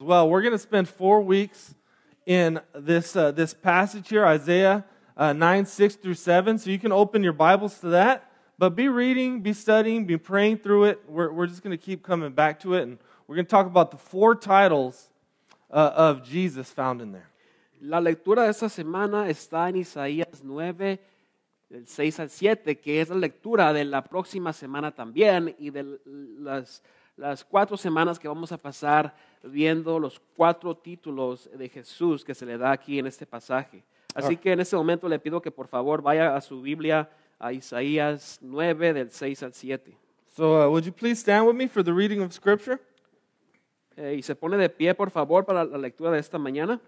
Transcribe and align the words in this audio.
Well, 0.00 0.30
we're 0.30 0.42
going 0.42 0.52
to 0.52 0.60
spend 0.60 0.88
four 0.88 1.20
weeks 1.22 1.74
in 2.24 2.60
this, 2.72 3.16
uh, 3.16 3.32
this 3.32 3.52
passage 3.52 4.08
here, 4.08 4.24
Isaiah 4.24 4.84
uh, 5.16 5.32
9, 5.32 5.66
6 5.66 5.96
through 5.96 6.14
7. 6.14 6.56
So 6.58 6.70
you 6.70 6.78
can 6.78 6.92
open 6.92 7.24
your 7.24 7.32
Bibles 7.32 7.80
to 7.80 7.88
that. 7.88 8.30
But 8.58 8.76
be 8.76 8.86
reading, 8.86 9.40
be 9.40 9.52
studying, 9.52 10.04
be 10.04 10.16
praying 10.16 10.58
through 10.58 10.84
it. 10.84 11.02
We're, 11.08 11.32
we're 11.32 11.48
just 11.48 11.64
going 11.64 11.76
to 11.76 11.84
keep 11.84 12.04
coming 12.04 12.30
back 12.30 12.60
to 12.60 12.74
it. 12.74 12.82
And 12.82 12.98
we're 13.26 13.34
going 13.34 13.46
to 13.46 13.50
talk 13.50 13.66
about 13.66 13.90
the 13.90 13.96
four 13.96 14.36
titles 14.36 15.08
uh, 15.68 15.90
of 15.96 16.22
Jesus 16.22 16.70
found 16.70 17.00
in 17.00 17.10
there. 17.10 17.28
La 17.80 17.98
lectura 17.98 18.44
de 18.44 18.50
esta 18.50 18.68
semana 18.68 19.28
está 19.28 19.68
en 19.68 19.78
Isaías 19.78 20.44
9, 20.44 21.00
del 21.70 21.86
6 21.88 22.20
al 22.20 22.30
7, 22.30 22.76
que 22.76 23.00
es 23.00 23.08
la 23.08 23.16
lectura 23.16 23.72
de 23.72 23.84
la 23.84 24.02
próxima 24.02 24.52
semana 24.52 24.92
también 24.92 25.56
y 25.58 25.70
de 25.70 25.98
las, 26.38 26.82
las 27.18 27.44
cuatro 27.44 27.76
semanas 27.76 28.18
que 28.18 28.28
vamos 28.28 28.52
a 28.52 28.56
pasar 28.56 29.14
viendo 29.42 29.98
los 29.98 30.20
cuatro 30.36 30.76
títulos 30.76 31.50
de 31.52 31.68
Jesús 31.68 32.24
que 32.24 32.34
se 32.34 32.46
le 32.46 32.56
da 32.56 32.70
aquí 32.70 32.98
en 32.98 33.06
este 33.06 33.26
pasaje. 33.26 33.82
Así 34.14 34.36
que 34.36 34.52
en 34.52 34.60
este 34.60 34.76
momento 34.76 35.08
le 35.08 35.18
pido 35.18 35.42
que 35.42 35.50
por 35.50 35.66
favor 35.66 36.00
vaya 36.00 36.34
a 36.34 36.40
su 36.40 36.62
Biblia 36.62 37.10
a 37.38 37.52
Isaías 37.52 38.38
9, 38.40 38.92
del 38.94 39.10
6 39.10 39.42
al 39.42 39.52
7. 39.52 39.96
So, 40.34 40.62
uh, 40.62 40.70
would 40.70 40.84
you 40.84 40.92
please 40.92 41.20
stand 41.20 41.46
with 41.46 41.56
me 41.56 41.66
for 41.66 41.82
the 41.82 41.92
reading 41.92 42.22
of 42.22 42.32
Scripture? 42.32 42.78
Eh, 43.96 44.16
y 44.18 44.22
se 44.22 44.34
pone 44.34 44.56
de 44.56 44.68
pie, 44.68 44.94
por 44.94 45.10
favor, 45.10 45.44
para 45.44 45.64
la 45.64 45.78
lectura 45.78 46.12
de 46.12 46.18
esta 46.18 46.38
mañana. 46.38 46.80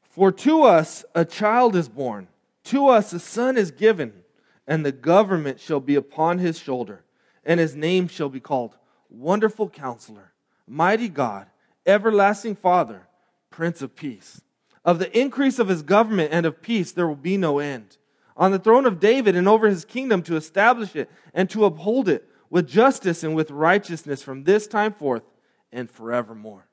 For 0.00 0.32
to 0.32 0.64
us 0.64 1.04
a 1.14 1.24
child 1.24 1.76
is 1.76 1.88
born, 1.88 2.28
to 2.64 2.88
us 2.88 3.12
a 3.12 3.18
son 3.18 3.58
is 3.58 3.70
given, 3.70 4.24
and 4.66 4.84
the 4.84 4.92
government 4.92 5.60
shall 5.60 5.80
be 5.80 5.94
upon 5.94 6.38
his 6.38 6.58
shoulder, 6.58 7.04
and 7.44 7.60
his 7.60 7.76
name 7.76 8.08
shall 8.08 8.30
be 8.30 8.40
called 8.40 8.77
Wonderful 9.10 9.70
Counselor, 9.70 10.32
Mighty 10.66 11.08
God, 11.08 11.46
Everlasting 11.86 12.56
Father, 12.56 13.08
Prince 13.50 13.82
of 13.82 13.96
Peace. 13.96 14.42
Of 14.84 14.98
the 14.98 15.18
increase 15.18 15.58
of 15.58 15.68
his 15.68 15.82
government 15.82 16.30
and 16.32 16.46
of 16.46 16.62
peace 16.62 16.92
there 16.92 17.06
will 17.06 17.16
be 17.16 17.36
no 17.36 17.58
end. 17.58 17.96
On 18.36 18.52
the 18.52 18.58
throne 18.58 18.86
of 18.86 19.00
David 19.00 19.34
and 19.34 19.48
over 19.48 19.68
his 19.68 19.84
kingdom 19.84 20.22
to 20.22 20.36
establish 20.36 20.94
it 20.94 21.10
and 21.34 21.50
to 21.50 21.64
uphold 21.64 22.08
it 22.08 22.28
with 22.50 22.68
justice 22.68 23.22
and 23.24 23.34
with 23.34 23.50
righteousness 23.50 24.22
from 24.22 24.44
this 24.44 24.66
time 24.66 24.92
forth 24.92 25.24
and 25.72 25.90
forevermore. 25.90 26.66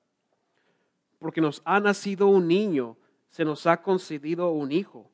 Porque 1.19 1.41
nos 1.41 1.59
ha 1.65 1.79
nacido 1.79 2.27
un 2.27 2.47
niño, 2.47 2.95
se 3.31 3.43
nos 3.43 3.65
ha 3.65 3.77
concedido 3.77 4.51
un 4.53 4.71
hijo. 4.71 5.07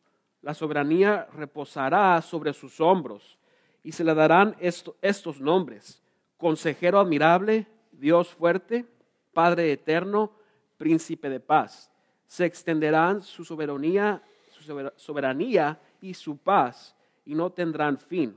La 0.43 0.53
soberanía 0.53 1.27
reposará 1.33 2.21
sobre 2.21 2.53
sus 2.53 2.79
hombros 2.79 3.37
y 3.83 3.91
se 3.91 4.03
le 4.03 4.13
darán 4.13 4.55
esto- 4.59 4.95
estos 5.01 5.39
nombres. 5.39 6.00
Consejero 6.41 6.99
admirable, 6.99 7.67
Dios 7.91 8.29
fuerte, 8.33 8.87
Padre 9.31 9.71
eterno, 9.71 10.31
príncipe 10.79 11.29
de 11.29 11.39
paz. 11.39 11.91
Se 12.25 12.45
extenderán 12.45 13.21
su 13.21 13.45
soberanía, 13.45 14.23
su 14.49 14.63
sober- 14.63 14.91
soberanía 14.95 15.79
y 16.01 16.15
su 16.15 16.37
paz 16.37 16.95
y 17.25 17.35
no 17.35 17.51
tendrán 17.51 17.99
fin. 17.99 18.35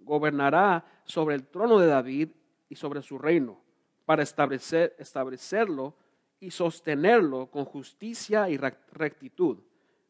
Gobernará 0.00 0.84
sobre 1.04 1.36
el 1.36 1.46
trono 1.46 1.78
de 1.78 1.86
David 1.86 2.30
y 2.68 2.74
sobre 2.74 3.02
su 3.02 3.18
reino 3.18 3.60
para 4.04 4.24
establecer, 4.24 4.96
establecerlo 4.98 5.94
y 6.40 6.50
sostenerlo 6.50 7.46
con 7.46 7.64
justicia 7.64 8.50
y 8.50 8.58
rec- 8.58 8.78
rectitud, 8.90 9.58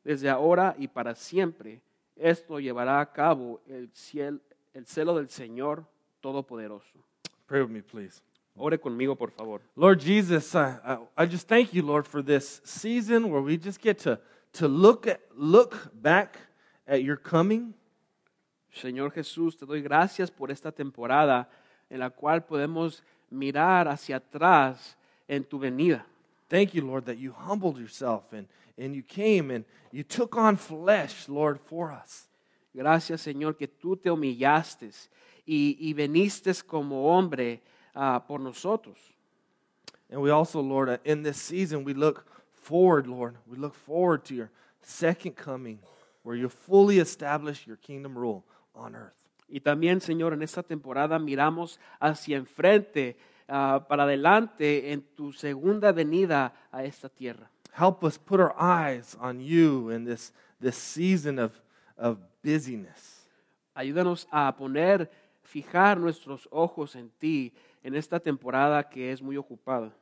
desde 0.03 0.31
ahora 0.31 0.75
y 0.79 0.89
para 0.89 1.15
siempre. 1.15 1.83
Esto 2.17 2.59
llevará 2.59 3.01
a 3.01 3.13
cabo 3.13 3.61
el, 3.67 3.91
el 4.73 4.87
celo 4.87 5.15
del 5.15 5.29
Señor 5.29 5.85
Todopoderoso. 6.23 7.05
Pray 7.47 7.61
with 7.61 7.71
me, 7.71 7.81
please. 7.81 8.23
Ore 8.57 8.79
conmigo, 8.79 9.17
por 9.19 9.31
favor. 9.31 9.61
Lord 9.77 10.01
Jesus, 10.01 10.55
I, 10.55 10.79
I, 10.85 10.99
I 11.17 11.27
just 11.27 11.49
thank 11.49 11.75
you, 11.75 11.83
Lord, 11.83 12.07
for 12.07 12.23
this 12.23 12.61
season 12.65 13.31
where 13.31 13.43
we 13.43 13.57
just 13.57 13.81
get 13.81 13.99
to, 14.01 14.19
to 14.55 14.69
look, 14.69 15.07
at, 15.07 15.21
look 15.37 15.91
back 16.01 16.37
at 16.87 17.03
your 17.03 17.17
coming. 17.17 17.75
Señor 18.73 19.13
Jesús, 19.13 19.59
te 19.59 19.67
doy 19.67 19.83
gracias 19.83 20.31
por 20.31 20.51
esta 20.51 20.73
temporada 20.73 21.49
en 21.91 22.01
la 22.01 22.11
cual 22.11 22.45
podemos 22.45 23.03
mirar 23.31 23.89
hacia 23.89 24.17
atrás 24.17 24.97
en 25.29 25.45
tu 25.45 25.59
venida. 25.59 26.05
Thank 26.49 26.75
you, 26.75 26.83
Lord, 26.83 27.07
that 27.07 27.19
you 27.19 27.33
humbled 27.33 27.79
yourself 27.79 28.33
and, 28.33 28.47
and 28.79 28.95
you 28.95 29.03
came 29.03 29.51
and 29.51 29.65
you 29.93 30.05
took 30.05 30.37
on 30.37 30.57
flesh, 30.57 31.29
Lord, 31.29 31.59
for 31.61 31.93
us. 31.93 32.29
Gracias, 32.75 33.23
Señor, 33.23 33.57
que 33.57 33.69
tú 33.69 33.97
te 33.97 34.11
humillaste 34.11 34.91
y, 35.47 35.77
y 35.81 35.93
veniste 35.93 36.53
como 36.67 37.09
hombre 37.09 37.63
ah, 37.95 38.25
por 38.27 38.41
nosotros. 38.41 38.99
And 40.11 40.21
we 40.21 40.31
also, 40.31 40.61
Lord, 40.61 40.89
uh, 40.89 40.99
in 41.05 41.23
this 41.23 41.41
season, 41.41 41.85
we 41.85 41.95
look 41.95 42.27
forward, 42.53 43.07
Lord. 43.07 43.37
We 43.47 43.57
look 43.57 43.75
forward 43.75 44.25
to 44.27 44.35
your 44.35 44.51
second 44.83 45.37
coming 45.37 45.79
where 46.23 46.37
you 46.37 46.49
fully 46.49 46.99
establish 46.99 47.67
your 47.67 47.77
kingdom 47.77 48.17
rule 48.17 48.45
on 48.75 48.95
earth. 48.95 49.15
Y 49.49 49.61
también, 49.61 50.01
Señor, 50.01 50.33
en 50.33 50.43
esta 50.43 50.63
temporada 50.63 51.19
miramos 51.19 51.79
hacia 52.01 52.37
enfrente, 52.37 53.17
ah, 53.49 53.85
para 53.89 54.05
adelante, 54.05 54.93
en 54.93 55.03
tu 55.15 55.33
segunda 55.33 55.93
venida 55.93 56.55
a 56.73 56.85
esta 56.85 57.09
tierra. 57.09 57.51
Help 57.73 58.05
us 58.05 58.17
put 58.17 58.41
our 58.41 58.55
eyes 58.59 59.17
on 59.21 59.41
you 59.41 59.91
in 59.91 60.05
this, 60.05 60.33
this 60.61 60.77
season 60.77 61.39
of, 61.39 61.53
of 61.99 62.19
busyness. 62.43 63.29
Ayúdanos 63.75 64.29
a 64.31 64.55
poner, 64.57 65.11
fijar 65.45 65.99
nuestros 65.99 66.49
ojos 66.51 66.97
en 66.97 67.11
ti 67.11 67.53
en 67.83 67.95
esta 67.95 68.19
temporada 68.19 68.83
que 68.83 69.13
es 69.13 69.23
muy 69.23 69.37
ocupada. 69.37 69.93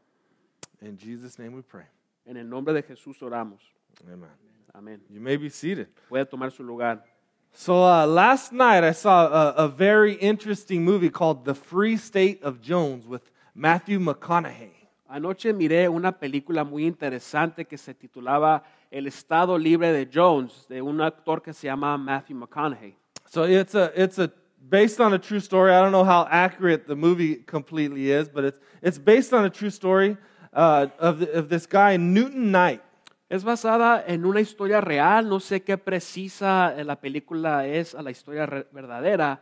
In 0.80 0.96
Jesus' 0.96 1.38
name 1.38 1.54
we 1.54 1.62
pray. 1.62 1.86
En 2.24 2.36
el 2.36 2.48
nombre 2.48 2.72
de 2.72 2.82
Jesús 2.82 3.22
oramos. 3.22 3.60
Amen. 4.06 4.30
Amén. 4.72 5.02
You 5.10 5.20
may 5.20 5.36
be 5.36 5.50
seated. 5.50 5.88
Puede 6.08 6.24
tomar 6.24 6.50
su 6.50 6.62
lugar. 6.62 7.04
So 7.52 7.84
uh, 7.84 8.06
last 8.06 8.52
night 8.52 8.82
I 8.82 8.92
saw 8.92 9.26
a, 9.26 9.50
a 9.64 9.68
very 9.68 10.14
interesting 10.14 10.84
movie 10.84 11.10
called 11.10 11.44
The 11.44 11.54
Free 11.54 11.96
State 11.96 12.42
of 12.42 12.62
Jones 12.62 13.06
with 13.06 13.22
Matthew 13.54 14.00
McConaughey. 14.00 14.72
Anoche 15.08 15.52
miré 15.52 15.88
una 15.90 16.12
película 16.12 16.64
muy 16.64 16.86
interesante 16.86 17.66
que 17.66 17.76
se 17.76 17.92
titulaba 17.92 18.64
El 18.90 19.06
Estado 19.06 19.58
Libre 19.58 19.92
de 19.92 20.08
Jones, 20.10 20.66
de 20.70 20.80
un 20.80 21.02
actor 21.02 21.42
que 21.42 21.52
se 21.52 21.66
llama 21.66 21.98
Matthew 21.98 22.36
McConaughey. 22.38 22.94
So 23.28 23.44
it's 23.44 23.74
a 23.74 23.92
it's 23.94 24.18
a 24.18 24.32
based 24.68 25.00
on 25.00 25.12
a 25.12 25.18
true 25.18 25.40
story. 25.40 25.72
I 25.72 25.80
don't 25.80 25.92
know 25.92 26.04
how 26.04 26.26
accurate 26.30 26.86
the 26.86 26.96
movie 26.96 27.36
completely 27.36 28.10
is, 28.10 28.28
but 28.28 28.44
it's 28.44 28.58
it's 28.80 28.98
based 28.98 29.32
on 29.32 29.44
a 29.44 29.50
true 29.50 29.70
story 29.70 30.16
uh, 30.52 30.86
of 30.98 31.20
the, 31.20 31.30
of 31.32 31.48
this 31.48 31.66
guy 31.66 31.96
Newton 31.96 32.50
Knight. 32.50 32.82
Es 33.28 33.44
basada 33.44 34.04
en 34.06 34.26
una 34.26 34.40
historia 34.40 34.82
real, 34.82 35.26
no 35.26 35.38
sé 35.38 35.64
qué 35.64 35.78
precisa 35.78 36.74
la 36.84 36.96
película 36.96 37.66
es 37.66 37.94
a 37.94 38.02
la 38.02 38.10
historia 38.10 38.46
verdadera, 38.70 39.40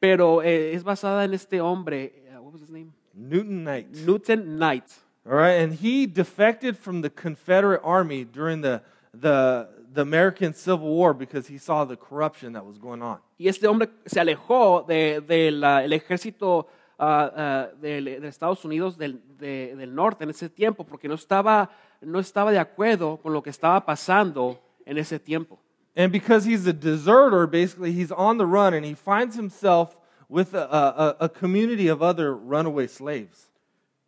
pero 0.00 0.42
eh, 0.42 0.72
es 0.72 0.82
basada 0.82 1.24
en 1.24 1.34
este 1.34 1.60
hombre, 1.60 2.24
eh, 2.26 2.38
what 2.38 2.54
was 2.54 2.62
his 2.62 2.70
name? 2.70 2.92
Newton 3.12 3.62
Knight. 3.62 3.88
Newton 4.06 4.58
Knight. 4.58 4.84
All 5.26 5.34
right, 5.34 5.60
and 5.60 5.74
he 5.74 6.06
defected 6.06 6.78
from 6.78 7.02
the 7.02 7.10
Confederate 7.10 7.82
Army 7.84 8.24
during 8.24 8.62
the 8.62 8.80
the 9.12 9.68
the 9.96 10.02
American 10.02 10.52
Civil 10.54 10.88
War 10.94 11.12
because 11.12 11.48
he 11.48 11.58
saw 11.58 11.84
the 11.84 11.96
corruption 11.96 12.52
that 12.52 12.64
was 12.64 12.78
going 12.78 13.02
on. 13.02 13.18
Y 13.38 13.48
este 13.48 13.66
hombre 13.66 13.88
se 14.04 14.20
alejó 14.20 14.86
del 14.86 15.26
de, 15.26 15.50
la- 15.50 15.82
el 15.82 15.92
ejército 15.92 16.68
ah, 16.98 17.32
ah, 17.36 17.68
del- 17.80 18.20
de, 18.20 18.28
Estados 18.28 18.64
Unidos 18.64 18.96
del, 18.96 19.20
de- 19.38 19.74
del 19.74 19.94
norte 19.94 20.22
en 20.24 20.30
ese 20.30 20.48
tiempo, 20.48 20.84
porque 20.84 21.08
no 21.08 21.14
estaba, 21.14 21.70
no 22.00 22.18
estaba 22.20 22.52
de 22.52 22.58
acuerdo 22.58 23.16
con 23.18 23.32
lo 23.32 23.42
que 23.42 23.50
estaba 23.50 23.84
pasando 23.84 24.60
en 24.84 24.98
ese 24.98 25.18
tiempo. 25.18 25.58
And 25.96 26.12
because 26.12 26.44
he's 26.46 26.66
a 26.66 26.72
deserter, 26.74 27.46
basically, 27.46 27.90
he's 27.92 28.12
on 28.12 28.36
the 28.38 28.44
run 28.46 28.74
and 28.74 28.84
he 28.84 28.94
finds 28.94 29.34
himself 29.34 29.98
with 30.28 30.54
a, 30.54 30.68
a, 30.68 31.16
a 31.24 31.28
community 31.28 31.88
of 31.88 32.02
other 32.02 32.34
runaway 32.34 32.86
slaves. 32.86 33.48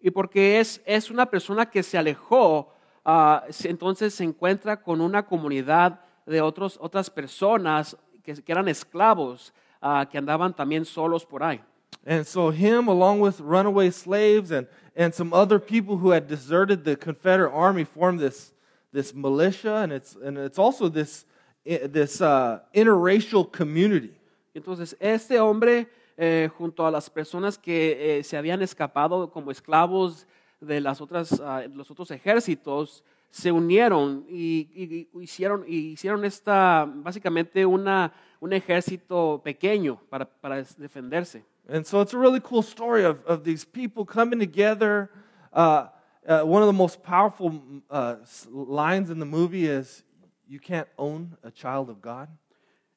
Y 0.00 0.10
porque 0.10 0.60
es, 0.60 0.81
es 0.87 1.10
una 1.10 1.27
persona 1.27 1.66
que 1.66 1.82
se 1.82 1.97
alejó, 1.98 2.69
ah, 3.10 3.45
entonces 3.65 4.13
se 4.13 4.22
encuentra 4.22 4.83
con 4.83 5.01
una 5.01 5.25
comunidad 5.25 6.01
de 6.27 6.43
otros, 6.43 6.78
otras 6.78 7.09
personas 7.09 7.97
que, 8.22 8.34
que 8.34 8.53
eran 8.53 8.69
esclavos, 8.69 9.55
ah, 9.81 10.07
que 10.10 10.19
andaban 10.19 10.55
también 10.55 10.84
solos 10.84 11.25
por 11.25 11.43
ahí. 11.43 11.60
And 12.05 12.27
so, 12.27 12.51
him, 12.51 12.89
along 12.89 13.21
with 13.21 13.41
runaway 13.41 13.91
slaves 13.91 14.51
and, 14.51 14.66
and 14.95 15.15
some 15.15 15.33
other 15.33 15.59
people 15.59 15.97
who 15.97 16.10
had 16.10 16.28
deserted 16.28 16.84
the 16.84 16.97
Confederate 16.97 17.53
Army, 17.53 17.84
formed 17.84 18.21
this, 18.21 18.53
this 18.93 19.15
militia, 19.15 19.77
and 19.77 19.93
it's, 19.93 20.15
and 20.15 20.37
it's 20.37 20.59
also 20.59 20.89
this, 20.89 21.25
this 21.65 22.21
uh, 22.21 22.61
interracial 22.75 23.51
community. 23.51 24.13
Entonces, 24.54 24.95
este 25.01 25.39
hombre, 25.41 25.87
eh, 26.19 26.51
junto 26.59 26.87
a 26.87 26.91
las 26.91 27.09
personas 27.09 27.57
que 27.57 28.19
eh, 28.19 28.25
se 28.25 28.37
habían 28.37 28.61
escapado 28.61 29.31
como 29.31 29.51
esclavos 29.51 30.27
de 30.60 30.81
las 30.81 31.01
otras, 31.01 31.41
ah, 31.41 31.63
los 31.72 31.91
otros 31.91 32.10
ejércitos, 32.10 33.03
se 33.31 33.53
unieron 33.53 34.25
y, 34.28 34.69
y- 34.75 35.09
y 35.13 35.22
hicieron, 35.22 35.65
y 35.66 35.93
hicieron 35.93 36.25
esta, 36.25 36.84
básicamente 36.87 37.65
una, 37.66 38.13
un 38.41 38.53
ejército 38.53 39.41
pequeño 39.45 40.01
para, 40.09 40.25
para 40.25 40.63
defenderse. 40.78 41.45
And 41.69 41.84
so 41.84 42.01
it's 42.01 42.15
a 42.15 42.19
really 42.19 42.41
cool 42.41 42.63
story 42.63 43.05
of, 43.05 43.19
of 43.27 43.45
these 43.45 43.65
people 43.66 44.05
coming 44.07 44.39
together 44.41 45.10
uh, 45.53 45.89
uh, 46.27 46.41
one 46.43 46.63
of 46.63 46.66
the 46.69 46.72
most 46.77 47.03
powerful 47.03 47.53
uh, 47.91 48.16
lines 48.51 49.11
in 49.11 49.19
the 49.19 49.27
movie 49.27 49.66
is, 49.66 50.03
"You 50.49 50.61
can't 50.61 50.89
own 50.97 51.37
a 51.43 51.51
child 51.51 51.91
of 51.91 52.01
God." 52.01 52.28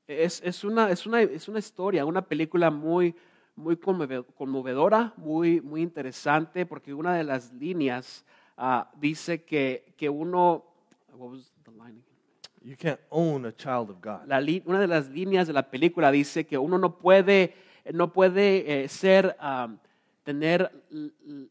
Es, 0.07 0.41
es, 0.43 0.63
una, 0.63 0.89
es, 0.89 1.05
una, 1.05 1.21
es 1.21 1.47
una 1.49 1.59
historia, 1.59 2.05
una 2.05 2.21
película 2.21 2.69
muy, 2.71 3.13
muy 3.61 3.75
conmove- 3.75 4.25
conmovedora, 4.35 5.13
muy, 5.17 5.61
muy 5.61 5.81
interesante, 5.81 6.65
porque 6.65 6.93
una 6.93 7.13
de 7.13 7.23
las 7.23 7.53
líneas 7.53 8.25
ah, 8.57 8.91
dice 8.99 9.43
que, 9.43 9.93
que 9.97 10.09
uno, 10.09 10.65
what 11.13 11.31
was 11.31 11.53
the 11.63 11.71
line 11.71 12.01
again? 12.01 12.03
You 12.63 12.75
can't 12.77 12.99
own 13.09 13.45
a 13.45 13.51
child 13.51 13.89
of 13.89 14.01
God. 14.01 14.27
La 14.27 14.39
una 14.65 14.79
de 14.79 14.87
las 14.87 15.09
líneas 15.09 15.47
de 15.47 15.53
la 15.53 15.69
película 15.69 16.11
dice 16.11 16.45
que 16.45 16.57
uno 16.57 16.77
no 16.77 16.97
puede, 16.97 17.55
no 17.91 18.11
puede 18.11 18.83
eh, 18.83 18.87
ser, 18.87 19.35
ah, 19.39 19.69
tener 20.23 20.71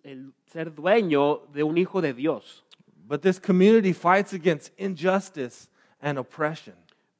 el 0.04 0.32
ser 0.46 0.72
dueño 0.72 1.46
de 1.52 1.64
un 1.64 1.78
hijo 1.78 2.00
de 2.00 2.14
Dios. 2.14 2.64
But 3.08 3.22
this 3.22 3.40
community 3.40 3.92
fights 3.92 4.32
against 4.32 4.72
injustice 4.78 5.68
and 6.00 6.16
oppression. 6.16 6.76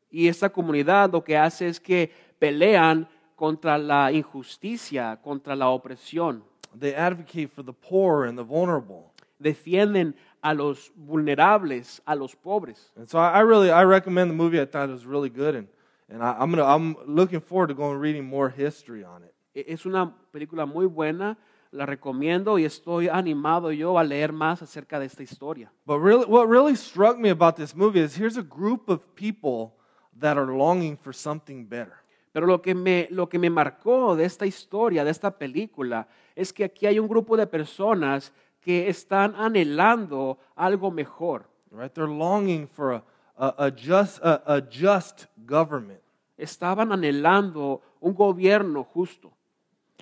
Y 0.09 0.29
esta 0.29 0.49
comunidad 0.49 1.11
lo 1.13 1.23
que 1.25 1.37
hace 1.37 1.67
es 1.67 1.81
que 1.81 2.13
pelean 2.39 3.09
contra 3.41 3.79
la 3.79 4.13
injusticia, 4.13 5.19
contra 5.23 5.57
la 5.57 5.71
opresión. 5.71 6.43
They 6.79 6.95
advocate 6.95 7.49
for 7.49 7.65
the 7.65 7.73
poor 7.73 8.27
and 8.27 8.37
the 8.37 8.45
vulnerable. 8.45 9.15
Defienden 9.39 10.15
a 10.43 10.53
los 10.53 10.93
vulnerables, 10.95 12.03
a 12.05 12.15
los 12.15 12.37
pobres. 12.37 12.93
And 12.97 13.09
so 13.09 13.19
I, 13.19 13.41
really 13.41 13.71
I 13.71 13.85
recommend 13.85 14.31
the 14.31 14.35
movie. 14.35 14.61
I 14.61 14.67
thought 14.67 14.91
it 14.91 14.93
was 14.93 15.07
really 15.07 15.31
good, 15.31 15.55
and 15.55 15.69
and 16.11 16.23
I, 16.23 16.37
I'm 16.39 16.51
gonna 16.51 16.67
I'm 16.67 16.97
looking 17.07 17.41
forward 17.41 17.69
to 17.69 17.75
going 17.75 17.93
and 17.93 18.03
reading 18.03 18.25
more 18.25 18.51
history 18.51 19.05
on 19.05 19.23
it. 19.23 19.35
Es 19.55 19.87
una 19.87 20.15
película 20.35 20.67
muy 20.67 20.85
buena, 20.85 21.39
la 21.71 21.87
recomiendo 21.87 22.59
y 22.59 22.67
estoy 22.67 23.09
animado 23.09 23.73
yo 23.73 23.99
a 23.99 24.05
leer 24.05 24.35
más 24.35 24.61
acerca 24.61 25.01
de 25.01 25.07
esta 25.07 25.23
historia. 25.23 25.73
But 25.87 26.01
really, 26.01 26.27
what 26.27 26.47
really 26.47 26.77
struck 26.77 27.17
me 27.17 27.31
about 27.31 27.57
this 27.57 27.75
movie 27.75 28.01
is 28.01 28.19
here's 28.19 28.37
a 28.37 28.43
group 28.43 28.91
of 28.91 29.15
people 29.15 29.79
that 30.19 30.37
are 30.37 30.55
longing 30.55 30.99
for 30.99 31.15
something 31.15 31.65
better. 31.65 32.00
Pero 32.33 32.47
lo 32.47 32.63
que, 32.63 32.75
me, 32.75 33.09
lo 33.11 33.29
que 33.29 33.39
me 33.39 33.51
marcó 33.51 34.15
de 34.15 34.25
esta 34.25 34.47
historia, 34.47 35.05
de 35.05 35.11
esta 35.11 35.37
película, 35.37 36.07
es 36.35 36.53
que 36.53 36.65
aquí 36.65 36.87
hay 36.87 36.99
un 36.99 37.09
grupo 37.09 37.37
de 37.37 37.47
personas 37.47 38.33
que 38.61 38.89
están 38.89 39.35
anhelando 39.37 40.39
algo 40.55 40.91
mejor. 40.91 41.49
Right? 41.71 41.93
They're 41.93 42.09
longing 42.09 42.69
for 42.69 42.93
a 42.95 43.03
a, 43.41 43.67
a 43.67 43.71
just 43.71 44.21
a, 44.23 44.43
a 44.47 44.61
just 44.61 45.27
government. 45.47 46.01
Estaban 46.37 46.93
anhelando 46.93 47.81
un 48.01 48.15
gobierno 48.15 48.85
justo. 48.85 49.33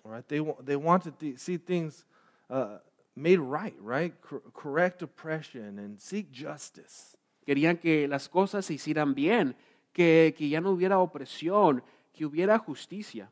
Right? 0.05 0.27
They 0.27 0.41
they 0.65 0.77
wanted 0.77 1.15
to 1.19 1.37
see 1.39 1.57
things 1.57 2.05
uh, 2.51 2.79
made 3.15 3.39
right. 3.39 3.75
Right? 3.81 4.15
Cor- 4.21 4.43
correct 4.53 5.03
oppression 5.03 5.79
and 5.79 6.01
seek 6.01 6.31
justice. 6.33 7.17
Querían 7.47 7.79
que 7.79 8.07
las 8.09 8.29
cosas 8.29 8.67
se 8.67 8.75
hicieran 8.75 9.15
bien, 9.15 9.57
que, 9.93 10.35
que 10.37 10.49
ya 10.49 10.61
no 10.61 10.73
hubiera 10.73 10.99
opresión, 10.99 11.83
que 12.19 12.27
hubiera 12.27 12.59
justicia. 12.59 13.29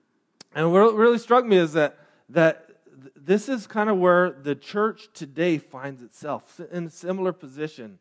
And 0.55 0.73
what 0.73 0.95
really 0.95 1.19
struck 1.19 1.45
me 1.45 1.57
is 1.57 1.73
that 1.73 1.99
that 2.29 2.71
this 3.15 3.49
is 3.49 3.67
kind 3.67 3.91
of 3.91 3.99
where 3.99 4.31
the 4.31 4.55
church 4.55 5.09
today 5.13 5.59
finds 5.59 6.03
itself 6.03 6.61
in 6.73 6.87
a 6.87 6.91
similar 6.91 7.33
position 7.33 7.99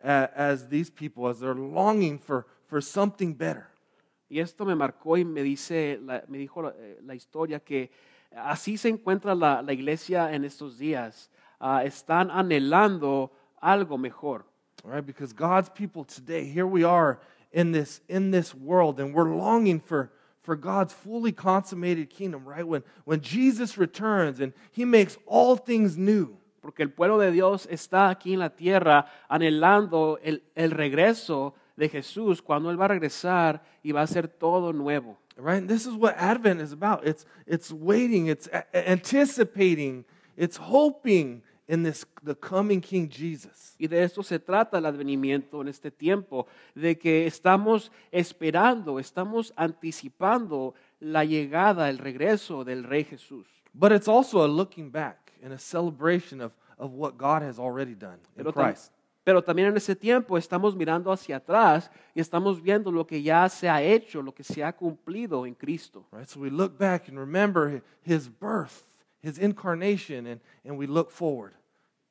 as 0.00 0.68
these 0.68 0.90
people, 0.90 1.28
as 1.28 1.40
they're 1.40 1.54
longing 1.54 2.18
for, 2.18 2.46
for 2.66 2.80
something 2.80 3.34
better. 3.34 3.68
Y 4.30 4.38
esto 4.38 4.64
me 4.64 4.74
marcó 4.74 5.18
y 5.18 5.24
me, 5.24 5.42
dice, 5.42 5.98
la- 6.02 6.22
me 6.28 6.38
dijo 6.38 6.62
la, 6.62 6.68
eh, 6.70 6.98
la 7.04 7.14
historia 7.14 7.60
que 7.60 7.90
así 8.36 8.76
se 8.76 8.88
encuentra 8.90 9.34
la, 9.34 9.62
la 9.62 9.72
iglesia 9.72 10.32
en 10.32 10.44
estos 10.44 10.78
días. 10.78 11.30
Ah, 11.60 11.82
están 11.84 12.30
anhelando 12.30 13.30
algo 13.60 13.98
mejor. 13.98 14.44
All 14.84 14.92
right, 14.92 15.04
because 15.04 15.32
God's 15.32 15.70
people 15.70 16.04
today, 16.04 16.44
here 16.44 16.66
we 16.66 16.84
are 16.84 17.18
in 17.52 17.72
this 17.72 18.00
in 18.08 18.30
this 18.30 18.54
world, 18.54 19.00
and 19.00 19.12
we're 19.12 19.34
longing 19.34 19.80
for 19.80 20.12
for 20.48 20.56
God's 20.56 20.94
fully 20.94 21.30
consummated 21.30 22.08
kingdom, 22.08 22.48
right? 22.48 22.66
When 22.66 22.82
when 23.04 23.20
Jesus 23.20 23.76
returns 23.76 24.40
and 24.40 24.54
He 24.72 24.86
makes 24.86 25.18
all 25.26 25.56
things 25.56 25.98
new. 25.98 26.38
Porque 26.62 26.80
el 26.80 26.88
pueblo 26.88 27.18
de 27.18 27.30
Dios 27.30 27.66
está 27.70 28.08
aquí 28.08 28.32
en 28.32 28.38
la 28.38 28.48
tierra 28.48 29.04
anhelando 29.28 30.18
el, 30.22 30.42
el 30.56 30.70
regreso 30.70 31.52
de 31.76 31.90
Jesús 31.90 32.40
cuando 32.40 32.70
Él 32.70 32.80
va 32.80 32.86
a 32.86 32.88
regresar 32.88 33.62
y 33.84 33.92
va 33.92 34.00
a 34.00 34.04
hacer 34.04 34.26
todo 34.26 34.72
nuevo. 34.72 35.18
Right? 35.36 35.58
And 35.58 35.68
this 35.68 35.84
is 35.84 35.92
what 35.92 36.14
Advent 36.16 36.62
is 36.62 36.72
about. 36.72 37.06
It's 37.06 37.26
it's 37.46 37.70
waiting, 37.70 38.28
it's 38.28 38.48
anticipating, 38.72 40.06
it's 40.34 40.56
hoping 40.56 41.42
in 41.68 41.82
this 41.82 42.06
the 42.24 42.34
coming 42.34 42.80
King 42.80 43.08
Jesus. 43.08 43.76
Y 43.78 43.86
de 43.86 44.02
esto 44.02 44.22
se 44.22 44.38
trata 44.38 44.78
el 44.78 44.86
advenimiento 44.86 45.60
en 45.60 45.68
este 45.68 45.90
tiempo, 45.90 46.46
de 46.74 46.98
que 46.98 47.26
estamos 47.26 47.92
esperando, 48.10 48.98
estamos 48.98 49.52
anticipando 49.54 50.74
la 50.98 51.24
llegada, 51.24 51.88
el 51.90 51.98
regreso 51.98 52.64
del 52.64 52.84
Rey 52.84 53.04
Jesús. 53.04 53.46
But 53.74 53.92
it's 53.92 54.08
also 54.08 54.42
a 54.44 54.48
looking 54.48 54.90
back 54.90 55.32
and 55.42 55.52
a 55.52 55.58
celebration 55.58 56.40
of, 56.40 56.52
of 56.78 56.94
what 56.94 57.16
God 57.16 57.42
has 57.42 57.58
already 57.58 57.94
done 57.94 58.18
in 58.36 58.44
Pero, 58.44 58.52
Christ. 58.52 58.92
pero 59.22 59.44
también 59.44 59.68
en 59.68 59.76
ese 59.76 59.94
tiempo 59.94 60.38
estamos 60.38 60.74
mirando 60.74 61.12
hacia 61.12 61.36
atrás 61.36 61.90
y 62.14 62.20
estamos 62.20 62.62
viendo 62.62 62.90
lo 62.90 63.06
que 63.06 63.22
ya 63.22 63.46
se 63.50 63.68
ha 63.68 63.82
hecho, 63.82 64.22
lo 64.22 64.32
que 64.32 64.42
se 64.42 64.64
ha 64.64 64.72
cumplido 64.72 65.44
en 65.44 65.54
Cristo. 65.54 66.06
Right? 66.10 66.26
So 66.26 66.40
we 66.40 66.50
look 66.50 66.78
back 66.78 67.08
and 67.08 67.18
remember 67.18 67.82
his 68.02 68.28
birth, 68.28 68.87
his 69.22 69.38
incarnation, 69.38 70.26
and, 70.26 70.40
and 70.64 70.78
we 70.78 70.86
look 70.86 71.10
forward 71.10 71.54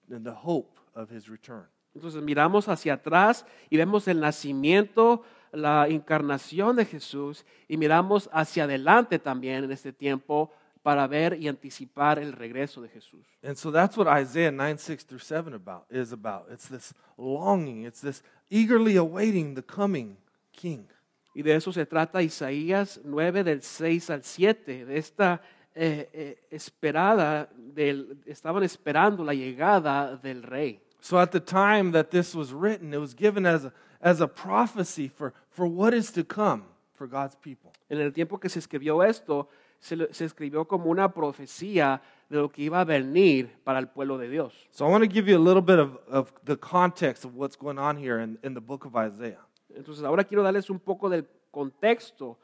in 0.09 0.23
the 0.23 0.33
hope 0.33 0.79
of 0.95 1.09
his 1.09 1.29
return. 1.29 1.65
Entonces 1.95 2.21
miramos 2.21 2.67
hacia 2.67 2.93
atrás 2.93 3.45
y 3.69 3.77
vemos 3.77 4.07
el 4.07 4.19
nacimiento, 4.19 5.23
la 5.51 5.87
encarnación 5.87 6.75
de 6.75 6.85
Jesús 6.85 7.43
y 7.67 7.77
miramos 7.77 8.29
hacia 8.31 8.65
adelante 8.65 9.17
también 9.19 9.63
en 9.63 9.71
este 9.71 9.91
tiempo 9.91 10.51
para 10.83 11.07
ver 11.07 11.37
y 11.41 11.47
anticipar 11.47 12.19
el 12.19 12.33
regreso 12.33 12.81
de 12.81 12.89
Jesús. 12.89 13.25
And 13.43 13.55
so 13.55 13.71
that's 13.71 13.97
what 13.97 14.07
Isaiah 14.07 14.51
9, 14.51 14.77
6 14.77 15.05
through 15.05 15.19
7 15.19 15.53
about, 15.53 15.85
is 15.89 16.13
about. 16.13 16.47
It's 16.51 16.69
this 16.69 16.93
longing, 17.17 17.85
it's 17.85 18.01
this 18.01 18.23
eagerly 18.49 18.95
awaiting 18.95 19.55
the 19.55 19.63
coming 19.63 20.17
king. 20.53 20.87
Y 21.33 21.41
de 21.41 21.55
eso 21.55 21.71
se 21.71 21.85
trata 21.85 22.21
Isaías 22.21 23.01
9 23.03 23.43
del 23.43 23.61
6 23.61 24.09
al 24.09 24.23
7, 24.23 24.85
de 24.85 24.97
esta 24.97 25.41
eh, 25.77 26.09
eh, 26.11 26.37
esperada, 26.49 27.49
del, 27.55 28.17
estaban 28.25 28.63
esperando 28.63 29.23
la 29.23 29.33
llegada 29.33 30.17
del 30.17 30.41
rey. 30.43 30.79
So 30.99 31.19
at 31.19 31.31
the 31.31 31.39
time 31.39 31.91
that 31.91 32.09
this 32.09 32.33
was 32.33 32.51
written, 32.51 32.93
it 32.93 32.99
was 32.99 33.13
given 33.13 33.45
as 33.45 33.65
a, 33.65 33.73
as 34.01 34.19
a 34.19 34.27
prophecy 34.27 35.07
for, 35.07 35.33
for 35.49 35.67
what 35.67 35.93
is 35.93 36.11
to 36.13 36.23
come 36.23 36.63
for 36.95 37.07
God's 37.07 37.35
people. 37.35 37.71
En 37.89 38.01
el 38.01 38.11
tiempo 38.11 38.39
que 38.39 38.49
se 38.49 38.59
escribió 38.59 39.03
esto, 39.03 39.47
se, 39.79 40.11
se 40.11 40.25
escribió 40.25 40.67
como 40.67 40.89
una 40.89 41.13
profecía 41.13 42.01
de 42.29 42.37
lo 42.37 42.49
que 42.49 42.63
iba 42.63 42.81
a 42.81 42.83
venir 42.83 43.49
para 43.63 43.79
el 43.79 43.87
pueblo 43.87 44.17
de 44.17 44.29
Dios. 44.29 44.53
So 44.71 44.85
I 44.87 44.91
want 44.91 45.03
to 45.03 45.09
give 45.09 45.29
you 45.29 45.37
a 45.37 45.39
little 45.39 45.61
bit 45.61 45.79
of, 45.79 45.99
of 46.09 46.33
the 46.43 46.57
context 46.57 47.23
of 47.23 47.35
what's 47.35 47.55
going 47.55 47.77
on 47.77 47.97
here 47.97 48.19
in, 48.19 48.39
in 48.43 48.53
the 48.53 48.61
book 48.61 48.85
of 48.85 48.95
Isaiah. 48.95 49.45
Entonces 49.75 50.03
ahora 50.03 50.23
quiero 50.23 50.43
darles 50.43 50.69
un 50.69 50.79
poco 50.79 51.07
del 51.07 51.27
contexto, 51.51 52.37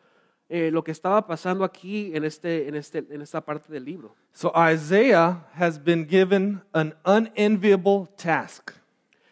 eh, 0.50 0.70
lo 0.72 0.84
que 0.84 0.92
estaba 0.92 1.26
pasando 1.26 1.64
aquí 1.64 2.12
en, 2.14 2.24
este, 2.24 2.68
en, 2.68 2.76
este, 2.76 3.00
en 3.10 3.22
esta 3.22 3.42
parte 3.42 3.72
del 3.72 3.86
libro. 3.86 4.16
So 4.34 4.52
Isaiah 4.56 5.46
has 5.54 5.78
been 5.78 6.08
given 6.08 6.62
an 6.74 6.96
unenviable 7.06 8.08
task. 8.18 8.72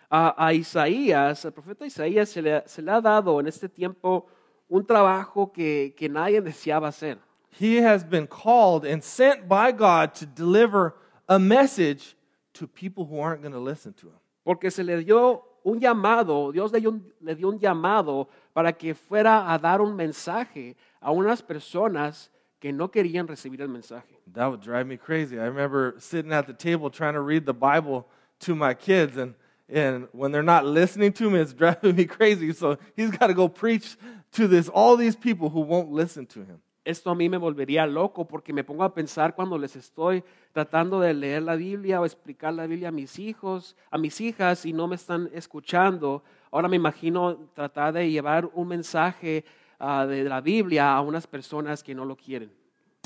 A, 0.10 0.34
a 0.38 0.54
Isaías, 0.54 1.46
al 1.46 1.54
profeta 1.54 1.86
Isaías, 1.86 2.30
se 2.30 2.42
le, 2.42 2.64
se 2.66 2.82
le 2.82 2.92
ha 2.92 3.00
dado 3.00 3.40
en 3.40 3.48
este 3.48 3.70
tiempo 3.70 4.28
un 4.68 4.86
trabajo 4.86 5.52
que, 5.52 5.94
que 5.98 6.10
nadie 6.10 6.42
deseaba 6.42 6.90
hacer. 6.90 7.18
He 7.60 7.78
has 7.78 8.04
been 8.04 8.28
called 8.28 8.86
and 8.86 9.04
sent 9.04 9.48
by 9.48 9.72
God 9.72 10.14
to 10.16 10.26
deliver 10.26 10.96
a 11.28 11.38
message 11.38 12.16
to 12.54 12.68
people 12.68 13.06
who 13.06 13.20
aren't 13.20 13.42
going 13.42 13.54
to 13.54 13.60
listen 13.60 13.94
to 13.94 14.08
him. 14.08 14.20
Porque 14.44 14.72
se 14.72 14.84
le 14.84 15.04
dio 15.04 15.44
un 15.64 15.80
llamado, 15.80 16.52
Dios 16.52 16.72
le 16.72 16.80
dio 16.80 16.90
un, 16.90 17.14
le 17.22 17.36
dio 17.36 17.50
un 17.50 17.60
llamado 17.60 18.28
para 18.54 18.74
que 18.74 18.94
fuera 18.96 19.52
a 19.52 19.58
dar 19.58 19.82
un 19.82 19.96
mensaje 19.96 20.76
a 21.02 21.12
unas 21.12 21.42
personas 21.42 22.30
que 22.60 22.72
no 22.72 22.92
querían 22.92 23.28
recibir 23.28 23.62
el 23.62 23.68
mensaje. 23.68 24.20
That 24.34 24.48
would 24.48 24.62
drive 24.62 24.86
me 24.86 24.96
crazy. 24.96 25.38
I 25.38 25.46
remember 25.46 25.96
sitting 25.98 26.32
at 26.32 26.46
the 26.46 26.54
table 26.54 26.90
trying 26.90 27.16
to 27.16 27.22
read 27.22 27.46
the 27.46 27.54
Bible 27.54 28.08
to 28.42 28.56
my 28.56 28.76
kids, 28.76 29.18
and, 29.18 29.34
and 29.68 30.08
when 30.14 30.32
they're 30.32 30.44
not 30.44 30.66
listening 30.66 31.12
to 31.14 31.30
me, 31.30 31.40
it's 31.40 31.54
driving 31.58 31.96
me 31.96 32.06
crazy. 32.06 32.54
So 32.54 32.78
he's 32.96 33.12
got 33.12 33.28
to 33.28 33.34
go 33.34 33.50
preach 33.50 33.98
to 34.34 34.48
this 34.48 34.70
all 34.70 34.96
these 34.96 35.16
people 35.16 35.50
who 35.50 35.62
won't 35.62 35.92
listen 35.92 36.26
to 36.28 36.40
him. 36.46 36.62
Esto 36.84 37.12
a 37.12 37.16
mí 37.16 37.30
me 37.30 37.38
volvería 37.38 37.86
loco 37.86 38.26
porque 38.26 38.54
me 38.54 38.64
pongo 38.64 38.84
a 38.84 38.94
pensar 38.94 39.36
cuando 39.36 39.56
les 39.56 39.76
estoy 39.76 40.24
tratando 40.52 41.00
de 41.00 41.14
leer 41.14 41.44
la 41.44 41.56
Biblia 41.56 42.02
o 42.02 42.06
explicar 42.06 42.56
la 42.56 42.66
Biblia 42.66 42.90
a 42.90 42.92
mis 42.92 43.20
hijos, 43.20 43.76
a 43.92 44.00
mis 44.00 44.20
hijas 44.20 44.66
y 44.66 44.74
no 44.74 44.88
me 44.88 44.96
están 44.96 45.30
escuchando. 45.32 46.24
Ahora 46.50 46.68
me 46.68 46.78
imagino 46.78 47.38
tratar 47.54 47.94
de 47.94 48.10
llevar 48.10 48.50
un 48.56 48.68
mensaje 48.68 49.46
ah, 49.82 50.06
de 50.06 50.24
la 50.24 50.42
Biblia 50.42 50.94
a 50.94 51.02
unas 51.02 51.26
personas 51.26 51.84
que 51.84 51.96
no 51.96 52.04
lo 52.04 52.16
quieren. 52.16 52.50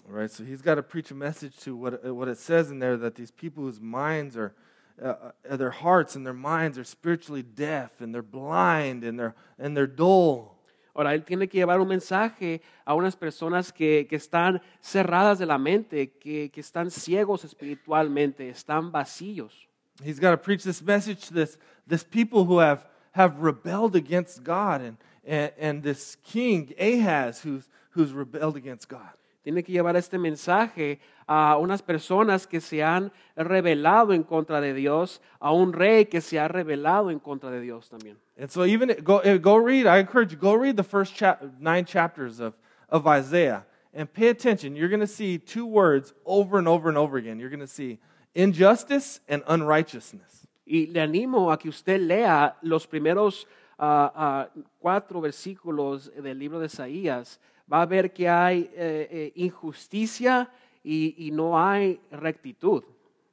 All 0.08 0.14
right, 0.14 0.30
so 0.30 0.44
he's 0.44 0.62
got 0.62 0.76
to 0.76 0.84
preach 0.84 1.10
a 1.10 1.16
message 1.16 1.58
to 1.62 1.76
what, 1.76 2.04
what 2.14 2.28
it 2.28 2.38
says 2.38 2.70
in 2.70 2.78
there 2.80 2.96
that 2.98 3.16
these 3.16 3.32
people 3.32 3.64
whose 3.64 3.82
minds 3.82 4.38
are 4.38 4.54
uh, 5.02 5.32
uh, 5.50 5.58
their 5.58 5.72
hearts 5.72 6.16
and 6.16 6.26
their 6.26 6.34
minds 6.34 6.78
are 6.78 6.84
spiritually 6.84 7.42
deaf 7.42 8.02
and 8.02 8.14
they're 8.14 8.22
blind 8.22 9.04
and 9.04 9.20
they're, 9.20 9.36
and 9.58 9.76
they're 9.76 9.88
dull. 9.88 10.52
Ahora, 10.96 11.14
Él 11.14 11.26
tiene 11.26 11.50
que 11.50 11.60
llevar 11.60 11.82
un 11.82 11.88
mensaje 11.88 12.62
a 12.86 12.94
unas 12.94 13.18
personas 13.18 13.74
que, 13.74 14.08
que 14.08 14.16
están 14.16 14.62
cerradas 14.80 15.40
de 15.40 15.46
la 15.46 15.58
mente, 15.58 16.12
que, 16.12 16.50
que 16.50 16.62
están 16.62 16.90
ciegos 16.90 17.44
espiritualmente, 17.44 18.48
están 18.48 18.92
vacíos. 18.92 19.68
He's 20.02 20.20
got 20.20 20.32
to 20.32 20.38
preach 20.38 20.64
this 20.64 20.82
message 20.82 21.28
to 21.28 21.34
this, 21.34 21.58
this 21.88 22.04
people 22.04 22.46
who 22.46 22.60
have, 22.60 22.86
have 23.12 23.40
rebelled 23.40 23.96
against 23.96 24.44
God 24.44 24.82
and, 24.82 24.98
and, 25.26 25.52
and 25.58 25.84
this 25.84 26.18
king, 26.24 26.74
Ahaz, 26.80 27.42
who's, 27.42 27.68
who's 27.92 28.12
rebelled 28.12 28.58
against 28.58 28.88
God. 28.88 29.14
Tiene 29.44 29.64
que 29.64 29.74
llevar 29.74 29.96
este 29.96 30.18
mensaje 30.18 31.00
a 31.28 31.58
unas 31.60 31.84
personas 31.84 32.48
que 32.48 32.60
se 32.60 32.82
han 32.82 33.12
rebelado 33.36 34.12
en 34.12 34.24
contra 34.24 34.60
de 34.60 34.74
Dios, 34.74 35.22
a 35.40 35.54
un 35.54 35.72
rey 35.72 36.06
que 36.06 36.20
se 36.20 36.40
ha 36.40 36.48
rebelado 36.48 37.12
en 37.12 37.20
contra 37.20 37.52
de 37.52 37.62
Dios 37.62 37.88
también. 37.90 38.16
And 38.40 38.50
so 38.50 38.66
even 38.66 38.96
go, 39.04 39.20
eh, 39.20 39.38
go 39.38 39.56
read, 39.58 39.86
I 39.86 40.00
encourage 40.00 40.32
you, 40.32 40.38
go 40.38 40.56
read 40.56 40.78
the 40.78 40.84
first 40.84 41.16
chap, 41.16 41.44
nine 41.60 41.86
chapters 41.86 42.40
of, 42.40 42.56
of 42.90 43.06
Isaiah 43.06 43.66
and 43.96 44.12
pay 44.12 44.28
attention. 44.28 44.76
You're 44.76 44.90
going 44.90 45.00
to 45.00 45.08
see 45.08 45.38
two 45.38 45.66
words 45.66 46.14
over 46.26 46.60
and 46.60 46.68
over 46.68 46.90
and 46.90 46.98
over 46.98 47.18
again. 47.18 47.40
You're 47.40 47.50
going 47.50 47.60
to 47.62 47.68
see 47.68 48.00
injustice 48.36 49.22
and 49.28 49.42
unrighteousness. 49.48 50.48
Y 50.68 50.88
le 50.90 51.02
animo 51.02 51.52
a 51.52 51.58
que 51.58 51.70
usted 51.70 52.02
lea 52.02 52.54
los 52.64 52.86
primeros 52.88 53.46
ah, 53.78 54.12
ah, 54.16 54.50
cuatro 54.80 55.22
versículos 55.22 56.12
del 56.16 56.38
libro 56.38 56.60
de 56.60 56.68
Isaías. 56.68 57.40
Va 57.72 57.82
a 57.82 57.86
ver 57.86 58.14
que 58.14 58.30
hay 58.30 58.70
eh, 58.76 59.08
eh, 59.10 59.34
injusticia 59.36 60.50
y, 60.84 61.16
y 61.18 61.32
no 61.32 61.58
hay 61.58 62.00
rectitud. 62.12 62.84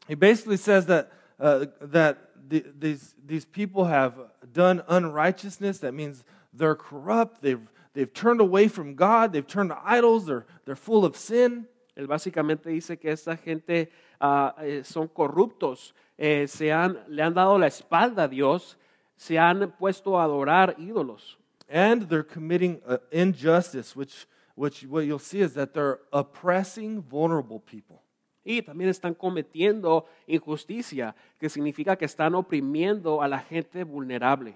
He 0.09 0.15
basically 0.15 0.57
says 0.57 0.87
that, 0.87 1.13
uh, 1.39 1.67
that 1.81 2.19
the, 2.49 2.65
these, 2.79 3.15
these 3.25 3.45
people 3.45 3.85
have 3.85 4.15
done 4.53 4.83
unrighteousness. 4.89 5.79
That 5.79 5.93
means 5.93 6.25
they're 6.53 6.75
corrupt, 6.75 7.43
they've, 7.43 7.61
they've 7.95 8.13
turned 8.13 8.41
away 8.41 8.69
from 8.69 8.95
God, 8.95 9.33
they've 9.33 9.47
turned 9.47 9.71
to 9.71 9.79
idols, 9.85 10.27
they're, 10.27 10.47
they're 10.65 10.77
full 10.77 11.05
of 11.05 11.17
sin. 11.17 11.67
Él 11.97 12.07
básicamente 12.07 12.71
dice 12.71 12.99
que 12.99 13.11
esta 13.11 13.37
gente 13.37 13.91
eh, 14.21 14.83
son 14.85 15.09
corruptos, 15.09 15.95
eh, 16.17 16.47
se 16.49 16.73
han, 16.73 16.99
le 17.09 17.23
han 17.23 17.35
dado 17.35 17.59
la 17.59 17.67
espalda 17.67 18.25
a 18.25 18.29
Dios, 18.29 18.79
se 19.23 19.39
han 19.39 19.71
puesto 19.79 20.19
a 20.19 20.25
adorar 20.25 20.75
ídolos. 20.79 21.39
And 21.69 22.09
they're 22.09 22.25
committing 22.25 22.83
uh, 22.85 22.99
injustice, 23.13 23.95
which, 23.95 24.27
which 24.57 24.85
what 24.85 25.07
you'll 25.07 25.21
see 25.21 25.41
is 25.41 25.55
that 25.55 25.73
they're 25.73 26.01
oppressing 26.13 27.01
vulnerable 27.01 27.61
people. 27.61 28.03
Y 28.45 28.63
también 28.63 28.91
están 28.91 29.15
cometiendo 29.15 30.07
injusticia, 30.27 31.15
que 31.39 31.49
significa 31.49 31.97
que 31.97 32.05
están 32.05 32.35
oprimiendo 32.35 33.23
a 33.23 33.29
la 33.29 33.39
gente 33.39 33.85
vulnerable. 33.85 34.55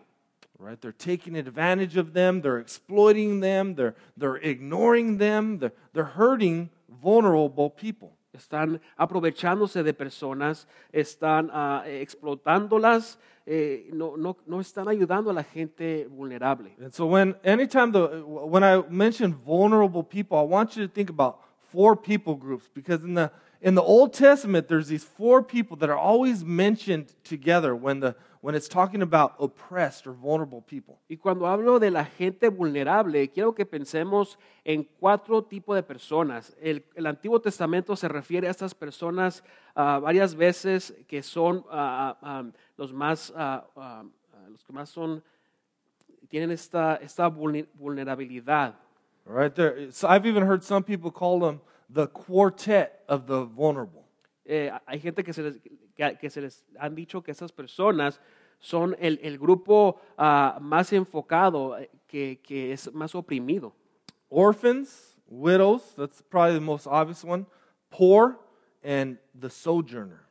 Right? 0.59 0.81
They're 0.81 0.93
taking 0.93 1.37
advantage 1.37 1.97
of 1.97 2.13
them, 2.13 2.41
they're 2.41 2.59
exploiting 2.59 3.39
them, 3.41 3.77
they're, 3.77 3.95
they're 4.17 4.39
ignoring 4.43 5.19
them, 5.19 5.59
they're, 5.59 5.75
they're 5.93 6.17
hurting 6.17 6.71
vulnerable 6.89 7.71
people. 7.71 8.16
Están 8.37 8.81
aprovechándose 8.97 9.83
de 9.83 9.95
personas, 9.95 10.69
están 10.93 11.51
ah, 11.53 11.83
explotándolas, 11.87 13.19
eh, 13.47 13.89
no, 13.93 14.17
no, 14.17 14.37
no 14.47 14.61
están 14.61 14.89
ayudando 14.89 15.31
a 15.31 15.33
la 15.33 15.45
gente 15.45 16.07
vulnerable. 16.09 16.75
And 16.81 16.93
so 16.93 17.07
when 17.07 17.37
anytime 17.45 17.93
the 17.93 18.23
when 18.25 18.65
I 18.65 18.83
mention 18.91 19.35
vulnerable 19.35 20.03
people, 20.03 20.37
I 20.37 20.43
want 20.43 20.77
you 20.77 20.87
to 20.87 20.93
think 20.93 21.11
about 21.11 21.39
four 21.73 21.97
people 21.97 22.35
groups 22.35 22.69
because 22.75 23.05
in 23.05 23.15
the 23.15 23.31
in 23.61 23.75
the 23.75 23.83
Old 23.83 24.13
Testament 24.13 24.69
there's 24.69 24.89
these 24.89 25.05
four 25.05 25.43
people 25.43 25.77
that 25.79 25.89
are 25.89 25.99
always 25.99 26.45
mentioned 26.45 27.13
together 27.25 27.75
when 27.75 28.01
the 28.01 28.15
when 28.47 28.55
it's 28.55 28.69
talking 28.69 29.03
about 29.03 29.35
oppressed 29.41 30.07
or 30.07 30.13
vulnerable 30.13 30.63
people. 30.63 31.01
Y 31.09 31.17
cuando 31.17 31.47
hablo 31.47 31.81
de 31.81 31.91
la 31.91 32.05
gente 32.05 32.49
vulnerable, 32.49 33.29
quiero 33.33 33.53
que 33.53 33.67
pensemos 33.67 34.37
en 34.65 34.87
cuatro 35.01 35.43
tipos 35.43 35.75
de 35.75 35.83
personas. 35.83 36.55
El, 36.63 36.85
el 36.95 37.07
Antiguo 37.07 37.41
Testamento 37.41 37.97
se 37.97 38.07
refiere 38.07 38.47
a 38.47 38.53
estas 38.53 38.73
personas 38.73 39.43
ah, 39.75 39.99
varias 39.99 40.37
veces 40.37 40.95
que 41.09 41.25
son 41.25 41.65
ah, 41.73 42.17
ah, 42.23 42.45
los 42.77 42.93
más, 42.93 43.33
ah, 43.35 43.65
los 44.49 44.63
que 44.63 44.73
más 44.73 44.91
son, 44.91 45.25
tienen 46.29 46.53
esta, 46.53 47.01
esta 47.03 47.29
vulnerabilidad. 47.29 48.77
All 49.29 49.35
right 49.35 49.53
there. 49.57 49.91
So 49.91 50.07
I've 50.07 50.25
even 50.25 50.45
heard 50.45 50.63
some 50.63 50.85
people 50.85 51.11
call 51.11 51.41
them 51.41 51.61
the 51.93 52.07
quartet 52.09 53.05
of 53.09 53.27
the 53.27 53.45
vulnerable. 53.45 54.05
Eh, 54.45 54.71
hay 54.87 54.99
gente 54.99 55.25
que 55.25 55.33
se, 55.33 55.43
les, 55.43 55.59
que, 55.95 56.17
que 56.21 56.31
se 56.31 56.41
les 56.41 56.65
han 56.79 56.95
dicho 56.95 57.23
que 57.23 57.33
esas 57.33 57.53
personas 57.53 58.21
son 58.59 58.97
el, 58.99 59.19
el 59.23 59.39
grupo 59.39 60.01
ah, 60.17 60.59
más 60.61 60.93
enfocado, 60.93 61.79
eh, 61.79 61.91
que, 62.07 62.41
que 62.43 62.73
es 62.73 62.93
más 62.93 63.15
oprimido. 63.15 63.75
Orphans, 64.29 65.17
widows, 65.29 65.95
that's 65.97 66.23
probably 66.23 66.55
the 66.55 66.61
most 66.61 66.87
obvious 66.87 67.25
one, 67.25 67.47
poor, 67.91 68.39
and 68.83 69.19
the 69.35 69.51
sojourner. 69.51 70.27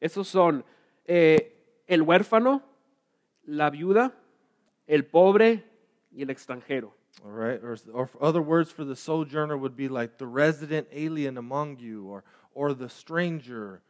Esos 0.00 0.26
son 0.26 0.64
eh, 1.06 1.52
el 1.86 2.02
huérfano, 2.02 2.62
la 3.44 3.70
viuda, 3.70 4.12
el 4.86 5.04
pobre 5.04 5.64
y 6.14 6.22
el 6.22 6.28
extranjero. 6.28 6.90
All 7.24 7.30
right, 7.30 7.60
or, 7.62 7.76
or 7.92 8.10
other 8.20 8.40
words 8.40 8.70
for 8.70 8.84
the 8.84 8.96
sojourner 8.96 9.56
would 9.56 9.76
be 9.76 9.88
like 9.88 10.18
the 10.18 10.26
resident 10.26 10.88
alien 10.92 11.36
among 11.36 11.78
you, 11.78 12.06
or 12.06 12.24
or 12.54 12.74
the 12.74 12.88
stranger. 12.88 13.82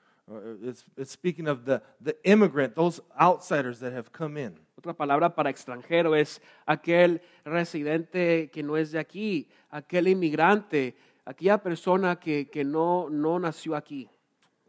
It's 0.63 0.85
it's 0.97 1.13
speaking 1.13 1.49
of 1.49 1.65
the 1.65 1.83
the 2.01 2.17
immigrant, 2.25 2.75
those 2.75 3.01
outsiders 3.21 3.81
that 3.81 3.93
have 3.93 4.13
come 4.13 4.37
in. 4.37 4.59
Otra 4.81 4.95
palabra 4.95 5.35
para 5.35 5.51
extranjero 5.51 6.15
es 6.15 6.41
aquel 6.67 7.21
residente 7.45 8.51
que 8.51 8.63
no 8.63 8.75
es 8.75 8.91
de 8.91 8.99
aquí, 8.99 9.49
aquel 9.71 10.09
inmigrante, 10.09 10.95
aquella 11.25 11.63
persona 11.63 12.17
que, 12.17 12.47
que 12.51 12.65
no, 12.65 13.09
no 13.09 13.39
nació 13.39 13.77
aquí. 13.77 14.09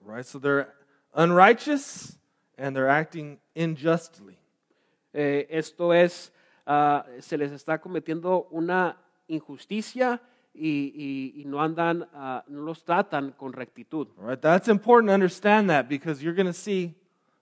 Right, 0.03 0.25
so 0.25 0.37
they're 0.37 0.73
unrighteous 1.15 2.17
and 2.57 2.75
they're 2.75 2.89
acting 2.89 3.39
unjustly. 3.55 4.37
Eh, 5.13 5.45
esto 5.49 5.91
es, 5.91 6.31
ah, 6.65 7.05
se 7.19 7.37
les 7.37 7.51
está 7.51 7.79
cometiendo 7.79 8.47
una 8.51 8.97
injusticia 9.27 10.21
y, 10.53 10.93
y- 11.35 11.41
y 11.41 11.45
no 11.45 11.61
andan, 11.61 12.07
ah, 12.13 12.43
no 12.47 12.61
los 12.61 12.83
tratan 12.83 13.31
con 13.31 13.53
rectitud. 13.53 14.07
All 14.19 14.27
right, 14.27 14.39
that's 14.39 14.67
important 14.67 15.09
to 15.09 15.13
understand 15.13 15.69
that 15.69 15.87
because 15.89 16.21
you're 16.23 16.35
going 16.35 16.47
to 16.47 16.53
see 16.53 16.93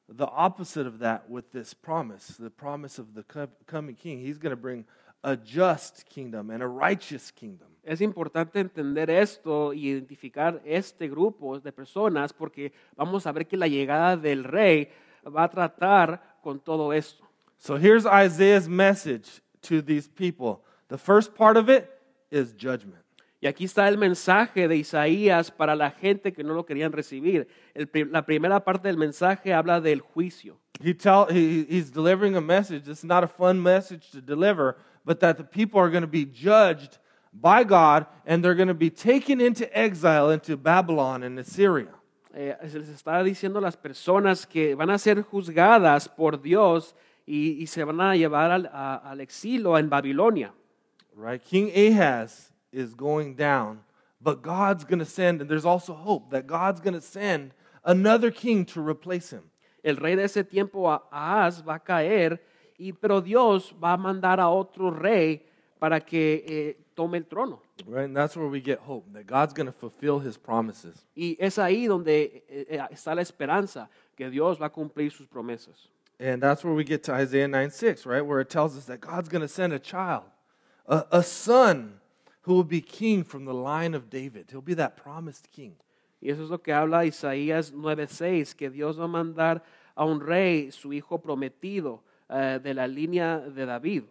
the 0.08 0.26
opposite 0.26 0.88
of 0.88 1.00
that 1.00 1.30
with 1.30 1.46
this 1.52 1.74
promise, 1.74 2.36
the 2.38 2.50
promise 2.50 3.00
of 3.00 3.14
the 3.14 3.24
co- 3.24 3.50
coming 3.66 3.96
king. 3.96 4.20
He's 4.20 4.38
going 4.38 4.56
to 4.56 4.62
bring 4.62 4.86
a 5.24 5.36
just 5.38 6.06
kingdom 6.10 6.50
and 6.50 6.62
a 6.64 6.68
righteous 6.68 7.32
kingdom. 7.32 7.68
Es 7.84 8.00
importante 8.02 8.60
entender 8.60 9.10
esto 9.10 9.74
y 9.74 9.90
identificar 9.90 10.62
este 10.66 11.08
grupo 11.10 11.60
de 11.60 11.72
personas 11.72 12.32
porque 12.32 12.72
vamos 12.96 13.26
a 13.26 13.32
ver 13.32 13.48
que 13.48 13.58
la 13.58 13.68
llegada 13.68 14.16
del 14.18 14.44
rey 14.44 14.90
va 15.26 15.44
a 15.46 15.50
tratar 15.50 16.22
con 16.44 16.60
todo 16.60 16.94
esto. 16.94 17.28
So 17.62 17.78
here's 17.78 18.08
Isaiah's 18.08 18.68
message 18.68 19.40
to 19.62 19.84
these 19.84 20.08
people. 20.08 20.64
The 20.88 20.98
first 20.98 21.36
part 21.36 21.58
of 21.58 21.70
it 21.70 21.88
is 22.32 22.54
judgment. 22.54 23.04
Y 23.40 23.48
aquí 23.48 23.66
está 23.66 23.88
el 23.88 23.98
mensaje 23.98 24.68
de 24.68 24.78
Isaías 24.78 25.52
para 25.56 25.76
la 25.76 25.92
gente 25.92 26.32
que 26.34 26.44
no 26.44 26.56
lo 26.56 26.64
querían 26.64 26.92
recibir. 26.92 27.46
El 27.76 27.88
la 28.12 28.24
primera 28.24 28.60
parte 28.62 28.88
del 28.88 28.98
mensaje 28.98 29.54
habla 29.54 29.80
del 29.80 30.00
juicio. 30.00 30.58
He 30.82 30.96
tell, 30.96 31.28
he, 31.28 31.64
he's 31.70 31.92
delivering 31.92 32.36
a 32.36 32.42
message. 32.42 32.88
It's 32.88 33.04
not 33.04 33.24
a 33.24 33.28
fun 33.28 33.62
message 33.62 34.10
to 34.10 34.22
deliver, 34.22 34.78
but 35.06 35.20
that 35.20 35.38
the 35.38 35.44
people 35.44 35.80
are 35.80 35.92
going 35.92 36.02
to 36.02 36.08
be 36.08 36.26
judged 36.26 36.98
by 37.32 37.64
God 37.64 38.08
and 38.26 38.44
they're 38.44 38.56
going 38.56 38.70
to 38.70 38.74
be 38.74 38.90
taken 38.90 39.40
into 39.40 39.70
exile 39.78 40.32
into 40.32 40.58
Babylon 40.58 41.22
and 41.22 41.38
Assyria. 41.38 41.94
Eh, 42.34 42.56
se 42.68 42.80
les 42.80 42.90
está 42.90 43.22
diciendo 43.24 43.60
a 43.60 43.62
las 43.62 43.76
personas 43.76 44.48
que 44.48 44.74
van 44.74 44.90
a 44.90 44.98
ser 44.98 45.22
juzgadas 45.22 46.08
por 46.08 46.42
Dios 46.42 46.96
y, 47.26 47.62
y 47.62 47.68
se 47.68 47.84
van 47.84 48.00
a 48.02 48.16
llevar 48.16 48.52
al, 48.52 48.66
a- 48.68 48.98
al 48.98 49.22
exilio 49.22 49.78
en 49.78 49.90
Babilonia. 49.90 50.54
Right? 51.16 51.42
King 51.44 51.70
Ahaz 51.76 52.52
is 52.72 52.94
going 52.96 53.36
down, 53.36 53.84
but 54.20 54.42
God's 54.42 54.84
going 54.86 55.00
to 55.00 55.06
send, 55.06 55.42
and 55.42 55.50
there's 55.50 55.66
also 55.66 55.94
hope 55.94 56.30
that 56.32 56.48
God's 56.48 56.80
going 56.82 56.94
to 56.94 57.02
send 57.02 57.54
another 57.84 58.32
king 58.32 58.66
to 58.66 58.82
replace 58.82 59.30
him. 59.32 59.44
El 59.84 59.96
rey 59.98 60.16
de 60.16 60.24
ese 60.24 60.44
tiempo, 60.44 60.88
Ahaz, 61.12 61.62
va 61.62 61.76
a 61.76 61.80
caer, 61.80 62.40
y, 62.78 62.94
pero 62.94 63.20
Dios 63.22 63.74
va 63.84 63.94
a 63.94 63.98
mandar 63.98 64.40
a 64.40 64.48
otro 64.50 64.92
rey 64.92 65.46
para 65.80 66.00
que 66.00 66.44
eh, 66.48 66.78
tome 66.96 67.18
el 67.18 67.26
trono. 67.26 67.62
Right? 67.88 68.06
And 68.06 68.16
that's 68.16 68.38
where 68.38 68.48
we 68.48 68.62
get 68.62 68.80
hope 68.80 69.12
that 69.14 69.26
God's 69.26 69.54
going 69.54 69.66
to 69.66 69.72
fulfill 69.74 70.20
his 70.20 70.38
promises. 70.38 71.04
Y 71.16 71.36
es 71.40 71.58
ahí 71.58 71.88
donde 71.88 72.44
eh, 72.48 72.68
eh, 72.70 72.88
está 72.92 73.16
la 73.16 73.22
esperanza, 73.24 73.90
que 74.16 74.30
Dios 74.30 74.62
va 74.62 74.68
a 74.68 74.72
cumplir 74.72 75.12
sus 75.12 75.28
promesas. 75.28 75.90
And 76.22 76.40
that's 76.40 76.64
where 76.64 76.74
we 76.74 76.84
get 76.84 77.02
to 77.06 77.14
Isaiah 77.14 77.48
9 77.48 77.72
6, 77.72 78.06
right? 78.06 78.22
Where 78.22 78.40
it 78.40 78.50
tells 78.50 78.78
us 78.78 78.86
that 78.86 79.02
God's 79.02 79.28
going 79.28 79.42
to 79.42 79.48
send 79.48 79.74
a 79.74 79.80
child, 79.80 80.26
a, 80.86 81.04
a 81.12 81.24
son 81.24 82.00
who 82.42 82.54
will 82.54 82.64
be 82.64 82.80
king 82.80 83.24
from 83.24 83.46
the 83.46 83.56
line 83.56 83.96
of 83.96 84.12
David. 84.12 84.50
He'll 84.52 84.62
be 84.62 84.76
that 84.76 84.96
promised 84.96 85.50
king. 85.52 85.76
Y 86.22 86.30
eso 86.30 86.44
es 86.44 86.52
lo 86.52 86.60
que 86.60 86.74
habla 86.74 87.06
Isaías 87.06 87.72
9:6, 87.72 88.56
que 88.56 88.70
Dios 88.70 88.98
va 88.98 89.06
a 89.06 89.08
mandar 89.08 89.62
a 89.98 90.06
un 90.06 90.20
rey, 90.20 90.70
su 90.70 90.94
hijo 90.94 91.18
prometido 91.18 92.02
eh, 92.30 92.60
de 92.62 92.74
la 92.76 92.86
línea 92.86 93.40
de 93.40 93.66
David. 93.66 94.04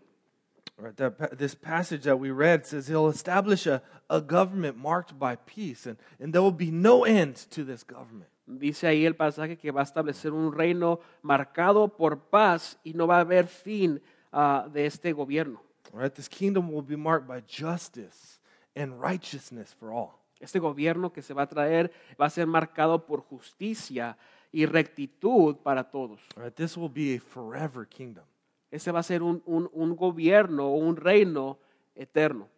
Right, 0.76 0.96
that, 0.96 1.38
this 1.38 1.54
passage 1.54 2.02
that 2.04 2.18
we 2.18 2.32
read 2.32 2.66
says 2.66 2.88
he'll 2.88 3.08
establish 3.08 3.66
a, 3.66 3.82
a 4.08 4.20
government 4.20 4.76
marked 4.76 5.16
by 5.16 5.36
peace, 5.36 5.86
and, 5.86 5.96
and 6.18 6.32
there 6.32 6.42
will 6.42 6.50
be 6.50 6.72
no 6.72 7.04
end 7.04 7.36
to 7.50 7.62
this 7.62 7.84
government. 7.84 8.29
Dice 8.59 8.87
ahí 8.87 9.07
el 9.07 9.14
pasaje 9.16 9.57
que 9.57 9.71
va 9.71 9.80
a 9.80 9.85
establecer 9.85 10.33
un 10.33 10.52
reino 10.52 11.00
marcado 11.23 11.88
por 11.88 12.19
paz 12.19 12.78
y 12.85 12.92
no 12.95 13.07
va 13.07 13.19
a 13.19 13.21
haber 13.21 13.47
fin 13.47 14.02
ah, 14.33 14.66
de 14.73 14.87
este 14.87 15.12
gobierno. 15.12 15.62
Right, 15.92 16.12
this 16.12 16.28
kingdom 16.28 16.73
will 16.73 16.85
be 16.87 16.97
marked 16.97 17.26
by 17.26 17.42
justice 17.47 18.40
and 18.76 19.00
righteousness 19.00 19.75
for 19.75 19.90
all. 19.90 20.11
Este 20.40 20.59
gobierno 20.59 21.12
que 21.12 21.23
se 21.23 21.35
va 21.35 21.42
a 21.42 21.49
traer 21.49 21.92
va 22.21 22.26
a 22.26 22.30
ser 22.30 22.47
marcado 22.47 23.04
por 23.07 23.21
justicia 23.23 24.16
y 24.52 24.66
rectitud 24.66 25.57
para 25.57 25.90
todos. 25.90 26.21
Right, 26.37 26.54
this 26.54 26.76
will 26.76 26.88
be 26.92 27.16
a 27.16 27.21
forever 27.21 27.87
kingdom. 27.87 28.25
Ese 28.71 28.92
va 28.92 29.00
a 29.00 29.02
ser 29.02 29.23
un, 29.23 29.42
un- 29.47 29.69
un 29.73 29.97
gobierno 29.97 30.66
o 30.69 30.76
un 30.76 30.97
reino 30.97 31.59
eterno. 31.95 32.49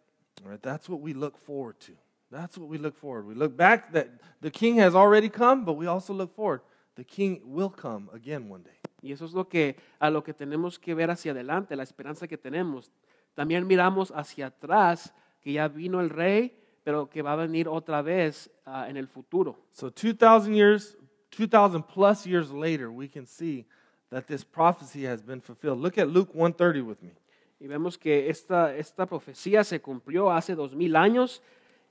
Right, 0.45 0.61
that's 0.61 0.87
what 0.89 0.99
we 1.01 1.13
look 1.13 1.37
forward 1.37 1.75
to. 1.87 1.93
That's 2.33 2.57
what 2.57 2.67
we 2.67 2.79
look 2.79 2.97
forward. 2.97 3.27
We 3.27 3.35
look 3.35 3.55
back 3.55 3.93
that 3.93 4.07
the 4.41 4.49
king 4.49 4.77
has 4.79 4.95
already 4.95 5.29
come, 5.29 5.63
but 5.65 5.73
we 5.73 5.85
also 5.85 6.13
look 6.13 6.35
forward. 6.35 6.61
The 6.95 7.03
king 7.03 7.41
will 7.45 7.69
come 7.69 8.09
again 8.11 8.49
one 8.49 8.63
day. 8.63 8.79
Y 9.03 9.11
eso 9.11 9.25
es 9.25 9.33
lo 9.33 9.47
que, 9.47 9.75
a 9.99 10.09
lo 10.09 10.23
que 10.23 10.33
tenemos 10.33 10.79
que 10.79 10.95
ver 10.95 11.11
hacia 11.11 11.31
adelante, 11.31 11.75
la 11.75 11.83
esperanza 11.83 12.27
que 12.27 12.37
tenemos. 12.37 12.91
También 13.35 13.67
miramos 13.67 14.11
hacia 14.11 14.47
atrás, 14.47 15.13
que 15.41 15.53
ya 15.53 15.67
vino 15.67 15.99
el 15.99 16.09
rey, 16.09 16.57
pero 16.83 17.07
que 17.09 17.21
va 17.21 17.33
a 17.33 17.35
venir 17.35 17.67
otra 17.67 18.01
vez 18.01 18.49
ah, 18.65 18.89
en 18.89 18.97
el 18.97 19.07
futuro. 19.07 19.59
So 19.71 19.91
2000 19.91 20.55
years, 20.55 20.97
2000 21.29 21.83
plus 21.83 22.25
years 22.25 22.51
later, 22.51 22.89
we 22.89 23.07
can 23.07 23.27
see 23.27 23.65
that 24.09 24.25
this 24.25 24.43
prophecy 24.43 25.05
has 25.05 25.21
been 25.21 25.41
fulfilled. 25.41 25.79
Look 25.79 25.97
at 25.97 26.07
Luke 26.07 26.33
130 26.33 26.81
with 26.81 27.01
me. 27.01 27.11
Y 27.59 27.67
vemos 27.67 27.97
que 27.97 28.29
esta, 28.29 28.75
esta 28.75 29.05
profecía 29.05 29.63
se 29.63 29.79
cumplió 29.81 30.31
hace 30.31 30.55
dos 30.55 30.75
mil 30.75 30.95
años. 30.95 31.41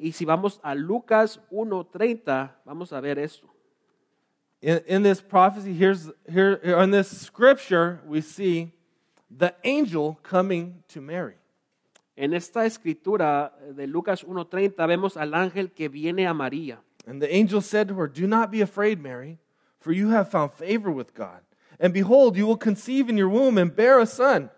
Y 0.03 0.11
si 0.11 0.25
vamos 0.25 0.59
a 0.65 0.75
Lucas 0.75 1.39
1.30, 1.53 2.51
vamos 2.65 2.93
a 2.93 3.01
ver 3.01 3.21
esto. 3.21 3.49
In, 4.61 4.83
in 4.89 5.03
this 5.05 5.21
prophecy, 5.21 5.73
here's 5.73 6.11
here 6.29 6.55
in 6.55 6.91
this 6.91 7.09
scripture, 7.09 8.01
we 8.05 8.21
see 8.21 8.73
the 9.31 9.55
angel 9.63 10.19
coming 10.25 10.83
to 10.89 11.01
Mary. 11.01 11.37
En 12.17 12.35
esta 12.35 12.65
escritura 12.65 13.53
de 13.77 13.87
Lucas 13.87 14.25
1.30 14.25 14.89
vemos 14.89 15.17
al 15.17 15.35
ángel 15.35 15.73
que 15.73 15.89
viene 15.89 16.27
a 16.27 16.35
María. 16.35 16.79
And 17.07 17.23
the 17.23 17.33
angel 17.33 17.61
said 17.61 17.87
to 17.87 17.95
her, 17.95 18.09
Do 18.09 18.27
not 18.27 18.51
be 18.51 18.61
afraid, 18.61 19.01
Mary, 19.01 19.39
for 19.79 19.93
you 19.93 20.09
have 20.09 20.29
found 20.29 20.53
favor 20.53 20.91
with 20.91 21.15
God. 21.15 21.43
And 21.79 21.95
behold, 21.95 22.37
you 22.37 22.49
will 22.49 22.57
conceive 22.57 23.09
in 23.09 23.17
your 23.17 23.29
womb 23.29 23.57
and 23.57 23.75
bear 23.75 24.01
a 24.01 24.07
son, 24.07 24.51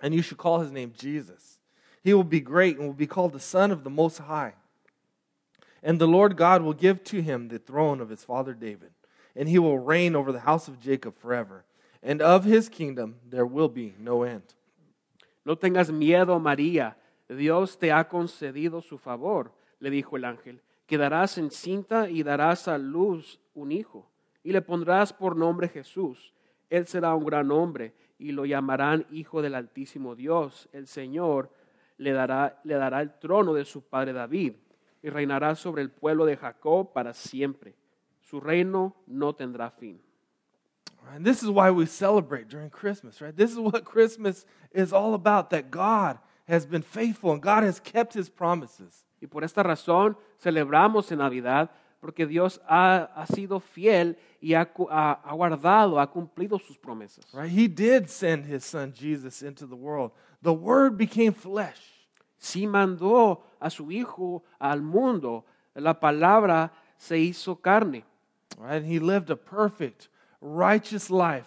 and 0.00 0.14
you 0.14 0.22
shall 0.22 0.38
call 0.38 0.60
his 0.60 0.72
name 0.72 0.94
Jesus. 0.96 1.58
He 2.02 2.14
will 2.14 2.24
be 2.24 2.40
great 2.40 2.78
and 2.78 2.86
will 2.86 2.94
be 2.94 3.06
called 3.06 3.34
the 3.34 3.40
Son 3.40 3.70
of 3.70 3.84
the 3.84 3.90
Most 3.90 4.16
High. 4.16 4.54
And 5.82 5.98
the 5.98 6.06
Lord 6.06 6.36
God 6.36 6.62
will 6.62 6.74
give 6.74 7.02
to 7.04 7.20
him 7.20 7.48
the 7.48 7.58
throne 7.58 8.00
of 8.00 8.08
his 8.08 8.24
father 8.24 8.54
David, 8.54 8.90
and 9.34 9.48
he 9.48 9.58
will 9.58 9.78
reign 9.78 10.14
over 10.14 10.30
the 10.30 10.40
house 10.40 10.68
of 10.68 10.80
Jacob 10.80 11.18
forever. 11.18 11.64
And 12.02 12.22
of 12.22 12.44
his 12.44 12.68
kingdom 12.68 13.16
there 13.28 13.46
will 13.46 13.68
be 13.68 13.94
no 13.98 14.22
end. 14.22 14.54
No 15.44 15.56
tengas 15.56 15.90
miedo, 15.90 16.40
María. 16.40 16.94
Dios 17.28 17.76
te 17.78 17.90
ha 17.90 18.04
concedido 18.04 18.82
su 18.82 18.98
favor, 18.98 19.52
le 19.80 19.90
dijo 19.90 20.16
el 20.16 20.24
ángel. 20.24 20.60
Quedarás 20.86 21.38
encinta 21.38 22.08
y 22.10 22.22
darás 22.22 22.68
a 22.68 22.78
luz 22.78 23.40
un 23.54 23.72
hijo, 23.72 24.08
y 24.44 24.52
le 24.52 24.62
pondrás 24.62 25.12
por 25.12 25.36
nombre 25.36 25.68
Jesús. 25.68 26.32
Él 26.70 26.86
será 26.86 27.14
un 27.14 27.24
gran 27.24 27.50
hombre, 27.50 27.94
y 28.18 28.32
lo 28.32 28.44
llamarán 28.44 29.06
Hijo 29.10 29.42
del 29.42 29.54
Altísimo 29.54 30.14
Dios. 30.14 30.68
El 30.72 30.86
Señor 30.86 31.50
le 31.96 32.12
dará, 32.12 32.60
le 32.64 32.74
dará 32.74 33.00
el 33.00 33.18
trono 33.18 33.52
de 33.52 33.64
su 33.64 33.82
padre 33.82 34.12
David, 34.12 34.54
y 35.02 35.10
reinará 35.10 35.54
sobre 35.54 35.82
el 35.82 35.90
pueblo 35.90 36.24
de 36.24 36.36
Jacob 36.36 36.92
para 36.92 37.12
siempre. 37.12 37.74
Su 38.20 38.40
reino 38.40 38.94
no 39.06 39.34
tendrá 39.34 39.70
fin. 39.70 40.00
And 41.14 41.24
this 41.24 41.42
is 41.42 41.50
why 41.50 41.70
we 41.70 41.86
celebrate 41.86 42.48
during 42.48 42.70
Christmas, 42.70 43.20
right? 43.20 43.36
This 43.36 43.50
is 43.50 43.58
what 43.58 43.84
Christmas 43.92 44.46
is 44.72 44.92
all 44.92 45.14
about 45.14 45.50
that 45.50 45.70
God 45.70 46.18
has 46.46 46.64
been 46.64 46.82
faithful 46.82 47.32
and 47.32 47.42
God 47.42 47.64
has 47.64 47.80
kept 47.80 48.14
his 48.14 48.30
promises. 48.30 49.04
Y 49.20 49.26
por 49.26 49.42
esta 49.42 49.62
razón 49.62 50.16
celebramos 50.42 51.10
en 51.12 51.18
Navidad, 51.18 51.70
porque 52.00 52.26
Dios 52.26 52.60
ha, 52.68 53.08
ha 53.14 53.26
sido 53.26 53.60
fiel 53.60 54.16
y 54.40 54.54
ha, 54.54 54.68
ha- 54.90 55.20
ha 55.24 55.34
guardado, 55.34 56.00
ha 56.00 56.06
cumplido 56.10 56.58
sus 56.58 56.76
promesas. 56.76 57.24
Right? 57.32 57.50
He 57.50 57.68
did 57.68 58.08
send 58.08 58.46
his 58.46 58.64
son 58.64 58.92
Jesus 58.92 59.42
into 59.42 59.66
the 59.66 59.76
world. 59.76 60.12
The 60.42 60.52
word 60.52 60.96
became 60.96 61.32
flesh. 61.32 62.01
Sí 62.42 62.66
mandó 62.66 63.40
a 63.60 63.70
su 63.70 63.92
Hijo 63.92 64.42
al 64.58 64.82
mundo, 64.82 65.44
la 65.74 66.00
palabra 66.00 66.72
se 66.96 67.16
hizo 67.16 67.54
carne 67.54 68.04
And 68.60 68.84
he 68.84 68.98
lived 68.98 69.30
a 69.30 69.36
perfect, 69.36 70.08
righteous 70.40 71.08
life 71.08 71.46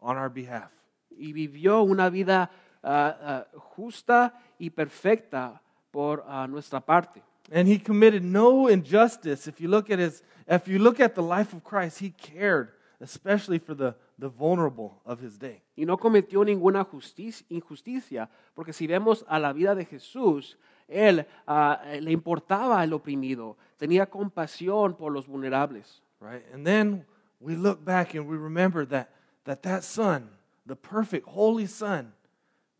on 0.00 0.16
our 0.16 0.28
behalf. 0.28 0.72
y 1.16 1.32
vivió 1.32 1.82
una 1.82 2.10
vida 2.10 2.50
ah, 2.82 3.16
ah, 3.22 3.46
justa 3.76 4.34
y 4.58 4.70
perfecta 4.70 5.62
por 5.92 6.24
ah, 6.26 6.48
nuestra 6.48 6.80
parte. 6.80 7.22
And 7.52 7.68
he 7.68 7.78
committed 7.78 8.24
no 8.24 8.66
injustice. 8.66 9.46
If 9.46 9.60
you 9.60 9.68
look 9.68 9.90
at 9.90 10.00
his 10.00 10.24
if 10.48 10.66
you 10.66 10.80
look 10.80 10.98
at 10.98 11.14
the 11.14 11.22
life 11.22 11.52
of 11.52 11.62
Christ, 11.62 12.00
he 12.00 12.10
cared 12.10 12.70
especially 13.00 13.60
for 13.60 13.74
the, 13.74 13.94
the 14.22 14.28
vulnerable 14.28 15.02
of 15.04 15.20
his 15.20 15.36
day. 15.36 15.60
y 15.76 15.84
no 15.84 15.98
cometió 15.98 16.44
ninguna 16.44 16.84
justicia, 16.84 17.44
injusticia, 17.50 18.30
porque 18.54 18.72
si 18.72 18.86
vemos 18.86 19.24
a 19.28 19.40
la 19.40 19.52
vida 19.52 19.74
de 19.74 19.84
Jesús, 19.84 20.56
él 20.86 21.26
ah, 21.44 21.82
le 22.00 22.12
importaba 22.12 22.84
el 22.84 22.92
oprimido, 22.92 23.56
tenía 23.76 24.06
compasión 24.06 24.96
por 24.96 25.12
los 25.12 25.26
vulnerables. 25.26 26.00
right? 26.20 26.44
And 26.54 26.64
then 26.64 27.04
we 27.40 27.56
look 27.56 27.84
back 27.84 28.14
and 28.14 28.28
we 28.28 28.36
remember 28.36 28.86
that 28.86 29.08
that, 29.44 29.62
that 29.64 29.82
son, 29.82 30.30
the 30.66 30.76
perfect, 30.76 31.26
holy 31.26 31.66
son, 31.66 32.12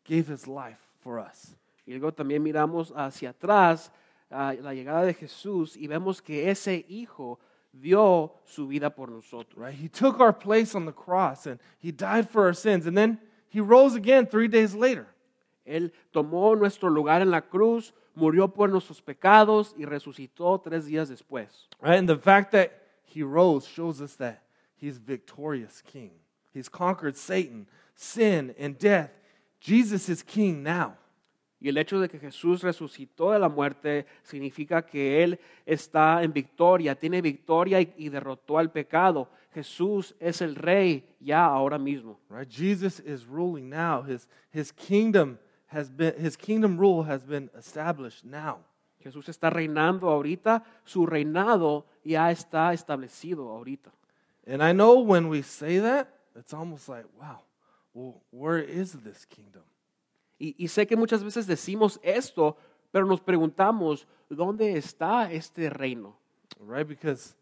gave 0.04 0.28
his 0.28 0.46
life 0.46 0.78
for 1.00 1.18
us. 1.18 1.56
Y 1.84 1.92
luego 1.92 2.12
también 2.12 2.40
miramos 2.40 2.92
hacia 2.94 3.30
atrás 3.30 3.90
ah, 4.30 4.54
la 4.60 4.72
llegada 4.72 5.02
de 5.02 5.14
Jesús 5.14 5.76
y 5.76 5.88
vemos 5.88 6.22
que 6.22 6.48
ese 6.50 6.84
hijo 6.88 7.40
dio 7.78 8.32
su 8.44 8.66
vida 8.66 8.90
por 8.90 9.08
nosotros. 9.08 9.56
Right? 9.56 9.74
He 9.74 9.88
took 9.88 10.20
our 10.20 10.32
place 10.32 10.74
on 10.74 10.86
the 10.86 10.92
cross 10.92 11.46
and 11.46 11.58
he 11.78 11.92
died 11.92 12.28
for 12.28 12.46
our 12.46 12.54
sins. 12.54 12.86
And 12.86 12.96
then 12.96 13.18
he 13.48 13.60
rose 13.60 13.94
again 13.94 14.26
three 14.26 14.48
days 14.48 14.74
later. 14.74 15.06
Él 15.66 15.92
tomó 16.12 16.58
nuestro 16.58 16.90
lugar 16.90 17.22
en 17.22 17.30
la 17.30 17.40
cruz, 17.40 17.92
murió 18.16 18.52
por 18.52 18.68
nuestros 18.68 19.00
pecados 19.00 19.74
y 19.78 19.84
resucitó 19.84 20.62
tres 20.62 20.86
días 20.86 21.08
después. 21.08 21.48
Right? 21.80 21.98
And 21.98 22.08
the 22.08 22.16
fact 22.16 22.52
that 22.52 22.72
he 23.04 23.22
rose 23.22 23.66
shows 23.66 24.00
us 24.00 24.14
that 24.16 24.42
he's 24.76 24.98
victorious 24.98 25.82
king. 25.82 26.10
He's 26.52 26.68
conquered 26.68 27.16
Satan, 27.16 27.66
sin, 27.94 28.54
and 28.58 28.78
death. 28.78 29.10
Jesus 29.60 30.08
is 30.08 30.22
king 30.22 30.62
now. 30.62 30.94
Y 31.62 31.68
el 31.68 31.78
hecho 31.78 32.00
de 32.00 32.08
que 32.08 32.18
Jesús 32.18 32.60
resucitó 32.60 33.30
de 33.30 33.38
la 33.38 33.48
muerte 33.48 34.04
significa 34.24 34.84
que 34.84 35.22
Él 35.22 35.38
está 35.64 36.24
en 36.24 36.32
victoria, 36.32 36.96
tiene 36.96 37.22
victoria 37.22 37.80
y, 37.80 37.94
y 37.96 38.08
derrotó 38.08 38.58
al 38.58 38.72
pecado. 38.72 39.28
Jesús 39.54 40.16
es 40.18 40.42
el 40.42 40.56
rey 40.56 41.08
ya 41.20 41.44
ahora 41.44 41.78
mismo. 41.78 42.18
Right? 42.28 42.50
Jesus 42.50 42.98
is 42.98 43.24
ruling 43.28 43.70
now. 43.70 44.02
His, 44.02 44.28
his 44.52 44.72
kingdom 44.72 45.38
has 45.68 45.88
been 45.88 46.14
his 46.18 46.36
kingdom 46.36 46.76
rule 46.76 47.04
has 47.04 47.24
been 47.24 47.48
established 47.56 48.24
now. 48.24 48.58
Jesús 49.00 49.28
está 49.28 49.48
reinando 49.48 50.10
ahorita, 50.10 50.64
su 50.84 51.06
reinado 51.06 51.86
ya 52.04 52.32
está 52.32 52.72
establecido 52.72 53.50
ahorita. 53.50 53.92
And 54.46 54.62
I 54.62 54.72
know 54.72 54.98
when 54.98 55.28
we 55.28 55.42
say 55.42 55.78
that, 55.78 56.08
it's 56.34 56.52
almost 56.52 56.88
like, 56.88 57.06
wow, 57.20 57.40
well, 57.94 58.20
where 58.32 58.58
is 58.58 58.92
this 59.04 59.24
kingdom? 59.26 59.62
Y, 60.42 60.56
y 60.58 60.66
sé 60.66 60.88
que 60.88 60.96
muchas 60.96 61.22
veces 61.22 61.46
decimos 61.46 62.00
esto, 62.02 62.56
pero 62.90 63.06
nos 63.06 63.20
preguntamos, 63.20 64.08
¿dónde 64.28 64.76
está 64.76 65.30
este 65.30 65.70
reino? 65.70 66.16
Right? 66.58 66.86
Because 66.86 67.36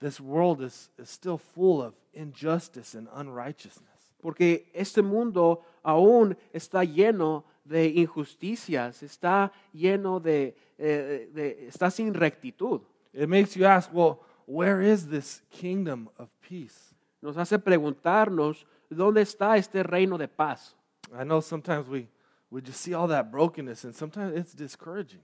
this 0.00 0.18
world 0.18 0.62
is, 0.62 0.90
is 0.98 1.10
still 1.10 1.36
full 1.36 1.82
of 1.82 1.94
injustice 2.14 2.96
and 2.96 3.06
unrighteousness. 3.14 4.14
Porque 4.22 4.70
este 4.72 5.02
mundo 5.02 5.60
aún 5.82 6.38
está 6.54 6.84
lleno 6.84 7.44
de 7.64 7.86
injusticias, 7.86 9.02
está 9.02 9.52
lleno 9.74 10.18
de, 10.18 10.56
eh, 10.78 11.28
de- 11.34 11.66
está 11.68 11.90
sin 11.90 12.14
rectitud. 12.14 12.80
It 13.12 13.28
makes 13.28 13.54
you 13.56 13.66
ask, 13.66 13.92
well, 13.92 14.20
where 14.46 14.80
is 14.80 15.06
this 15.06 15.42
kingdom 15.50 16.08
of 16.16 16.30
peace? 16.40 16.94
Nos 17.20 17.36
hace 17.36 17.58
preguntarnos, 17.58 18.66
¿dónde 18.88 19.20
está 19.20 19.58
este 19.58 19.82
reino 19.82 20.16
de 20.16 20.28
paz? 20.28 20.74
I 21.12 21.24
know 21.24 21.42
sometimes 21.42 21.86
we, 21.88 22.08
we 22.50 22.60
just 22.60 22.80
see 22.80 22.94
all 22.94 23.08
that 23.08 23.30
brokenness 23.30 23.84
and 23.84 23.94
sometimes 23.94 24.36
it's 24.36 24.54
discouraging. 24.54 25.20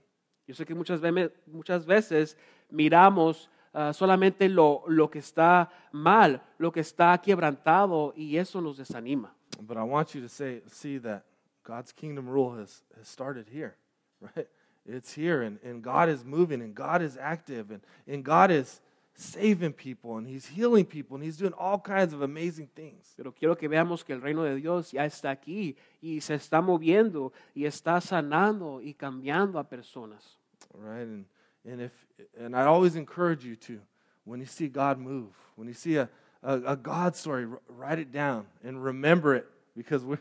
Yo 0.47 0.53
sé 0.53 0.65
que 0.65 0.75
muchas, 0.75 1.01
muchas 1.51 1.85
veces 1.85 2.35
miramos 2.71 3.49
ah, 3.73 3.93
solamente 3.93 4.47
lo, 4.47 4.83
lo 4.87 5.09
que 5.09 5.19
está 5.19 5.69
mal, 5.91 6.41
lo 6.59 6.71
que 6.71 6.81
está 6.81 7.19
quebrantado, 7.19 8.13
y 8.15 8.37
eso 8.37 8.61
nos 8.61 8.77
desanima. 8.77 9.31
But 9.59 9.77
I 9.77 9.83
want 9.83 10.13
you 10.13 10.21
to 10.21 10.29
say, 10.29 10.61
see 10.67 10.97
that 10.99 11.23
God's 11.63 11.91
kingdom 11.91 12.29
rule 12.29 12.55
has, 12.55 12.83
has 12.97 13.07
started 13.07 13.47
here, 13.51 13.75
right? 14.21 14.47
It's 14.85 15.13
here, 15.13 15.41
and, 15.41 15.57
and 15.63 15.81
God 15.81 16.09
is 16.09 16.23
moving, 16.23 16.61
and 16.61 16.75
God 16.75 17.01
is 17.01 17.17
active, 17.17 17.71
and, 17.71 17.81
and 18.07 18.23
God 18.23 18.51
is 18.51 18.81
saving 19.15 19.73
people, 19.73 20.17
and 20.17 20.27
He's 20.27 20.45
healing 20.45 20.85
people, 20.85 21.15
and 21.15 21.23
He's 21.23 21.37
doing 21.37 21.53
all 21.53 21.79
kinds 21.79 22.13
of 22.13 22.21
amazing 22.21 22.67
things. 22.75 23.13
Pero 23.17 23.31
quiero 23.31 23.55
que 23.55 23.67
veamos 23.69 24.05
que 24.05 24.13
el 24.13 24.21
reino 24.21 24.43
de 24.43 24.55
Dios 24.55 24.91
ya 24.91 25.05
está 25.05 25.31
aquí 25.31 25.75
y 26.01 26.19
se 26.19 26.35
está 26.35 26.61
moviendo 26.61 27.31
y 27.55 27.63
está 27.63 28.01
sanando 28.01 28.81
y 28.81 28.93
cambiando 28.93 29.59
a 29.59 29.63
personas. 29.63 30.37
right? 30.73 31.07
And 31.07 31.25
and 31.65 31.81
if 31.81 31.91
and 32.37 32.55
I 32.55 32.65
always 32.65 32.95
encourage 32.95 33.43
you 33.45 33.55
to, 33.55 33.79
when 34.25 34.39
you 34.39 34.45
see 34.45 34.67
God 34.67 34.99
move, 34.99 35.29
when 35.55 35.67
you 35.67 35.73
see 35.73 35.95
a 35.97 36.09
a, 36.43 36.61
a 36.67 36.75
God 36.75 37.15
story, 37.15 37.47
write 37.67 37.99
it 37.99 38.11
down 38.11 38.45
and 38.63 38.83
remember 38.83 39.35
it 39.35 39.47
because 39.75 40.03
we 40.03 40.17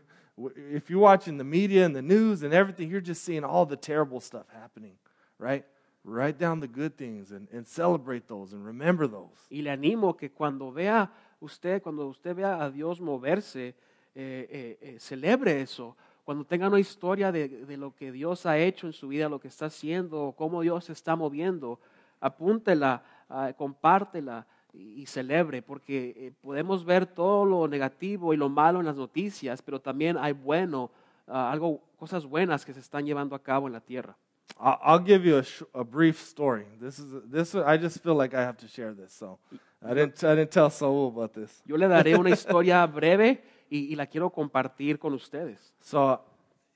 if 0.57 0.91
you're 0.91 1.01
watching 1.01 1.39
the 1.39 1.45
media 1.45 1.85
and 1.85 1.95
the 1.95 2.03
news 2.03 2.43
and 2.43 2.53
everything, 2.53 2.91
you're 2.91 3.01
just 3.01 3.25
seeing 3.25 3.45
all 3.45 3.67
the 3.67 3.77
terrible 3.77 4.21
stuff 4.21 4.47
happening, 4.53 4.95
right? 5.39 5.65
Write 6.05 6.39
down 6.39 6.61
the 6.61 6.69
good 6.69 6.97
things 6.97 7.33
and, 7.33 7.49
and 7.53 7.67
celebrate 7.67 8.27
those 8.29 8.55
and 8.55 8.65
remember 8.65 9.09
those. 9.09 9.47
Y 9.49 9.63
le 9.63 9.71
animo 9.71 10.17
que 10.17 10.31
cuando 10.31 10.71
vea 10.71 11.11
usted, 11.41 11.83
cuando 11.83 12.07
usted 12.07 12.35
vea 12.37 12.63
a 12.63 12.71
Dios 12.71 13.01
moverse, 13.01 13.69
eh, 13.69 13.75
eh, 14.15 14.79
eh, 14.81 14.97
celebre 15.01 15.63
eso. 15.63 15.97
Cuando 16.25 16.45
tenga 16.45 16.69
una 16.69 16.81
historia 16.81 17.33
de, 17.33 17.49
de 17.49 17.77
lo 17.77 17.95
que 17.95 18.13
Dios 18.13 18.47
ha 18.47 18.59
hecho 18.59 18.87
en 18.87 18.93
su 18.93 19.09
vida, 19.09 19.29
lo 19.29 19.41
que 19.41 19.49
está 19.49 19.67
haciendo, 19.67 20.35
cómo 20.37 20.63
Dios 20.63 20.85
se 20.85 20.93
está 20.93 21.17
moviendo, 21.17 21.79
apúntela, 22.21 23.03
ah, 23.29 23.53
compártela 23.57 24.47
y, 24.73 25.03
y 25.03 25.07
celebre, 25.07 25.63
porque 25.63 26.15
eh, 26.17 26.33
podemos 26.41 26.85
ver 26.85 27.07
todo 27.07 27.45
lo 27.45 27.69
negativo 27.69 28.33
y 28.33 28.37
lo 28.37 28.49
malo 28.49 28.81
en 28.81 28.87
las 28.87 28.97
noticias, 28.97 29.61
pero 29.63 29.81
también 29.81 30.17
hay 30.17 30.33
bueno, 30.33 30.91
ah, 31.27 31.51
algo, 31.53 31.81
cosas 31.99 32.25
buenas 32.25 32.65
que 32.65 32.73
se 32.73 32.81
están 32.81 33.05
llevando 33.05 33.37
a 33.37 33.43
cabo 33.43 33.67
en 33.67 33.75
la 33.75 33.81
tierra. 33.81 34.17
I'll, 34.61 34.79
I'll 34.83 34.99
give 34.99 35.25
you 35.25 35.39
a, 35.39 35.45
sh- 35.45 35.63
a 35.75 35.85
brief 35.85 36.21
story. 36.23 36.65
This 36.81 36.99
is 36.99 37.07
this. 37.31 37.55
I 37.55 37.77
just 37.77 38.03
feel 38.03 38.15
like 38.15 38.35
I 38.35 38.43
have 38.43 38.57
to 38.59 38.69
share 38.69 38.93
this, 38.93 39.13
so 39.13 39.39
I 39.85 39.95
didn't 39.95 40.23
I 40.25 40.35
didn't 40.35 40.51
tell 40.51 40.71
Saul 40.71 41.09
about 41.09 41.35
this. 41.35 41.63
Yo 41.67 41.77
le 41.77 41.89
daré 41.89 42.19
una 42.19 42.31
historia 42.37 42.87
breve 42.87 43.43
y, 43.71 43.89
y 43.91 43.97
la 43.97 44.07
quiero 44.07 44.31
compartir 44.31 44.99
con 44.99 45.13
ustedes. 45.15 45.73
So, 45.81 46.21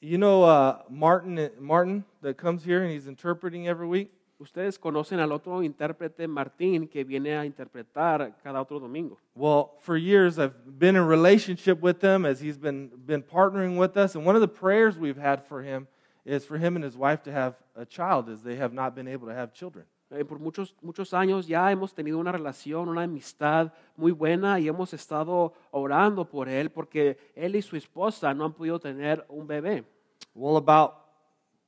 you 0.01 0.19
know 0.19 0.45
uh, 0.45 0.83
Martin, 0.91 1.51
Martin 1.59 2.05
that 2.23 2.37
comes 2.37 2.65
here 2.65 2.83
and 2.83 2.93
he's 2.93 3.07
interpreting 3.07 3.69
every 3.69 3.87
week. 3.87 4.13
Ustedes 4.41 4.79
conocen 4.79 5.19
al 5.19 5.33
otro 5.33 5.63
intérprete 5.63 6.29
Martín 6.29 6.89
que 6.89 7.05
viene 7.05 7.37
a 7.37 7.45
interpretar 7.45 8.35
cada 8.45 8.61
otro 8.61 8.79
domingo. 8.79 9.19
Well, 9.35 9.73
for 9.81 9.97
years 9.97 10.39
I've 10.39 10.79
been 10.79 10.95
in 10.95 11.07
relationship 11.07 11.81
with 11.81 12.01
him 12.01 12.25
as 12.25 12.41
he's 12.41 12.57
been 12.57 12.91
been 13.05 13.23
partnering 13.23 13.77
with 13.77 13.97
us, 13.97 14.15
and 14.15 14.25
one 14.25 14.37
of 14.37 14.41
the 14.41 14.49
prayers 14.49 14.97
we've 14.97 15.17
had 15.17 15.45
for 15.45 15.63
him 15.63 15.89
is 16.29 16.45
for 16.45 16.59
him 16.59 16.77
and 16.77 16.85
his 16.85 16.97
wife 16.97 17.23
to 17.23 17.33
have 17.33 17.55
a 17.75 17.87
child, 17.87 18.29
as 18.29 18.43
they 18.43 18.57
have 18.57 18.73
not 18.75 18.95
been 18.95 19.09
able 19.09 19.27
to 19.29 19.35
have 19.35 19.53
children. 19.53 19.87
Eh, 20.11 20.25
por 20.25 20.39
muchos, 20.39 20.75
muchos 20.83 21.13
años 21.13 21.47
ya 21.47 21.71
hemos 21.71 21.93
tenido 21.95 22.19
una 22.19 22.33
relación, 22.33 22.89
una 22.89 23.03
amistad 23.03 23.73
muy 23.97 24.13
buena 24.13 24.59
y 24.59 24.67
hemos 24.69 24.93
estado 24.95 25.53
orando 25.71 26.25
por 26.25 26.49
él 26.49 26.71
porque 26.71 27.19
él 27.35 27.57
y 27.57 27.63
su 27.63 27.77
esposa 27.77 28.33
no 28.33 28.45
han 28.47 28.53
podido 28.53 28.79
tener 28.79 29.25
un 29.29 29.47
bebé. 29.47 29.85
Well, 30.35 30.57
about 30.57 30.95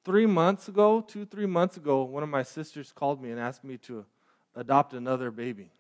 three 0.05 0.27
months 0.27 0.69
ago, 0.69 1.03
two 1.03 1.27
three 1.27 1.47
months 1.47 1.77
ago, 1.77 2.03
one 2.05 2.23
of 2.23 2.31
my 2.31 2.43
sisters 2.43 2.93
called 2.93 3.21
me 3.21 3.31
and 3.31 3.39
asked 3.39 3.63
me 3.63 3.77
to 3.79 4.07
adopt 4.55 4.95
another 4.95 5.31
baby 5.31 5.71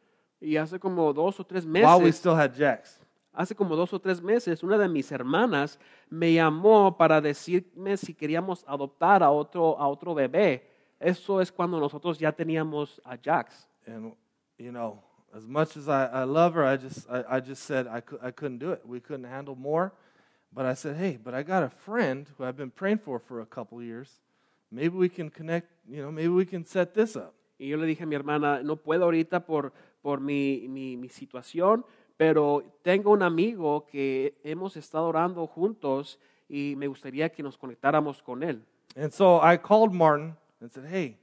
Y 0.42 0.56
hace 0.56 0.78
como 0.78 1.12
dos 1.12 1.38
o 1.40 1.44
tres 1.44 1.64
meses. 1.66 1.86
while 1.86 2.00
we 2.02 2.12
still 2.12 2.34
had 2.34 2.54
Jax. 2.54 2.98
Hace 3.32 3.54
como 3.54 3.76
dos 3.76 3.92
o 3.92 4.00
tres 4.00 4.22
meses, 4.22 4.62
una 4.62 4.78
de 4.78 4.88
mis 4.88 5.10
hermanas 5.12 5.78
me 6.08 6.32
llamó 6.32 6.96
para 6.96 7.20
decirme 7.20 7.96
si 7.96 8.14
queríamos 8.14 8.64
adoptar 8.66 9.22
a 9.22 9.30
otro, 9.30 9.78
a 9.78 9.88
otro 9.88 10.14
bebé. 10.14 10.68
Eso 10.98 11.40
es 11.40 11.50
cuando 11.50 11.78
nosotros 11.80 12.18
ya 12.18 12.32
teníamos 12.32 13.00
a 13.04 13.16
Jax. 13.16 13.66
and 13.86 14.12
you 14.58 14.70
know 14.70 15.02
as 15.34 15.46
much 15.46 15.76
as 15.76 15.88
i, 15.88 16.04
I 16.04 16.24
love 16.24 16.54
her 16.54 16.64
i 16.64 16.76
just 16.76 17.08
I, 17.10 17.36
I 17.36 17.40
just 17.40 17.64
said 17.64 17.86
I, 17.86 18.02
I 18.22 18.30
couldn't 18.30 18.58
do 18.58 18.72
it 18.72 18.82
we 18.84 19.00
couldn't 19.00 19.24
handle 19.24 19.56
more 19.56 19.92
but 20.52 20.66
i 20.66 20.74
said 20.74 20.96
hey 20.96 21.16
but 21.16 21.32
i 21.32 21.42
got 21.42 21.62
a 21.62 21.70
friend 21.70 22.26
who 22.36 22.44
i've 22.44 22.58
been 22.58 22.70
praying 22.70 22.98
for 22.98 23.18
for 23.18 23.40
a 23.40 23.46
couple 23.46 23.82
years 23.82 24.20
maybe 24.70 24.96
we 24.96 25.08
can 25.08 25.30
connect 25.30 25.68
you 25.88 26.02
know 26.02 26.12
maybe 26.12 26.28
we 26.28 26.44
can 26.44 26.64
set 26.64 26.94
this 26.94 27.16
up 27.16 27.34
Y 27.60 27.68
yo 27.68 27.76
le 27.76 27.86
dije 27.86 28.04
a 28.04 28.06
mi 28.06 28.16
hermana, 28.16 28.62
no 28.62 28.76
puedo 28.76 29.04
ahorita 29.04 29.44
por, 29.44 29.74
por 30.00 30.18
mi, 30.18 30.66
mi, 30.66 30.96
mi 30.96 31.10
situación, 31.10 31.84
pero 32.20 32.62
tengo 32.82 33.12
un 33.12 33.22
amigo 33.22 33.86
que 33.86 34.34
hemos 34.44 34.76
estado 34.76 35.06
orando 35.06 35.46
juntos 35.46 36.18
y 36.50 36.74
me 36.76 36.86
gustaría 36.86 37.30
que 37.30 37.42
nos 37.42 37.56
conectáramos 37.56 38.22
con 38.22 38.42
él. 38.42 38.62
and 38.94 39.10
so 39.10 39.40
i 39.42 39.56
called 39.56 39.90
martin 39.94 40.36
and 40.60 40.70
said 40.70 40.84
hey 40.84 41.16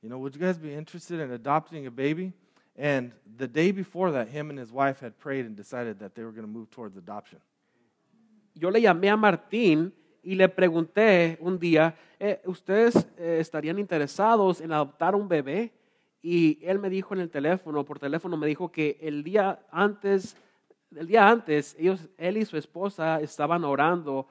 you 0.00 0.08
know 0.08 0.16
would 0.16 0.34
you 0.34 0.40
guys 0.40 0.56
be 0.56 0.72
interested 0.72 1.20
in 1.20 1.32
adopting 1.32 1.86
a 1.86 1.90
baby 1.90 2.32
and 2.78 3.12
the 3.36 3.46
day 3.46 3.70
before 3.70 4.10
that 4.10 4.26
him 4.26 4.48
and 4.48 4.58
his 4.58 4.72
wife 4.72 5.04
had 5.04 5.12
prayed 5.18 5.44
and 5.44 5.54
decided 5.54 5.98
that 5.98 6.14
they 6.14 6.24
were 6.24 6.32
going 6.32 6.46
to 6.46 6.58
move 6.58 6.70
towards 6.70 6.96
adoption 6.96 7.38
Yo 8.54 8.70
le 8.70 8.80
llamé 8.80 9.10
a 9.10 9.18
Martín 9.18 9.92
y 10.22 10.34
le 10.34 10.48
pregunté 10.48 11.36
un 11.40 11.58
día, 11.58 11.94
eh, 12.18 12.40
¿ustedes 12.46 13.06
eh, 13.18 13.36
estarían 13.38 13.78
interesados 13.78 14.60
en 14.62 14.72
adoptar 14.72 15.14
un 15.14 15.28
bebé? 15.28 15.72
Y 16.22 16.58
él 16.62 16.78
me 16.78 16.90
dijo 16.90 17.14
en 17.14 17.20
el 17.20 17.30
teléfono, 17.30 17.84
por 17.84 17.98
teléfono 17.98 18.36
me 18.36 18.46
dijo 18.46 18.72
que 18.72 18.98
el 19.00 19.22
día 19.22 19.60
antes, 19.70 20.36
el 20.94 21.06
día 21.06 21.28
antes, 21.28 21.76
ellos, 21.78 22.08
él 22.16 22.38
y 22.38 22.44
su 22.44 22.56
esposa 22.56 23.20
estaban 23.20 23.64
orando 23.64 24.26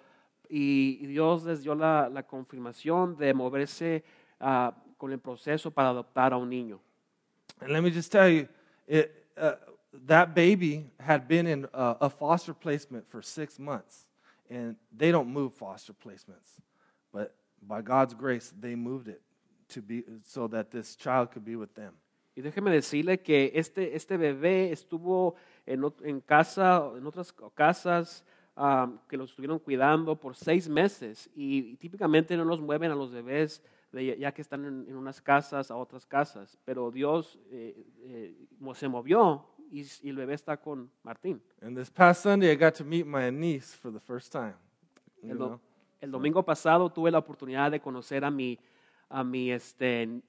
y 0.49 1.05
Dios 1.07 1.45
les 1.45 1.63
dio 1.63 1.75
la, 1.75 2.09
la 2.09 2.23
confirmación 2.23 3.17
de 3.17 3.33
moverse 3.33 4.03
ah, 4.39 4.73
con 4.97 5.11
el 5.11 5.19
proceso 5.19 5.71
para 5.71 5.89
adoptar 5.89 6.33
a 6.33 6.37
un 6.37 6.49
niño. 6.49 6.79
And 7.59 7.71
let 7.71 7.81
me 7.81 7.91
just 7.91 8.11
tell 8.11 8.29
you, 8.29 8.47
uh, 8.89 9.53
that 10.05 10.35
baby 10.35 10.91
had 10.99 11.27
been 11.27 11.47
in 11.47 11.65
uh, 11.73 11.95
a 12.01 12.09
foster 12.09 12.53
placement 12.53 13.09
for 13.09 13.21
six 13.21 13.57
months, 13.57 14.05
and 14.49 14.75
they 14.95 15.11
don't 15.11 15.27
move 15.27 15.53
foster 15.53 15.93
placements, 15.93 16.61
but 17.11 17.33
by 17.61 17.81
God's 17.81 18.13
grace, 18.13 18.53
they 18.59 18.75
moved 18.75 19.07
it 19.07 19.21
to 19.73 19.81
be 19.81 20.03
so 20.23 20.47
that 20.49 20.65
this 20.69 20.95
child 20.97 21.29
could 21.31 21.45
be 21.45 21.55
with 21.55 21.69
them. 21.73 21.93
Y 22.35 22.41
déjeme 22.41 22.69
decirle 22.71 23.19
que 23.21 23.51
este, 23.55 23.95
este 23.95 24.15
bebé 24.15 24.71
estuvo 24.71 25.35
en, 25.65 25.81
en 26.03 26.21
casa, 26.21 26.83
en 26.95 27.05
otras 27.07 27.33
casas 27.55 28.23
am, 28.55 28.99
que 29.07 29.17
los 29.17 29.31
estuvieron 29.31 29.57
cuidando 29.59 30.15
por 30.19 30.35
seis 30.35 30.69
meses 30.69 31.29
y, 31.35 31.75
típicamente 31.77 32.37
no 32.37 32.45
los 32.45 32.61
mueven 32.61 32.91
a 32.91 32.95
los 32.95 33.11
bebés 33.11 33.63
de- 33.91 34.17
ya 34.19 34.31
que 34.33 34.41
están 34.43 34.65
en, 34.65 34.85
en 34.87 34.95
unas 34.95 35.19
casas 35.21 35.71
a 35.71 35.75
otras 35.75 36.05
casas, 36.05 36.57
pero 36.63 36.91
Dios 36.91 37.39
eh, 37.49 37.83
eh, 38.01 38.47
se 38.75 38.87
movió 38.87 39.43
y, 39.71 39.81
y 40.03 40.09
el 40.09 40.15
bebé 40.17 40.35
está 40.35 40.57
con 40.57 40.91
Martín. 41.03 41.41
And 41.61 41.75
this 41.75 41.89
past 41.89 42.21
Sunday, 42.21 42.51
I 42.51 42.55
got 42.55 42.75
to 42.75 42.83
meet 42.85 43.05
my 43.07 43.31
niece 43.31 43.75
for 43.75 43.91
the 43.91 43.99
first 43.99 44.31
time. 44.31 44.53
El, 45.23 45.37
do- 45.39 45.59
el 46.01 46.11
domingo 46.11 46.43
pasado 46.43 46.91
tuve 46.91 47.09
la 47.09 47.17
oportunidad 47.17 47.71
de 47.71 47.79
conocer 47.79 48.23
a 48.23 48.29
mi, 48.29 48.59
a 49.09 49.23
mi 49.23 49.51
este, 49.51 50.21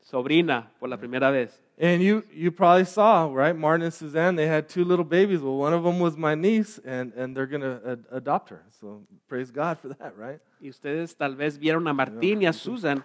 sobrina 0.00 0.70
por 0.78 0.88
la 0.88 0.96
primera 0.96 1.30
vez. 1.30 1.58
And 1.78 2.02
you, 2.02 2.22
you 2.30 2.50
probably 2.50 2.84
saw, 2.84 3.30
right? 3.32 3.56
Martin 3.56 3.84
and 3.84 3.94
Suzanne, 3.94 4.36
they 4.36 4.46
had 4.46 4.68
two 4.68 4.84
little 4.84 5.04
babies. 5.04 5.40
Well, 5.40 5.56
one 5.56 5.72
of 5.72 5.82
them 5.82 5.98
was 5.98 6.14
my 6.14 6.34
niece, 6.34 6.78
and, 6.84 7.12
and 7.14 7.34
they're 7.34 7.46
going 7.46 7.62
to 7.62 7.80
ad- 7.86 8.04
adopt 8.12 8.50
her. 8.50 8.62
So 8.80 9.02
praise 9.28 9.50
God 9.50 9.78
for 9.78 9.88
that, 9.88 10.14
right? 10.18 10.40
Y 10.60 10.68
ustedes 10.68 11.16
tal 11.16 11.34
vez 11.34 11.58
vieron 11.58 11.88
a 11.88 11.94
Martín 11.94 12.42
y 12.42 12.46
a 12.46 12.52
Susan, 12.52 13.02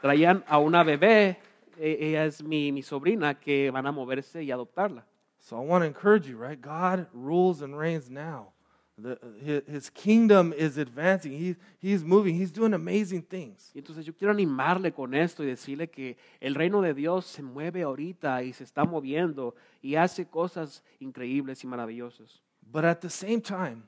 traían 0.00 0.42
a 0.48 0.58
una 0.58 0.82
bebé, 0.84 1.36
e- 1.78 1.98
ella 2.00 2.24
es 2.24 2.42
mi, 2.42 2.72
mi 2.72 2.80
sobrina, 2.80 3.34
que 3.34 3.70
van 3.70 3.86
a 3.86 3.92
moverse 3.92 4.42
y 4.42 4.50
adoptarla. 4.50 5.04
So 5.38 5.58
I 5.58 5.60
want 5.60 5.82
to 5.82 5.86
encourage 5.86 6.26
you, 6.26 6.38
right? 6.38 6.58
God 6.58 7.08
rules 7.12 7.60
and 7.60 7.76
reigns 7.76 8.08
now. 8.08 8.52
The, 8.98 9.62
his, 9.68 9.90
kingdom 9.90 10.54
is 10.56 10.78
advancing. 10.78 11.32
He, 11.32 11.56
he's 11.78 12.02
moving. 12.02 12.34
He's 12.34 12.50
doing 12.50 12.72
amazing 12.72 13.22
things. 13.22 13.70
Y 13.74 13.80
entonces 13.80 14.06
yo 14.06 14.14
quiero 14.14 14.32
animarle 14.32 14.90
con 14.90 15.12
esto 15.12 15.42
y 15.42 15.46
decirle 15.46 15.90
que 15.90 16.16
el 16.40 16.54
reino 16.54 16.80
de 16.80 16.94
Dios 16.94 17.26
se 17.26 17.42
mueve 17.42 17.82
ahorita 17.82 18.42
y 18.42 18.54
se 18.54 18.64
está 18.64 18.84
moviendo 18.84 19.54
y 19.82 19.96
hace 19.96 20.24
cosas 20.26 20.82
increíbles 20.98 21.62
y 21.62 21.66
maravillosas. 21.66 22.40
But 22.62 22.86
at 22.86 23.00
the 23.00 23.10
same 23.10 23.42
time, 23.42 23.82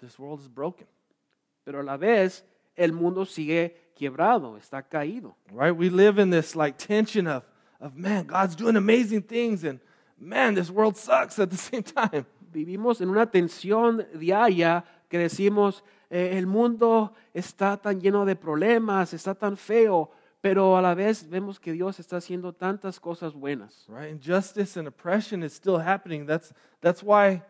this 0.00 0.18
world 0.18 0.40
is 0.40 0.48
broken, 0.48 0.86
Pero 1.64 1.80
a 1.80 1.82
la 1.82 1.96
vez 1.96 2.44
el 2.76 2.92
mundo 2.92 3.24
sigue 3.24 3.74
quebrado, 3.96 4.58
está 4.58 4.82
caído. 4.82 5.34
right? 5.50 5.74
We 5.74 5.88
live 5.88 6.18
in 6.18 6.28
this 6.28 6.54
like 6.54 6.76
tension 6.76 7.26
of, 7.26 7.42
of 7.80 7.96
man, 7.96 8.26
God's 8.26 8.54
doing 8.54 8.76
amazing 8.76 9.22
things, 9.22 9.64
and 9.64 9.80
man, 10.18 10.54
this 10.54 10.70
world 10.70 10.98
sucks 10.98 11.38
at 11.38 11.50
the 11.50 11.56
same 11.56 11.82
time. 11.82 12.26
Vivimos 12.56 13.02
en 13.02 13.10
una 13.10 13.30
tensión 13.30 14.06
diaria 14.14 14.82
que 15.10 15.18
decimos, 15.18 15.84
eh, 16.08 16.38
el 16.38 16.46
mundo 16.46 17.12
está 17.34 17.76
tan 17.76 18.00
lleno 18.00 18.24
de 18.24 18.34
problemas, 18.34 19.12
está 19.12 19.34
tan 19.34 19.58
feo, 19.58 20.10
pero 20.40 20.74
a 20.74 20.80
la 20.80 20.94
vez 20.94 21.28
vemos 21.28 21.60
que 21.60 21.72
Dios 21.72 22.00
está 22.00 22.16
haciendo 22.16 22.54
tantas 22.54 22.98
cosas 22.98 23.34
buenas. 23.34 23.84
right? 23.90 24.10
Injustice 24.10 24.78
and 24.78 24.88
oppression 24.88 25.42
is 25.42 25.52
still 25.52 25.76
happening. 25.78 26.24
That's, 26.24 26.54
that's 26.80 27.02
why, 27.02 27.42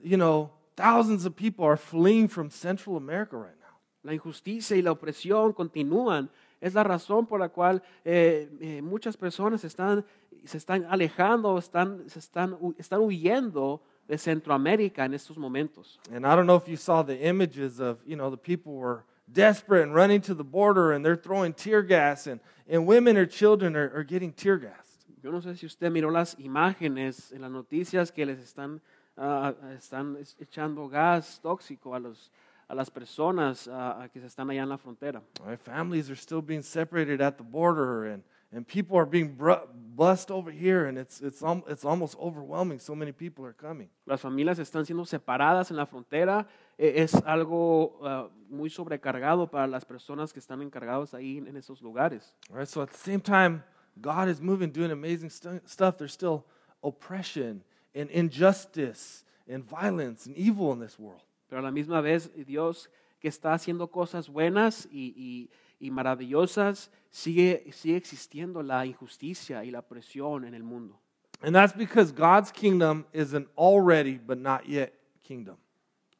you 0.00 0.16
know, 0.16 0.52
thousands 0.76 1.26
of 1.26 1.34
people 1.34 1.64
are 1.64 1.76
fleeing 1.76 2.28
from 2.28 2.48
Central 2.48 2.96
America 2.96 3.36
right 3.36 3.58
now. 3.58 3.80
La 4.04 4.14
injusticia 4.14 4.76
y 4.76 4.82
la 4.82 4.92
opresión 4.92 5.52
continúan. 5.54 6.30
Es 6.60 6.74
la 6.74 6.84
razón 6.84 7.26
por 7.26 7.40
la 7.40 7.48
cual 7.48 7.82
eh, 8.04 8.48
eh, 8.60 8.80
muchas 8.80 9.16
personas 9.16 9.64
están, 9.64 10.04
se 10.44 10.56
están 10.56 10.86
alejando, 10.88 11.58
están, 11.58 12.08
se 12.08 12.20
están, 12.20 12.56
están 12.78 13.00
huyendo 13.00 13.82
de 14.08 14.18
Centroamérica 14.18 15.04
en 15.04 15.14
estos 15.14 15.36
momentos. 15.36 15.98
And 16.12 16.26
I 16.26 16.34
don't 16.36 16.46
know 16.46 16.56
if 16.56 16.68
you 16.68 16.76
saw 16.76 17.02
the 17.02 17.18
images 17.18 17.80
of, 17.80 17.98
you 18.06 18.16
know, 18.16 18.30
the 18.30 18.36
people 18.36 18.74
were 18.74 19.04
desperate 19.32 19.82
and 19.82 19.94
running 19.94 20.20
to 20.22 20.34
the 20.34 20.44
border 20.44 20.92
and 20.92 21.04
they're 21.04 21.16
throwing 21.16 21.52
tear 21.54 21.82
gas 21.82 22.26
and, 22.26 22.40
and 22.68 22.86
women 22.86 23.16
or 23.16 23.26
children 23.26 23.76
are, 23.76 23.90
are 23.94 24.04
getting 24.04 24.32
tear 24.32 24.58
gassed. 24.58 25.06
Yo 25.22 25.30
no 25.30 25.40
sé 25.40 25.56
si 25.56 25.66
usted 25.66 25.90
miró 25.90 26.10
las 26.10 26.36
imágenes 26.38 27.32
en 27.32 27.42
las 27.42 27.50
noticias 27.50 28.12
que 28.12 28.26
les 28.26 28.38
están, 28.40 28.80
ah, 29.16 29.54
están 29.76 30.16
echando 30.40 30.88
gas 30.88 31.40
tóxico 31.40 31.94
a, 31.94 32.00
los, 32.00 32.32
a 32.68 32.74
las 32.74 32.90
personas 32.90 33.68
ah, 33.68 34.08
que 34.12 34.20
se 34.20 34.26
están 34.26 34.50
allá 34.50 34.64
en 34.64 34.68
la 34.68 34.78
frontera. 34.78 35.22
All 35.40 35.50
right? 35.50 35.60
Families 35.60 36.10
are 36.10 36.16
still 36.16 36.42
being 36.42 36.62
separated 36.62 37.20
at 37.20 37.38
the 37.38 37.44
border 37.44 38.06
and, 38.06 38.24
and 38.52 38.66
people 38.66 38.98
are 38.98 39.06
being 39.06 39.36
bru- 39.36 39.62
bussed 40.02 40.32
over 40.32 40.50
here 40.50 40.86
and 40.86 40.98
it's, 40.98 41.20
it's, 41.20 41.42
it's 41.68 41.84
almost 41.84 42.16
overwhelming. 42.18 42.80
So 42.80 42.94
many 42.94 43.12
people 43.12 43.44
are 43.46 43.52
coming. 43.52 43.88
Las 44.04 44.20
familias 44.20 44.58
están 44.58 44.84
siendo 44.84 45.06
separadas 45.06 45.70
en 45.70 45.76
la 45.76 45.86
frontera. 45.86 46.46
Es 46.76 47.14
algo 47.24 48.00
ah, 48.02 48.28
muy 48.50 48.68
sobrecargado 48.68 49.48
para 49.48 49.68
las 49.68 49.84
personas 49.84 50.32
que 50.32 50.40
están 50.40 50.60
encargados 50.60 51.14
ahí 51.14 51.38
en 51.38 51.56
esos 51.56 51.80
lugares. 51.80 52.34
All 52.50 52.58
right? 52.58 52.68
So 52.68 52.82
at 52.82 52.90
the 52.90 52.98
same 52.98 53.20
time, 53.20 53.62
God 54.00 54.28
is 54.28 54.40
moving, 54.40 54.72
doing 54.72 54.90
amazing 54.90 55.30
stu- 55.30 55.60
stuff. 55.66 55.98
There's 55.98 56.12
still 56.12 56.44
oppression 56.82 57.62
and 57.94 58.10
injustice 58.10 59.24
and 59.48 59.62
violence 59.62 60.26
and 60.26 60.36
evil 60.36 60.72
in 60.72 60.80
this 60.80 60.98
world. 60.98 61.22
Pero 61.48 61.60
a 61.60 61.62
la 61.62 61.70
misma 61.70 62.02
vez 62.02 62.28
Dios 62.44 62.88
que 63.20 63.28
está 63.28 63.54
haciendo 63.54 63.88
cosas 63.88 64.28
buenas 64.28 64.88
y, 64.90 65.14
y- 65.16 65.48
y 65.82 65.90
maravillosas, 65.90 66.92
sigue, 67.10 67.68
sigue 67.72 67.96
existiendo 67.96 68.62
la 68.62 68.86
injusticia 68.86 69.64
y 69.64 69.72
la 69.72 69.82
presión 69.82 70.44
en 70.44 70.54
el 70.54 70.62
mundo. 70.62 71.00
And 71.42 71.52
that's 71.52 71.76
because 71.76 72.12
God's 72.12 72.52
kingdom 72.52 73.04
is 73.12 73.34
an 73.34 73.48
already 73.58 74.16
but 74.16 74.38
not 74.38 74.68
yet 74.68 74.92
kingdom. 75.24 75.56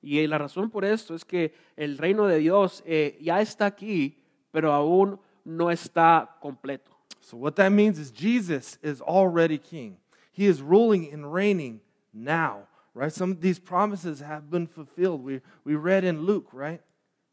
Y 0.03 0.27
la 0.27 0.39
razón 0.39 0.69
por 0.69 0.85
esto 0.85 1.15
es 1.15 1.25
que 1.25 1.55
el 1.77 1.97
reino 1.97 2.27
de 2.27 2.39
Dios 2.39 2.83
eh, 2.85 3.17
ya 3.21 3.41
está 3.41 3.67
aquí, 3.67 4.19
pero 4.51 4.73
aún 4.73 5.21
no 5.45 5.71
está 5.71 6.37
completo. 6.41 6.91
So, 7.21 7.37
what 7.37 7.55
that 7.55 7.71
means 7.71 8.01
is 8.01 8.11
Jesus 8.11 8.79
is 8.83 9.01
already 9.01 9.59
king. 9.59 9.97
He 10.33 10.47
is 10.47 10.61
ruling 10.61 11.09
and 11.13 11.33
reigning 11.33 11.81
now, 12.13 12.67
right? 12.95 13.13
Some 13.13 13.31
of 13.31 13.41
these 13.41 13.61
promises 13.61 14.19
have 14.19 14.51
been 14.51 14.67
fulfilled. 14.67 15.23
We, 15.23 15.41
we 15.65 15.77
read 15.77 16.03
in 16.03 16.23
Luke, 16.23 16.49
right? 16.53 16.83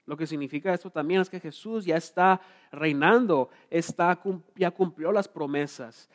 Lo 0.09 0.17
que 0.17 0.25
significa 0.25 0.73
esto 0.73 0.89
también 0.89 1.21
es 1.21 1.29
que 1.29 1.39
Jesús 1.39 1.85
ya 1.85 1.95
está 1.95 2.41
reinando, 2.71 3.51
está, 3.69 4.19
ya 4.55 4.71
cumplió 4.71 5.11
las 5.11 5.27
promesas, 5.27 6.09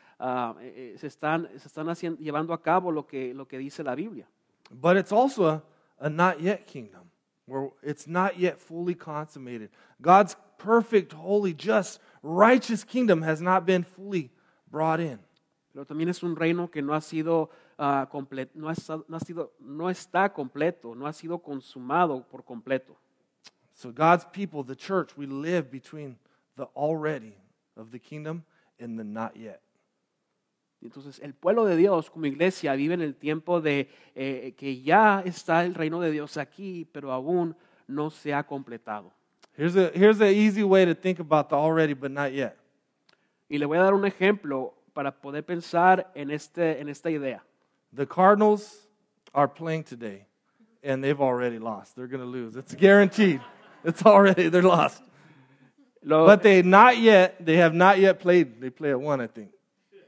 eh, 0.59 0.97
se 0.97 1.07
están, 1.07 1.47
se 1.57 1.69
están 1.69 1.87
haciendo, 1.87 2.19
llevando 2.19 2.53
a 2.53 2.61
cabo 2.61 2.91
lo 2.91 3.07
que, 3.07 3.33
lo 3.33 3.47
que 3.47 3.57
dice 3.57 3.83
la 3.83 3.95
Biblia. 3.95 4.27
But 4.69 4.97
it's 4.97 5.13
also 5.13 5.47
a, 5.47 5.63
a 5.97 6.09
not 6.09 6.41
yet 6.41 6.65
kingdom, 6.67 7.09
where 7.47 7.69
it's 7.81 8.05
not 8.05 8.37
yet 8.37 8.59
fully 8.59 8.95
consummated. 8.95 9.69
God's 10.01 10.35
perfect, 10.57 11.13
holy, 11.13 11.53
just, 11.53 12.01
righteous 12.21 12.83
kingdom 12.83 13.21
has 13.21 13.39
not 13.39 13.65
been 13.65 13.85
fully 13.85 14.29
brought 14.69 14.99
in. 14.99 15.19
Pero 15.71 15.85
también 15.85 16.09
es 16.09 16.21
un 16.21 16.35
reino 16.35 16.69
que 16.69 16.81
no 16.81 16.93
ha 16.93 16.99
sido 16.99 17.49
ah, 17.77 18.09
comple- 18.11 18.49
no, 18.55 18.73
no 19.07 19.15
ha 19.15 19.19
sido, 19.21 19.53
no 19.61 19.89
está 19.89 20.33
completo, 20.33 20.95
no 20.95 21.07
ha 21.07 21.13
sido 21.13 21.39
consumado 21.39 22.27
por 22.27 22.43
completo. 22.43 22.97
So, 23.75 23.91
God's 23.91 24.25
people, 24.31 24.63
the 24.63 24.75
church, 24.75 25.17
we 25.17 25.25
live 25.25 25.69
between 25.69 26.15
the 26.55 26.65
already 26.75 27.35
of 27.75 27.91
the 27.91 27.99
kingdom 27.99 28.45
and 28.79 28.97
the 28.97 29.03
not 29.03 29.35
yet. 29.35 29.61
Entonces, 30.81 31.19
el 31.21 31.33
pueblo 31.33 31.65
de 31.65 31.75
Dios 31.75 32.09
como 32.09 32.25
iglesia 32.25 32.73
vive 32.75 32.93
en 32.93 33.01
el 33.01 33.15
tiempo 33.15 33.59
de 33.59 33.89
eh, 34.15 34.53
que 34.55 34.81
ya 34.81 35.21
está 35.25 35.65
el 35.65 35.73
reino 35.73 35.99
de 35.99 36.11
Dios 36.11 36.37
aquí, 36.37 36.87
pero 36.91 37.11
aún 37.11 37.55
no 37.87 38.09
se 38.09 38.33
ha 38.33 38.43
completado. 38.43 39.11
Here's 39.57 39.75
a 39.75 39.89
here's 39.93 40.19
an 40.21 40.33
easy 40.33 40.63
way 40.63 40.85
to 40.85 40.93
think 40.93 41.19
about 41.19 41.49
the 41.49 41.55
already 41.55 41.93
but 41.93 42.11
not 42.11 42.33
yet. 42.33 42.57
Y 43.49 43.57
le 43.57 43.65
voy 43.65 43.77
a 43.77 43.83
dar 43.83 43.93
un 43.93 44.05
ejemplo 44.05 44.73
para 44.93 45.11
poder 45.11 45.43
pensar 45.43 46.11
en, 46.15 46.31
este, 46.31 46.79
en 46.79 46.89
esta 46.89 47.09
idea. 47.09 47.43
The 47.93 48.05
Cardinals 48.05 48.87
are 49.33 49.47
playing 49.47 49.83
today, 49.83 50.25
and 50.83 51.03
they've 51.03 51.21
already 51.21 51.59
lost. 51.59 51.95
They're 51.95 52.07
going 52.07 52.23
to 52.23 52.29
lose. 52.29 52.55
It's 52.55 52.75
guaranteed. 52.75 53.41
It's 53.85 54.05
already 54.05 54.49
they're 54.49 54.61
lost. 54.63 55.03
Lo- 56.03 56.25
But 56.25 56.41
they 56.43 56.61
not 56.63 56.97
yet. 56.97 57.35
They 57.43 57.57
have 57.57 57.73
not 57.75 57.97
yet 57.99 58.19
played. 58.19 58.59
They 58.59 58.69
play 58.69 58.91
at 58.91 58.99
one, 58.99 59.21
I 59.23 59.27
think. 59.27 59.49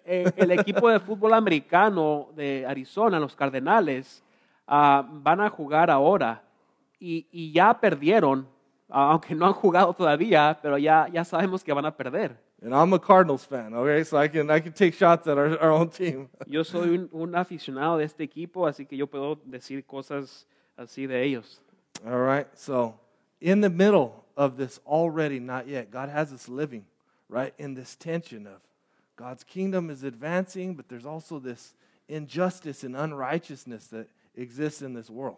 eh, 0.05 0.31
el 0.37 0.51
equipo 0.51 0.89
de 0.89 0.99
fútbol 0.99 1.33
americano 1.33 2.29
de 2.35 2.65
Arizona, 2.65 3.19
los 3.19 3.35
Cardenales, 3.35 4.23
ah, 4.65 5.05
van 5.05 5.41
a 5.41 5.49
jugar 5.49 5.89
ahora 5.91 6.41
y, 6.99 7.27
y 7.31 7.51
ya 7.51 7.73
perdieron, 7.77 8.47
ah, 8.89 9.11
aunque 9.11 9.35
no 9.35 9.45
han 9.47 9.53
jugado 9.53 9.93
todavía, 9.93 10.57
pero 10.61 10.77
ya, 10.77 11.07
ya 11.11 11.25
sabemos 11.25 11.61
que 11.63 11.73
van 11.73 11.85
a 11.85 11.91
perder. 11.95 12.37
And 12.63 12.73
I'm 12.73 12.93
a 12.93 12.99
Cardinals 12.99 13.45
fan. 13.45 13.73
Okay, 13.75 14.03
so 14.05 14.17
I 14.17 14.29
can 14.29 14.49
I 14.49 14.59
can 14.61 14.71
take 14.73 14.93
shots 14.95 15.27
at 15.27 15.37
our, 15.37 15.59
our 15.61 15.71
own 15.71 15.89
team. 15.89 16.27
Yo 16.47 16.63
soy 16.63 16.89
un, 16.97 17.09
un 17.11 17.35
aficionado 17.35 17.97
de 17.97 18.05
este 18.05 18.23
equipo, 18.23 18.65
así 18.65 18.85
que 18.85 18.95
yo 18.97 19.05
puedo 19.07 19.35
decir 19.45 19.85
cosas 19.85 20.47
así 20.77 21.05
de 21.05 21.21
ellos. 21.23 21.61
All 22.05 22.17
right. 22.25 22.47
So 22.55 22.95
in 23.41 23.61
the 23.61 23.69
middle 23.69 24.23
of 24.35 24.57
this 24.57 24.79
already 24.85 25.39
not 25.39 25.67
yet, 25.67 25.91
God 25.91 26.09
has 26.09 26.31
us 26.31 26.47
living 26.47 26.85
right 27.29 27.53
in 27.57 27.73
this 27.75 27.95
tension 27.95 28.47
of 28.47 28.61
God's 29.17 29.43
kingdom 29.43 29.89
is 29.89 30.03
advancing, 30.03 30.75
but 30.75 30.87
there's 30.89 31.05
also 31.05 31.39
this 31.39 31.73
injustice 32.07 32.83
and 32.83 32.95
unrighteousness 32.95 33.87
that 33.87 34.07
exists 34.35 34.81
in 34.81 34.93
this 34.93 35.09
world. 35.09 35.37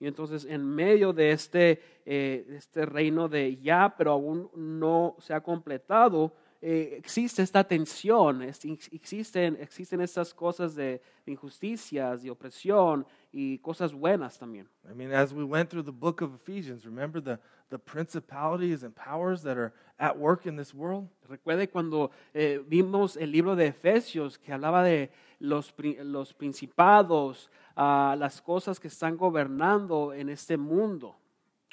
Y 0.00 0.06
entonces 0.06 0.44
en 0.48 0.64
medio 0.74 1.12
de 1.12 1.30
este, 1.30 1.80
eh, 2.04 2.44
este 2.56 2.84
reino 2.86 3.28
de 3.28 3.56
ya, 3.56 3.94
pero 3.96 4.12
aún 4.12 4.48
no 4.56 5.16
se 5.20 5.34
ha 5.34 5.40
completado, 5.40 6.32
eh, 6.60 6.94
existe 6.98 7.42
esta 7.42 7.62
tensión, 7.62 8.42
es- 8.42 8.64
existen, 8.90 9.56
existen 9.60 10.00
estas 10.00 10.32
cosas 10.34 10.74
de, 10.74 11.00
injusticias, 11.26 12.22
de 12.22 12.30
opresión 12.30 13.06
y 13.36 13.58
cosas 13.58 13.92
buenas 13.92 14.38
también. 14.38 14.68
I 14.88 14.94
mean, 14.94 15.12
as 15.12 15.34
we 15.34 15.42
went 15.42 15.68
through 15.68 15.82
the 15.82 15.90
book 15.90 16.20
of 16.20 16.34
Ephesians, 16.36 16.86
remember 16.86 17.20
the, 17.20 17.40
the 17.68 17.78
principalities 17.78 18.84
and 18.84 18.94
powers 18.94 19.42
that 19.42 19.58
are 19.58 19.72
at 19.98 20.16
work 20.16 20.46
in 20.46 20.54
this 20.54 20.72
world? 20.72 21.08
Recuerde 21.28 21.68
cuando 21.68 22.12
eh, 22.32 22.60
vimos 22.68 23.16
el 23.16 23.32
libro 23.32 23.56
de 23.56 23.66
Efesios 23.66 24.38
que 24.38 24.52
hablaba 24.52 24.84
de 24.84 25.10
los, 25.40 25.74
los 26.04 26.32
principados, 26.32 27.50
ah, 27.76 28.14
las 28.16 28.40
cosas 28.40 28.78
que 28.78 28.86
están 28.86 29.16
gobernando 29.16 30.12
en 30.12 30.28
este 30.28 30.56
mundo. 30.56 31.16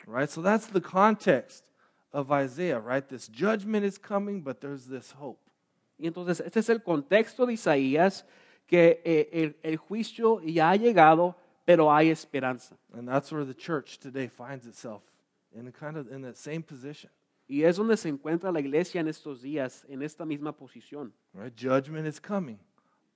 Right? 0.08 0.32
So 0.32 0.41
that's 0.41 0.65
the 0.65 0.82
context 0.82 1.63
of 2.12 2.32
Isaiah, 2.32 2.80
right? 2.80 3.08
This 3.08 3.30
judgment 3.30 3.86
is 3.86 4.00
coming, 4.00 4.41
but 4.41 4.62
there's 4.62 4.88
this 4.88 5.12
hope. 5.12 5.39
Y 6.00 6.08
entonces 6.08 6.39
este 6.43 6.60
es 6.60 6.69
el 6.69 6.82
contexto 6.82 7.45
de 7.45 7.54
Isaías, 7.54 8.26
que 8.65 9.00
eh, 9.06 9.30
el, 9.32 9.58
el 9.62 9.78
juicio 9.78 10.41
ya 10.41 10.71
ha 10.71 10.76
llegado, 10.76 11.36
pero 11.75 11.89
hay 11.89 12.10
esperanza. 12.10 12.75
And 12.93 13.07
that's 13.07 13.31
where 13.31 13.45
the 13.45 13.53
church 13.53 13.99
today 13.99 14.27
finds 14.27 14.65
itself 14.67 15.01
in 15.53 15.71
kind 15.71 15.97
of 15.97 16.12
in 16.12 16.21
that 16.23 16.38
same 16.38 16.63
position. 16.63 17.10
Y 17.47 17.63
es 17.63 17.77
donde 17.77 17.97
se 17.97 18.10
encuentra 18.10 18.51
la 18.51 18.60
iglesia 18.60 18.99
en 19.01 19.07
estos 19.07 19.41
días, 19.41 19.86
en 19.89 20.01
esta 20.01 20.25
misma 20.25 20.53
posición. 20.53 21.12
Right? 21.34 21.53
Judgment 21.55 22.07
is 22.07 22.19
coming, 22.19 22.60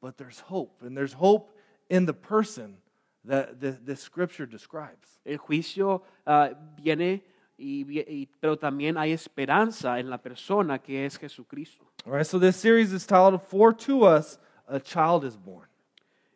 but 0.01 0.17
there's 0.17 0.39
hope. 0.39 0.81
And 0.81 0.95
there's 0.95 1.13
hope 1.13 1.51
in 1.89 2.05
the 2.05 2.13
person 2.13 2.77
that 3.25 3.59
the, 3.59 3.71
the 3.71 3.95
scripture 3.95 4.45
describes. 4.45 5.19
El 5.25 5.37
juicio 5.37 6.01
ah, 6.27 6.51
viene, 6.81 7.23
y, 7.57 7.85
y- 7.87 8.27
pero 8.41 8.57
también 8.57 8.97
hay 8.97 9.13
esperanza 9.13 9.99
en 9.99 10.09
la 10.09 10.17
persona 10.17 10.79
que 10.79 11.05
es 11.05 11.17
Jesucristo. 11.17 11.85
All 12.05 12.13
right, 12.13 12.25
so 12.25 12.37
this 12.37 12.57
series 12.57 12.91
is 12.93 13.05
titled 13.05 13.41
For 13.41 13.73
to 13.73 14.05
Us 14.05 14.37
a 14.67 14.79
Child 14.79 15.23
is 15.25 15.37
Born. 15.37 15.67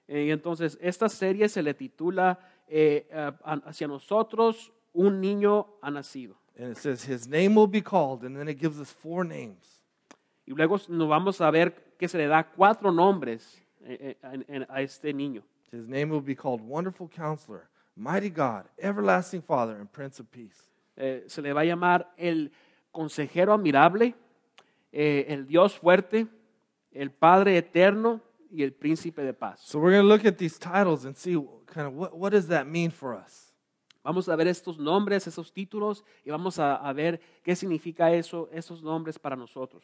Eh, 0.10 0.26
Y 0.26 0.32
entonces 0.32 0.78
esta 0.82 1.08
serie 1.08 1.48
se 1.48 1.62
le 1.62 1.74
titula 1.74 2.40
eh, 2.68 3.08
Hacia 3.66 3.88
nosotros 3.88 4.74
un 4.94 5.22
niño 5.22 5.68
ha 5.82 5.92
nacido. 5.92 6.36
And 6.58 6.72
it 6.72 6.78
says, 6.78 7.08
His 7.08 7.28
name 7.28 7.56
will 7.56 7.70
be 7.70 7.82
called, 7.82 8.26
and 8.26 8.36
then 8.36 8.50
it 8.50 8.60
gives 8.60 8.80
us 8.80 8.92
four 8.92 9.24
names. 9.24 9.82
Y 10.46 10.54
luego 10.54 10.78
nos 10.90 11.08
vamos 11.08 11.40
a 11.40 11.50
ver 11.52 11.74
que 11.98 12.08
se 12.08 12.18
le 12.18 12.28
da 12.28 12.44
cuatro 12.44 12.92
nombres 12.92 13.62
eh, 13.82 14.18
eh, 14.22 14.66
a 14.68 14.82
este 14.82 15.14
niño. 15.14 15.44
His 15.72 15.88
name 15.88 16.12
will 16.12 16.22
be 16.22 16.36
called 16.36 16.62
Wonderful 16.62 17.08
Counselor, 17.08 17.70
Mighty 17.96 18.30
God, 18.30 18.66
Everlasting 18.78 19.42
Father, 19.44 19.76
and 19.76 19.90
Prince 19.90 20.20
of 20.20 20.28
Peace. 20.32 20.70
Eh, 20.98 21.24
se 21.28 21.42
le 21.42 21.54
va 21.54 21.62
a 21.62 21.66
llamar 21.66 22.12
el 22.18 22.52
consejero 22.92 23.54
admirable, 23.54 24.16
eh, 24.92 25.28
el 25.30 25.46
Dios 25.46 25.78
fuerte, 25.78 26.28
el 26.92 27.12
Padre 27.12 27.58
eterno 27.58 28.20
y 28.50 28.64
el 28.64 28.72
príncipe 28.72 29.24
de 29.24 29.34
paz. 29.34 29.60
So 29.64 29.80
we're 29.80 29.92
going 29.92 30.04
to 30.04 30.08
look 30.08 30.26
at 30.26 30.38
these 30.38 30.58
titles 30.58 31.06
and 31.06 31.16
see 31.16 31.36
kind 31.68 31.88
of 31.88 31.94
what, 31.94 32.18
what 32.18 32.32
does 32.32 32.48
that 32.48 32.68
mean 32.68 32.92
for 32.92 33.16
us? 33.16 33.54
Vamos 34.04 34.28
a 34.28 34.36
ver 34.36 34.48
estos 34.48 34.80
nombres, 34.80 35.28
esos 35.28 35.52
títulos 35.52 36.04
y 36.26 36.32
vamos 36.32 36.58
a, 36.58 36.76
a 36.76 36.94
ver 36.94 37.20
qué 37.44 37.56
significa 37.56 38.12
eso, 38.12 38.50
esos 38.54 38.82
nombres 38.82 39.18
para 39.18 39.36
nosotros. 39.36 39.84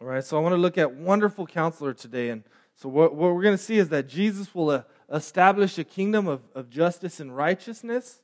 All 0.00 0.06
right, 0.06 0.22
so 0.22 0.36
I 0.36 0.40
want 0.40 0.52
to 0.52 0.60
look 0.60 0.76
at 0.78 0.92
wonderful 0.92 1.46
counselor 1.46 1.92
today. 1.92 2.30
And 2.30 2.44
so 2.74 2.88
what, 2.88 3.14
what 3.14 3.34
we're 3.34 3.42
going 3.42 3.56
to 3.56 3.62
see 3.62 3.78
is 3.78 3.88
that 3.88 4.06
Jesus 4.08 4.54
will 4.54 4.70
uh, 4.70 4.82
establish 5.12 5.78
a 5.78 5.84
kingdom 5.84 6.28
of, 6.28 6.42
of 6.54 6.70
justice 6.70 7.20
and 7.20 7.36
righteousness. 7.36 8.20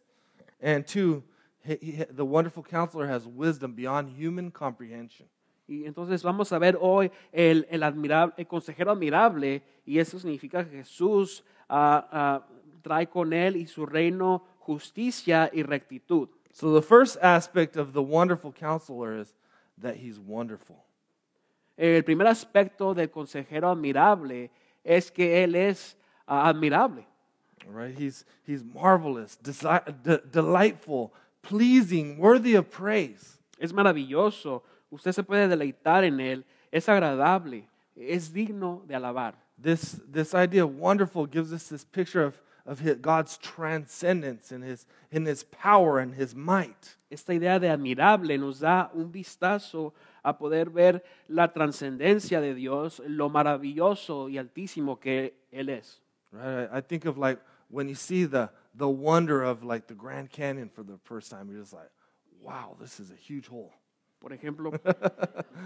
And 0.61 0.87
two, 0.87 1.25
he, 1.65 1.77
he, 1.81 2.05
the 2.09 2.25
wonderful 2.25 2.63
counselor 2.63 3.09
has 3.09 3.27
wisdom 3.27 3.73
beyond 3.73 4.11
human 4.11 4.51
comprehension. 4.51 5.27
Y 5.67 5.87
entonces 5.87 6.23
vamos 6.23 6.53
a 6.53 6.59
ver 6.59 6.77
hoy 6.81 7.11
el, 7.33 7.67
el, 7.71 7.83
admirable, 7.83 8.35
el 8.37 8.47
consejero 8.47 8.93
admirable 8.93 9.63
y 9.87 9.99
eso 9.99 10.19
significa 10.19 10.65
que 10.65 10.79
Jesús 10.79 11.43
ah, 11.69 12.07
ah, 12.13 12.47
trae 12.83 13.09
con 13.09 13.33
él 13.33 13.57
y 13.57 13.67
su 13.67 13.87
reino 13.87 14.45
justicia 14.59 15.51
y 15.53 15.63
rectitud. 15.63 16.29
So 16.53 16.73
the 16.73 16.87
first 16.87 17.17
aspect 17.23 17.77
of 17.77 17.93
the 17.93 18.03
wonderful 18.03 18.53
counselor 18.53 19.19
is 19.19 19.35
that 19.81 19.97
he's 19.97 20.19
wonderful. 20.19 20.85
El 21.77 22.05
primer 22.05 22.29
aspecto 22.29 22.95
del 22.95 23.11
consejero 23.11 23.71
admirable 23.71 24.51
es 24.85 25.11
que 25.11 25.43
él 25.43 25.57
es 25.57 25.97
ah, 26.27 26.49
admirable. 26.49 27.07
All 27.67 27.73
right, 27.73 27.97
he's, 27.97 28.27
he's 28.47 28.63
marvelous, 28.63 29.37
delightful, 30.31 31.15
pleasing, 31.43 32.19
worthy 32.19 32.55
of 32.55 32.71
praise. 32.71 33.39
Es 33.59 33.73
maravilloso, 33.73 34.63
usted 34.95 35.13
se 35.13 35.23
puede 35.23 35.49
deleitar 35.49 36.05
en 36.05 36.21
él, 36.21 36.45
es 36.71 36.89
agradable, 36.89 37.67
es 37.97 38.33
digno 38.33 38.83
de 38.87 38.95
alabar. 38.95 39.35
This, 39.61 40.01
this 40.11 40.35
idea 40.35 40.65
of 40.65 40.77
wonderful 40.77 41.27
gives 41.27 41.53
us 41.53 41.69
this 41.69 41.85
picture 41.85 42.25
of, 42.25 42.41
of 42.67 42.81
his, 42.81 42.97
God's 42.97 43.37
transcendence 43.39 44.51
and 44.53 44.65
his, 44.65 44.87
in 45.11 45.25
his 45.25 45.45
power 45.45 45.99
and 45.99 46.15
his 46.15 46.35
might. 46.35 46.97
Esta 47.11 47.33
idea 47.33 47.59
de 47.61 47.69
admirable 47.69 48.37
nos 48.39 48.61
da 48.61 48.91
un 48.95 49.13
vistazo 49.13 49.93
a 50.25 50.33
poder 50.33 50.71
ver 50.71 51.03
la 51.29 51.49
trascendencia 51.49 52.41
de 52.41 52.55
Dios, 52.55 53.01
lo 53.07 53.29
maravilloso 53.29 54.29
y 54.29 54.39
altísimo 54.39 54.99
que 54.99 55.35
Él 55.53 55.69
es. 55.69 56.01
Right? 56.33 56.69
I 56.73 56.79
I 56.79 56.81
think 56.81 57.05
of 57.05 57.19
like 57.19 57.39
when 57.69 57.89
you 57.89 57.95
see 57.95 58.25
the, 58.25 58.51
the 58.75 58.89
wonder 58.89 59.43
of 59.43 59.63
like 59.63 59.87
the 59.87 59.95
Grand 59.95 60.31
Canyon 60.31 60.69
for 60.69 60.83
the 60.83 60.99
first 61.05 61.31
time, 61.31 61.49
you're 61.51 61.61
just 61.61 61.73
like, 61.73 61.91
wow, 62.43 62.77
this 62.81 62.99
is 62.99 63.11
a 63.11 63.17
huge 63.17 63.47
hole. 63.47 63.73
Por 64.25 64.33
ejemplo, 64.33 64.73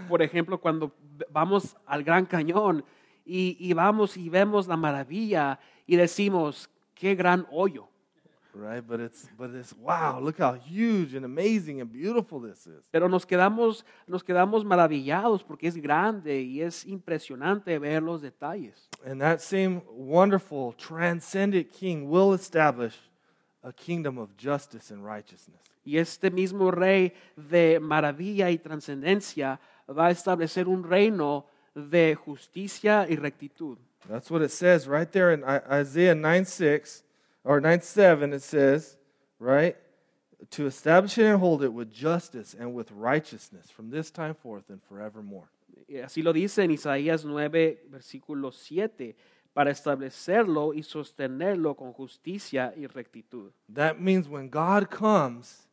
por 0.09 0.21
ejemplo 0.21 0.59
cuando 0.59 0.93
vamos 1.29 1.77
al 1.85 2.03
Gran 2.03 2.25
Cañón 2.25 2.83
y, 3.23 3.55
y 3.57 3.71
vamos 3.71 4.17
y 4.17 4.27
vemos 4.27 4.67
la 4.67 4.75
maravilla 4.75 5.57
y 5.87 5.95
decimos, 5.95 6.69
qué 6.93 7.15
gran 7.15 7.47
hoyo. 7.51 7.87
Right? 8.53 8.85
But 8.85 8.99
it's 8.99 9.29
but 9.37 9.51
it's 9.55 9.73
wow, 9.73 10.19
look 10.19 10.39
how 10.39 10.55
huge 10.55 11.15
and 11.15 11.23
amazing 11.23 11.79
and 11.79 11.89
beautiful 11.89 12.41
this 12.41 12.67
is. 12.67 12.83
Pero 12.91 13.07
nos 13.07 13.25
quedamos, 13.25 13.85
nos 14.05 14.23
quedamos 14.23 14.65
maravillados 14.65 15.41
porque 15.41 15.67
es 15.67 15.77
grande 15.77 16.41
y 16.41 16.61
es 16.61 16.85
impresionante 16.85 17.79
ver 17.79 18.03
los 18.03 18.21
detalles. 18.21 18.89
And 19.05 19.21
that 19.21 19.39
same 19.39 19.83
wonderful, 19.89 20.73
transcendent 20.73 21.71
king 21.71 22.09
will 22.09 22.33
establish 22.33 22.97
a 23.63 23.71
kingdom 23.71 24.17
of 24.17 24.35
justice 24.35 24.91
and 24.91 25.05
righteousness. 25.05 25.68
Y 25.83 25.97
este 25.97 26.29
mismo 26.31 26.71
rey 26.71 27.13
de 27.35 27.79
maravilla 27.79 28.49
y 28.51 28.57
trascendencia 28.57 29.59
va 29.89 30.07
a 30.07 30.11
establecer 30.11 30.67
un 30.67 30.83
reino 30.83 31.45
de 31.73 32.15
justicia 32.15 33.07
y 33.09 33.15
rectitud. 33.15 33.77
That's 34.07 34.31
what 34.31 34.41
it 34.41 34.51
says 34.51 34.87
right 34.87 35.11
there 35.11 35.31
in 35.31 35.43
Isaiah 35.43 36.15
9 36.15 36.45
6 36.45 37.03
or 37.43 37.61
9 37.61 37.81
7. 37.81 38.33
It 38.33 38.41
says, 38.41 38.97
right? 39.39 39.75
To 40.51 40.67
establish 40.67 41.17
it 41.17 41.25
and 41.25 41.39
hold 41.39 41.63
it 41.63 41.73
with 41.73 41.91
justice 41.91 42.55
and 42.57 42.73
with 42.73 42.91
righteousness 42.91 43.69
from 43.69 43.89
this 43.91 44.09
time 44.09 44.33
forth 44.33 44.69
and 44.69 44.81
forevermore. 44.83 45.49
Y 45.87 45.97
así 45.97 46.21
lo 46.21 46.33
dice 46.33 46.63
en 46.63 46.71
Isaías 46.71 47.25
9, 47.25 47.85
versículo 47.89 48.51
7, 48.51 49.15
para 49.53 49.71
establecerlo 49.71 50.73
y 50.73 50.83
sostenerlo 50.83 51.75
con 51.75 51.93
justicia 51.93 52.73
y 52.77 52.85
rectitud. 52.85 53.51
That 53.73 53.97
means 53.97 54.27
when 54.27 54.49
God 54.49 54.89
comes, 54.89 55.67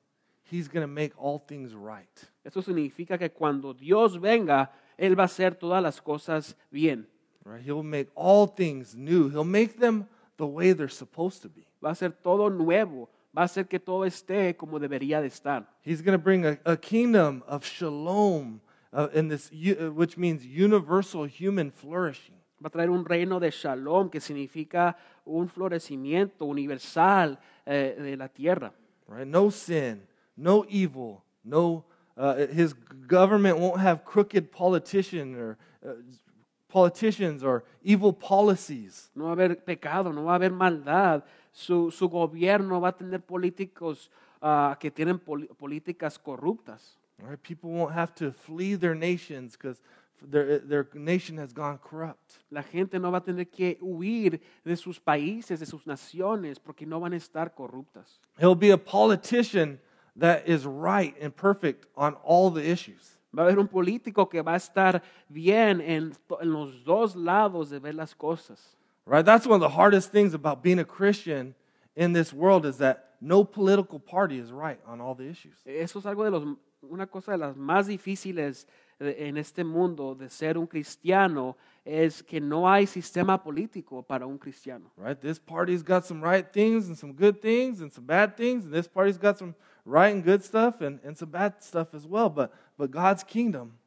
he's 0.50 0.68
going 0.68 0.82
to 0.82 0.92
make 0.92 1.12
all 1.16 1.38
things 1.38 1.74
right. 1.74 2.08
Eso 2.44 2.62
significa 2.62 3.18
que 3.18 3.30
cuando 3.30 3.74
Dios 3.74 4.18
venga, 4.18 4.70
Él 4.98 5.18
va 5.18 5.24
a 5.24 5.26
hacer 5.26 5.54
todas 5.54 5.82
las 5.82 6.00
cosas 6.00 6.56
bien. 6.70 7.06
Right? 7.44 7.62
He'll 7.64 7.82
make 7.82 8.08
all 8.14 8.46
things 8.46 8.94
new. 8.94 9.28
He'll 9.28 9.44
make 9.44 9.78
them 9.78 10.06
the 10.36 10.46
way 10.46 10.72
they're 10.72 10.88
supposed 10.88 11.42
to 11.42 11.48
be. 11.48 11.66
Va 11.82 11.90
a 11.90 11.92
hacer 11.92 12.10
todo 12.10 12.48
nuevo. 12.48 13.08
Va 13.36 13.42
a 13.42 13.44
hacer 13.44 13.66
que 13.68 13.78
todo 13.78 14.04
esté 14.04 14.56
como 14.56 14.78
debería 14.78 15.20
de 15.20 15.28
estar. 15.28 15.66
He's 15.82 16.02
going 16.02 16.16
to 16.16 16.22
bring 16.22 16.46
a, 16.46 16.58
a 16.64 16.76
kingdom 16.76 17.42
of 17.46 17.64
shalom, 17.64 18.60
uh, 18.92 19.08
in 19.12 19.28
this, 19.28 19.50
uh, 19.52 19.92
which 19.92 20.16
means 20.16 20.44
universal 20.44 21.26
human 21.26 21.70
flourishing. 21.70 22.34
Va 22.58 22.68
a 22.68 22.70
traer 22.70 22.88
un 22.88 23.04
reino 23.04 23.38
de 23.38 23.50
shalom 23.50 24.08
que 24.08 24.20
significa 24.20 24.96
un 25.26 25.48
florecimiento 25.48 26.46
universal 26.46 27.38
eh, 27.66 27.96
de 27.98 28.16
la 28.16 28.28
tierra. 28.28 28.72
Right? 29.06 29.26
No 29.26 29.50
sin, 29.50 30.02
no 30.36 30.64
evil, 30.68 31.24
no. 31.44 31.84
Uh, 32.16 32.46
his 32.46 32.72
government 33.06 33.58
won't 33.58 33.80
have 33.80 34.04
crooked 34.04 34.50
politician 34.50 35.34
or 35.34 35.58
uh, 35.86 35.92
politicians 36.68 37.42
or 37.44 37.64
evil 37.82 38.12
policies. 38.12 39.10
No 39.14 39.24
va 39.24 39.30
a 39.30 39.34
haber 39.34 39.56
pecado, 39.56 40.12
no 40.12 40.24
va 40.24 40.32
a 40.32 40.34
haber 40.36 40.50
maldad. 40.50 41.22
Su, 41.52 41.90
su 41.90 42.08
gobierno 42.08 42.80
va 42.80 42.88
a 42.88 42.92
tener 42.92 43.20
políticos 43.20 44.10
ah, 44.42 44.76
que 44.78 44.90
tienen 44.90 45.18
poli- 45.18 45.48
políticas 45.58 46.18
corruptas. 46.18 46.98
Right? 47.18 47.42
People 47.42 47.70
won't 47.70 47.94
have 47.94 48.14
to 48.16 48.30
flee 48.30 48.74
their 48.74 48.94
nations 48.94 49.56
because 49.56 49.80
their, 50.22 50.58
their 50.58 50.86
nation 50.94 51.38
has 51.38 51.52
gone 51.52 51.78
corrupt. 51.78 52.38
La 52.50 52.62
gente 52.62 52.98
no 52.98 53.10
va 53.10 53.18
a 53.18 53.24
tener 53.24 53.46
que 53.46 53.78
huir 53.80 54.40
de 54.64 54.76
sus 54.76 54.98
países, 54.98 55.60
de 55.60 55.66
sus 55.66 55.86
naciones, 55.86 56.58
porque 56.58 56.86
no 56.86 57.00
van 57.00 57.12
a 57.12 57.16
estar 57.16 57.54
corruptas. 57.54 58.20
He'll 58.38 58.54
be 58.54 58.70
a 58.70 58.78
politician 58.78 59.78
that 60.16 60.48
is 60.48 60.66
right 60.66 61.14
and 61.20 61.34
perfect 61.34 61.86
on 61.96 62.14
all 62.24 62.50
the 62.50 62.62
issues. 62.62 63.16
Va 63.34 63.42
a 63.42 63.46
haber 63.46 63.58
un 63.58 63.68
político 63.68 64.28
que 64.30 64.40
va 64.42 64.54
a 64.54 64.56
estar 64.56 65.02
bien 65.28 65.80
en, 65.80 66.12
en 66.40 66.52
los 66.52 66.84
dos 66.84 67.14
lados 67.14 67.70
de 67.70 67.78
ver 67.78 67.94
las 67.94 68.14
cosas. 68.14 68.76
Right? 69.04 69.24
That's 69.24 69.46
one 69.46 69.56
of 69.56 69.60
the 69.60 69.76
hardest 69.76 70.10
things 70.10 70.34
about 70.34 70.62
being 70.62 70.78
a 70.78 70.84
Christian 70.84 71.54
in 71.94 72.12
this 72.12 72.32
world 72.32 72.64
is 72.64 72.78
that 72.78 73.16
no 73.20 73.44
political 73.44 74.00
party 74.00 74.38
is 74.38 74.50
right 74.50 74.80
on 74.86 75.00
all 75.00 75.14
the 75.14 75.28
issues. 75.28 75.54
Eso 75.66 75.98
es 75.98 76.06
algo 76.06 76.24
de 76.24 76.30
los, 76.30 76.56
una 76.82 77.06
cosa 77.06 77.32
de 77.32 77.38
las 77.38 77.56
más 77.56 77.86
difíciles 77.86 78.66
en 78.98 79.36
este 79.36 79.62
mundo 79.62 80.14
de 80.14 80.30
ser 80.30 80.56
un 80.56 80.66
cristiano, 80.66 81.56
es 81.84 82.22
que 82.22 82.40
no 82.40 82.68
hay 82.68 82.86
sistema 82.86 83.42
político 83.42 84.02
para 84.02 84.26
un 84.26 84.38
cristiano. 84.38 84.90
Right? 84.96 85.20
This 85.20 85.38
party's 85.38 85.82
got 85.82 86.04
some 86.06 86.22
right 86.22 86.50
things 86.50 86.88
and 86.88 86.96
some 86.96 87.12
good 87.12 87.40
things 87.40 87.80
and 87.80 87.92
some 87.92 88.06
bad 88.06 88.36
things, 88.36 88.64
and 88.64 88.72
this 88.72 88.88
party's 88.88 89.18
got 89.18 89.38
some 89.38 89.54
right 89.86 90.12
and 90.12 90.22
good 90.24 90.42
stuff 90.44 90.80
and, 90.82 90.98
and 91.04 91.16
some 91.16 91.30
bad 91.30 91.62
stuff 91.62 91.94
as 91.94 92.06
well. 92.06 92.28
But 92.28 92.52
but 92.76 92.90
God's 92.90 93.24
kingdom, 93.24 93.78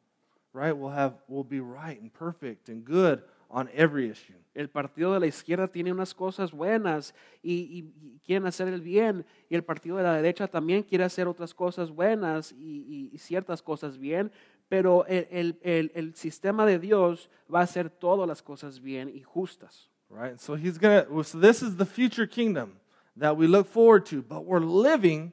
right, 0.54 0.72
will 0.76 0.90
have 0.92 1.14
will 1.28 1.44
be 1.44 1.60
right 1.60 2.02
and 2.02 2.12
perfect 2.12 2.70
and 2.70 2.84
good 2.84 3.22
on 3.52 3.68
every 3.74 4.10
issue. 4.10 4.34
El 4.56 4.68
partido 4.68 5.14
de 5.14 5.20
la 5.20 5.26
izquierda 5.28 5.68
tiene 5.68 5.92
unas 5.92 6.14
cosas 6.14 6.52
buenas 6.52 7.14
y, 7.42 7.54
y- 7.54 7.94
y 8.16 8.20
quieren 8.26 8.46
hacer 8.48 8.68
el 8.68 8.82
bien, 8.82 9.26
y 9.50 9.56
el 9.56 9.64
partido 9.64 9.98
de 9.98 10.04
la 10.04 10.14
derecha 10.14 10.48
también 10.48 10.84
quiere 10.84 11.04
hacer 11.04 11.28
otras 11.28 11.54
cosas 11.54 11.90
buenas 11.92 12.52
y, 12.52 12.86
y- 12.88 13.10
y 13.14 13.18
ciertas 13.18 13.62
cosas 13.64 13.98
bien, 13.98 14.32
pero 14.68 15.06
el, 15.08 15.28
el- 15.32 15.60
el- 15.64 15.92
el 15.96 16.16
sistema 16.16 16.66
de 16.66 16.78
Dios 16.78 17.30
va 17.54 17.62
a 17.62 17.64
hacer 17.64 17.90
todas 17.90 18.28
las 18.28 18.42
cosas 18.44 18.80
bien 18.82 19.10
y 19.10 19.22
justas. 19.24 19.90
Right? 20.12 20.38
So 20.40 20.56
he's 20.56 20.78
gonna 20.80 21.06
so 21.24 21.40
this 21.40 21.62
is 21.64 21.76
the 21.78 21.86
future 21.86 22.28
kingdom 22.28 22.80
that 23.18 23.36
we 23.38 23.48
look 23.48 23.68
forward 23.68 24.06
to, 24.08 24.22
but 24.22 24.44
we're 24.46 24.60
living 24.64 25.32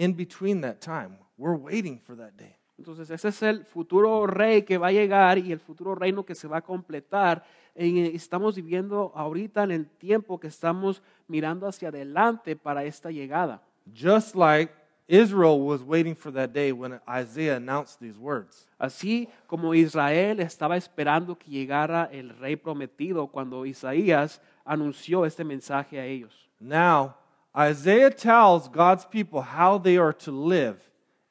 in 0.00 0.14
between 0.14 0.62
that 0.62 0.80
time. 0.80 1.18
We're 1.36 1.56
waiting 1.56 2.00
for 2.00 2.16
that 2.16 2.32
day. 2.36 2.56
Entonces 2.78 3.10
ese 3.10 3.28
es 3.28 3.42
el 3.42 3.66
futuro 3.66 4.26
rey 4.26 4.62
que 4.62 4.78
va 4.78 4.86
a 4.86 4.92
llegar 4.92 5.36
y 5.36 5.52
el 5.52 5.60
futuro 5.60 5.94
reino 5.94 6.24
que 6.24 6.34
se 6.34 6.48
va 6.48 6.58
a 6.58 6.62
completar. 6.62 7.44
Y 7.76 8.16
estamos 8.16 8.56
viviendo 8.56 9.12
ahorita 9.14 9.62
en 9.64 9.70
el 9.72 9.86
tiempo 9.86 10.40
que 10.40 10.48
estamos 10.48 11.02
mirando 11.28 11.66
hacia 11.66 11.88
adelante 11.88 12.56
para 12.56 12.84
esta 12.84 13.10
llegada. 13.10 13.62
Just 13.94 14.34
like 14.34 14.72
Israel 15.06 15.60
was 15.60 15.82
waiting 15.82 16.14
for 16.14 16.32
that 16.32 16.50
day 16.54 16.72
when 16.72 16.98
Isaiah 17.06 17.56
announced 17.56 18.00
these 18.00 18.18
words. 18.18 18.66
Así 18.78 19.28
como 19.46 19.74
Israel 19.74 20.40
estaba 20.40 20.78
esperando 20.78 21.36
que 21.36 21.50
llegara 21.50 22.08
el 22.10 22.30
rey 22.38 22.56
prometido 22.56 23.26
cuando 23.26 23.66
Isaías 23.66 24.40
anunció 24.64 25.26
este 25.26 25.44
mensaje 25.44 26.00
a 26.00 26.06
ellos. 26.06 26.48
Now, 26.58 27.14
Isaiah 27.56 28.10
tells 28.10 28.68
God's 28.68 29.04
people 29.04 29.40
how 29.42 29.78
they 29.78 29.96
are 29.96 30.12
to 30.12 30.30
live 30.30 30.78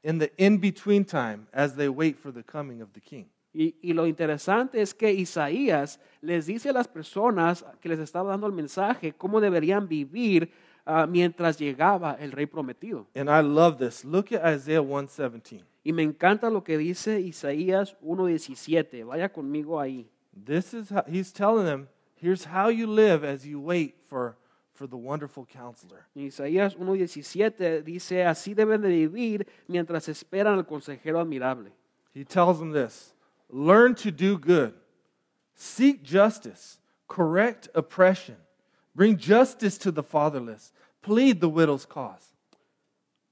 in 0.04 0.18
the 0.18 0.30
in 0.38 0.58
between 0.58 1.06
time 1.06 1.48
as 1.54 1.76
they 1.76 1.90
wait 1.90 2.18
for 2.18 2.32
the 2.32 2.44
coming 2.44 2.82
of 2.82 2.94
the 2.94 3.02
king. 3.02 3.28
Y, 3.54 3.76
y 3.82 3.94
lo 3.94 4.06
interesante 4.06 4.82
es 4.82 4.94
que 4.94 5.12
Isaías 5.12 6.00
les 6.22 6.46
dice 6.46 6.70
a 6.70 6.74
las 6.74 6.88
personas 6.88 7.66
que 7.82 7.90
les 7.90 8.00
estaba 8.00 8.30
dando 8.30 8.46
el 8.46 8.54
mensaje 8.54 9.14
cómo 9.14 9.42
deberían 9.42 9.88
vivir 9.88 10.52
ah, 10.86 11.08
mientras 11.08 11.58
llegaba 11.58 12.16
el 12.20 12.32
rey 12.32 12.46
prometido. 12.46 13.08
And 13.16 13.30
I 13.30 13.42
love 13.42 13.78
this. 13.78 14.06
Look 14.06 14.32
at 14.32 14.46
Isaiah 14.46 14.84
117. 14.84 15.64
Y 15.84 15.94
me 15.94 16.04
encanta 16.04 16.50
lo 16.50 16.64
que 16.64 16.78
dice 16.78 17.20
Isaías 17.20 17.98
1.17. 18.04 19.06
Vaya 19.06 19.30
conmigo 19.30 19.80
ahí. 19.80 20.08
This 20.46 20.74
is 20.74 20.92
how 20.92 21.04
he's 21.08 21.34
telling 21.34 21.66
them, 21.66 21.88
here's 22.16 22.46
how 22.46 22.70
you 22.70 22.88
live 22.88 23.24
as 23.24 23.46
you 23.46 23.60
wait 23.60 23.96
for, 24.08 24.38
for 24.80 24.88
the 24.88 24.96
wonderful 24.96 25.46
counselor. 25.46 26.08
Isaías 26.16 26.74
1.17 26.74 27.84
dice, 27.84 28.26
así 28.26 28.54
deben 28.54 28.82
de 28.82 28.88
vivir 28.88 29.46
mientras 29.68 30.08
esperan 30.08 30.54
al 30.54 30.66
consejero 30.66 31.20
admirable. 31.20 31.74
He 32.14 32.24
tells 32.24 32.60
them 32.60 32.72
this 32.72 33.14
learn 33.52 33.94
to 33.96 34.10
do 34.10 34.38
good, 34.38 34.74
seek 35.54 36.02
justice, 36.02 36.80
correct 37.10 37.68
oppression, 37.76 38.38
bring 38.96 39.18
justice 39.18 39.78
to 39.80 39.92
the 39.92 40.02
fatherless, 40.02 40.72
plead 41.02 41.42
the 41.42 41.50
widow's 41.50 41.86
cause. 41.86 42.34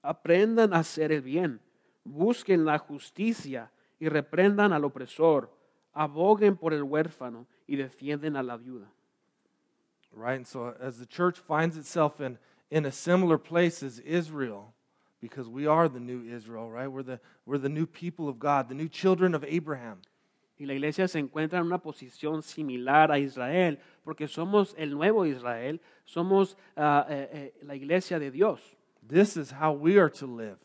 Aprendan 0.04 0.74
a 0.74 0.80
hacer 0.80 1.14
el 1.14 1.22
bien, 1.22 1.62
busquen 2.06 2.66
la 2.66 2.78
justicia 2.78 3.72
y 4.02 4.10
reprendan 4.10 4.74
al 4.74 4.84
opresor, 4.84 5.50
aboguen 5.94 6.58
por 6.58 6.74
el 6.74 6.84
huérfano 6.84 7.48
y 7.66 7.78
defienden 7.78 8.36
a 8.36 8.44
la 8.44 8.58
viuda. 8.58 8.92
Right? 10.18 10.36
And 10.36 10.48
so 10.48 10.74
as 10.80 10.98
the 10.98 11.06
church 11.06 11.38
finds 11.38 11.78
itself 11.78 12.20
in, 12.20 12.38
in 12.72 12.86
a 12.86 12.92
similar 12.92 13.38
place 13.38 13.84
as 13.84 14.00
Israel, 14.00 14.74
because 15.22 15.48
we 15.48 15.68
are 15.68 15.88
the 15.88 16.00
new 16.00 16.24
Israel, 16.24 16.70
right? 16.70 16.88
We're 16.88 17.04
the, 17.04 17.20
we're 17.46 17.58
the 17.58 17.70
new 17.70 17.86
people 17.86 18.28
of 18.28 18.40
God, 18.40 18.70
the 18.70 18.76
new 18.76 18.88
children 18.88 19.34
of 19.36 19.44
Abraham. 19.48 20.00
Y 20.60 20.66
la 20.66 20.74
iglesia 20.74 21.08
se 21.08 21.20
encuentra 21.20 21.60
en 21.60 21.68
una 21.68 21.78
posición 21.78 22.44
similar 22.44 23.12
a 23.12 23.20
Israel, 23.20 23.78
porque 24.04 24.28
somos 24.28 24.74
el 24.78 24.90
nuevo 24.90 25.24
Israel, 25.26 25.80
somos 26.06 26.56
ah, 26.76 27.06
eh, 27.10 27.30
eh, 27.32 27.54
la 27.62 27.76
iglesia 27.76 28.18
de 28.20 28.32
Dios. 28.32 28.60
This 29.08 29.38
is 29.38 29.52
how 29.52 29.74
we 29.74 29.98
are 30.00 30.10
to 30.10 30.26
live 30.26 30.58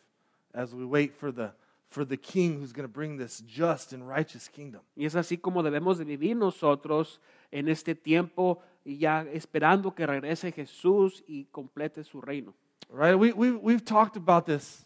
as 0.55 0.75
we 0.75 0.87
wait 0.87 1.15
for 1.15 1.31
the, 1.31 1.53
for 1.91 2.07
the 2.07 2.17
king 2.17 2.59
who's 2.59 2.73
going 2.73 2.89
to 2.89 2.93
bring 2.93 3.19
this 3.19 3.43
just 3.47 3.93
and 3.93 4.09
righteous 4.09 4.49
kingdom. 4.49 4.81
Y 4.97 5.05
es 5.05 5.15
así 5.15 5.39
como 5.39 5.63
debemos 5.63 5.99
de 5.99 6.05
vivir 6.05 6.37
nosotros 6.37 7.21
en 7.51 7.69
este 7.69 7.95
tiempo, 7.95 8.63
y 8.85 8.99
ya 8.99 9.25
esperando 9.33 9.95
que 9.95 10.07
regrese 10.07 10.53
Jesús 10.53 11.23
y 11.27 11.47
complete 11.53 12.05
su 12.05 12.21
reino. 12.21 12.55
Right? 12.91 13.19
We, 13.19 13.33
we, 13.33 13.53
we've 13.53 13.85
talked 13.85 14.17
about 14.17 14.47
this 14.47 14.85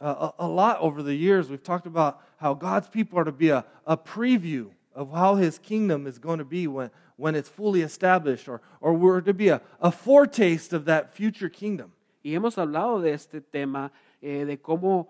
uh, 0.00 0.30
a, 0.38 0.44
a 0.44 0.48
lot 0.48 0.78
over 0.80 1.02
the 1.02 1.14
years. 1.14 1.50
We've 1.50 1.62
talked 1.62 1.86
about 1.86 2.20
how 2.36 2.54
God's 2.54 2.88
people 2.88 3.18
are 3.18 3.24
to 3.24 3.32
be 3.32 3.48
a, 3.48 3.64
a 3.86 3.96
preview 3.96 4.70
of 4.94 5.12
how 5.12 5.36
his 5.36 5.58
kingdom 5.58 6.06
is 6.06 6.18
going 6.18 6.38
to 6.38 6.44
be 6.44 6.66
when, 6.66 6.90
when 7.16 7.34
it's 7.34 7.48
fully 7.48 7.82
established, 7.82 8.48
or, 8.48 8.60
or 8.80 8.94
we're 8.94 9.20
to 9.20 9.34
be 9.34 9.48
a, 9.48 9.60
a 9.80 9.90
foretaste 9.90 10.72
of 10.72 10.84
that 10.84 11.14
future 11.14 11.48
kingdom. 11.48 11.92
Y 12.24 12.32
hemos 12.32 12.56
hablado 12.56 13.00
de 13.00 13.12
este 13.12 13.40
tema, 13.40 13.90
eh, 14.20 14.44
de 14.44 14.56
cómo 14.58 15.08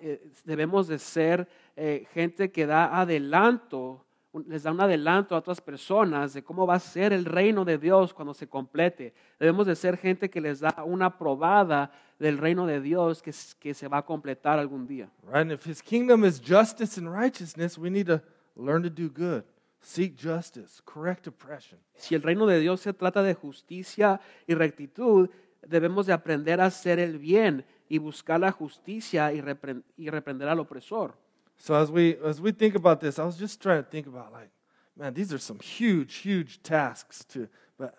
eh, 0.00 0.18
debemos 0.44 0.86
de 0.86 0.98
ser 0.98 1.48
eh, 1.76 2.06
gente 2.14 2.50
que 2.50 2.66
da 2.66 3.00
adelanto, 3.00 4.05
les 4.46 4.62
da 4.62 4.70
un 4.70 4.80
adelanto 4.80 5.34
a 5.34 5.38
otras 5.38 5.60
personas 5.60 6.34
de 6.34 6.42
cómo 6.42 6.66
va 6.66 6.74
a 6.74 6.80
ser 6.80 7.12
el 7.12 7.24
reino 7.24 7.64
de 7.64 7.78
Dios 7.78 8.12
cuando 8.12 8.34
se 8.34 8.48
complete. 8.48 9.14
Debemos 9.38 9.66
de 9.66 9.76
ser 9.76 9.96
gente 9.96 10.28
que 10.28 10.40
les 10.40 10.60
da 10.60 10.84
una 10.84 11.16
probada 11.16 11.90
del 12.18 12.38
reino 12.38 12.66
de 12.66 12.80
Dios 12.80 13.22
que, 13.22 13.32
se 13.74 13.88
va 13.88 13.98
a 13.98 14.04
completar 14.04 14.58
algún 14.58 14.86
día. 14.86 15.10
Right? 15.22 15.36
And 15.36 15.52
if 15.52 15.66
his 15.66 15.82
kingdom 15.82 16.24
is 16.24 16.40
justice 16.40 16.98
and 16.98 17.08
righteousness, 17.08 17.78
we 17.78 17.90
need 17.90 18.06
to 18.06 18.20
learn 18.54 18.82
to 18.82 18.90
do 18.90 19.08
good, 19.08 19.44
seek 19.80 20.16
justice, 20.18 20.82
correct 20.84 21.26
oppression. 21.26 21.78
Si 21.94 22.14
el 22.14 22.22
reino 22.22 22.46
de 22.46 22.60
Dios 22.60 22.80
se 22.80 22.92
trata 22.92 23.22
de 23.22 23.34
justicia 23.34 24.20
y 24.46 24.54
rectitud, 24.54 25.30
debemos 25.66 26.06
de 26.06 26.12
aprender 26.12 26.60
a 26.60 26.66
hacer 26.66 26.98
el 26.98 27.18
bien 27.18 27.64
y 27.88 27.98
buscar 27.98 28.40
la 28.40 28.52
justicia 28.52 29.32
y 29.32 29.40
reprender 29.40 30.48
al 30.48 30.60
opresor. 30.60 31.25
So 31.58 31.74
as 31.74 31.90
we 31.90 32.16
as 32.24 32.40
we 32.40 32.52
think 32.52 32.74
about 32.74 33.00
this, 33.00 33.18
I 33.18 33.24
was 33.24 33.36
just 33.36 33.60
trying 33.60 33.82
to 33.82 33.88
think 33.88 34.06
about 34.06 34.32
like, 34.32 34.50
man, 34.96 35.14
these 35.14 35.32
are 35.32 35.38
some 35.38 35.58
huge, 35.58 36.14
huge 36.16 36.62
tasks 36.62 37.24
to 37.26 37.48
but 37.78 37.94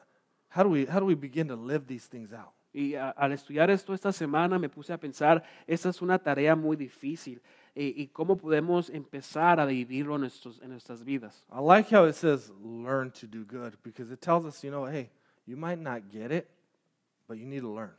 how 0.49 0.64
do 0.64 0.70
we 0.70 0.86
how 0.86 0.99
do 0.99 1.05
we 1.05 1.16
begin 1.16 1.47
to 1.47 1.55
live 1.55 1.88
these 1.88 2.05
things 2.08 2.32
out? 2.34 2.53
Y 2.74 2.93
a- 2.93 3.14
al 3.18 3.32
estudiar 3.32 3.70
esto 3.72 3.93
esta 3.93 4.12
semana 4.14 4.60
me 4.60 4.70
puse 4.70 4.91
a 4.93 4.97
pensar, 4.97 5.41
esta 5.66 5.89
es 5.89 6.01
una 6.01 6.20
tarea 6.20 6.55
muy 6.55 6.76
difícil 6.76 7.41
y, 7.76 7.93
y 8.03 8.08
cómo 8.14 8.38
podemos 8.38 8.89
empezar 8.89 9.60
a 9.60 9.66
vivirlo 9.66 10.16
en, 10.16 10.22
nuestros- 10.22 10.62
en 10.62 10.70
nuestras 10.70 11.03
vidas. 11.03 11.43
I 11.51 11.60
like 11.60 11.89
how 11.89 12.05
it 12.05 12.14
says 12.14 12.51
learn 12.62 13.12
to 13.20 13.26
do 13.28 13.43
good 13.45 13.78
because 13.84 14.12
it 14.12 14.22
tells 14.22 14.45
us, 14.45 14.64
you 14.64 14.70
know, 14.70 14.86
hey, 14.86 15.10
you 15.47 15.58
might 15.58 15.80
not 15.80 16.10
get 16.12 16.32
it, 16.32 16.47
but 17.28 17.38
you 17.38 17.45
need 17.47 17.62
to 17.62 17.74
learn. 17.74 17.91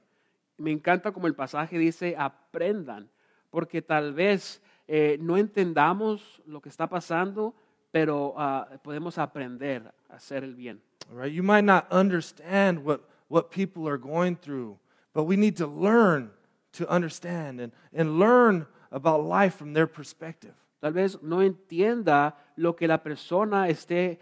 Me 0.59 0.70
encanta 0.72 1.12
como 1.12 1.26
el 1.26 1.34
pasaje 1.34 1.76
dice, 1.78 2.14
aprendan, 2.16 3.09
porque 3.50 3.82
tal 3.82 4.12
vez 4.12 4.61
eh, 4.89 5.18
no 5.20 5.36
entendamos 5.36 6.43
lo 6.47 6.61
que 6.61 6.68
está 6.70 6.89
pasando, 6.89 7.55
pero 7.93 8.34
ah, 8.36 8.66
podemos 8.82 9.18
aprender 9.18 9.93
a 10.09 10.16
hacer 10.16 10.43
el 10.45 10.55
bien. 10.55 10.80
All 11.11 11.16
right? 11.22 11.32
You 11.32 11.43
might 11.43 11.64
not 11.64 11.86
understand 11.93 12.78
what, 12.84 13.01
what 13.28 13.51
people 13.51 13.86
are 13.89 13.99
going 13.99 14.36
through, 14.36 14.78
but 15.14 15.24
we 15.24 15.36
need 15.36 15.57
to 15.57 15.66
learn 15.66 16.30
to 16.72 16.86
understand 16.93 17.61
and, 17.61 17.72
and 17.95 18.18
learn 18.18 18.66
about 18.91 19.22
life 19.24 19.57
from 19.57 19.72
their 19.74 19.86
perspective. 19.86 20.55
Tal 20.80 20.93
vez 20.93 21.20
no 21.22 21.41
entienda 21.43 22.34
lo 22.57 22.74
que 22.76 22.86
la 22.86 22.99
persona 23.03 23.68
esté 23.68 24.18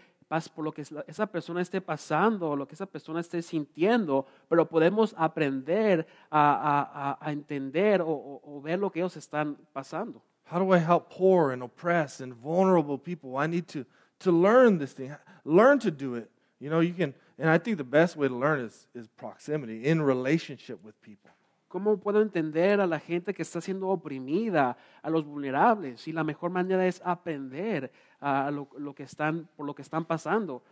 por 0.53 0.65
lo 0.65 0.73
que 0.73 0.81
esa- 0.81 1.27
persona 1.27 1.61
esté 1.61 1.79
pasando, 1.79 2.53
lo 2.55 2.67
que 2.67 2.75
esa 2.75 2.85
persona 2.85 3.21
esté 3.21 3.41
sintiendo, 3.41 4.25
pero 4.49 4.65
podemos 4.67 5.13
aprender 5.17 6.05
a, 6.29 6.51
a- 6.51 7.11
a- 7.11 7.17
a 7.21 7.31
entender 7.31 8.01
o, 8.01 8.09
o- 8.09 8.41
o 8.57 8.61
ver 8.61 8.77
lo 8.79 8.91
que 8.91 8.99
ellos 8.99 9.15
están 9.15 9.55
pasando. 9.71 10.21
How 10.47 10.59
do 10.59 10.71
I 10.71 10.77
help 10.77 11.09
poor 11.09 11.51
and 11.51 11.61
oppressed 11.61 12.21
and 12.21 12.33
vulnerable 12.33 12.97
people? 12.97 13.35
I 13.37 13.47
need 13.47 13.67
to, 13.69 13.85
to 14.19 14.31
learn 14.31 14.77
this 14.77 14.93
thing, 14.93 15.13
learn 15.43 15.79
to 15.79 15.91
do 15.91 16.15
it. 16.15 16.29
You 16.59 16.69
know, 16.69 16.79
you 16.79 16.93
can, 16.93 17.13
and 17.37 17.49
I 17.49 17.57
think 17.57 17.77
the 17.77 17.83
best 17.83 18.15
way 18.15 18.27
to 18.27 18.35
learn 18.35 18.61
is, 18.61 18.87
is 18.95 19.07
proximity, 19.17 19.85
in 19.85 20.01
relationship 20.01 20.83
with 20.83 20.99
people. 21.01 21.31
¿Cómo 21.69 21.99
puedo 21.99 22.21
entender 22.21 22.79
a 22.79 22.87
la 22.87 22.97
gente 22.97 23.33
que 23.33 23.43
está 23.43 23.59
siendo 23.59 23.89
oprimida, 23.89 24.77
a 25.03 25.09
los 25.09 25.25
vulnerables? 25.25 26.07
Y 26.07 26.13
la 26.13 26.23
mejor 26.23 26.49
manera 26.49 26.87
es 26.87 27.01
aprender 27.03 27.91
a 28.21 28.49
lo, 28.49 28.69
lo 28.77 28.95
que 28.95 29.03
están, 29.03 29.49
por 29.57 29.65
lo 29.65 29.75
que 29.75 29.81
están 29.81 30.05
pasando. 30.05 30.63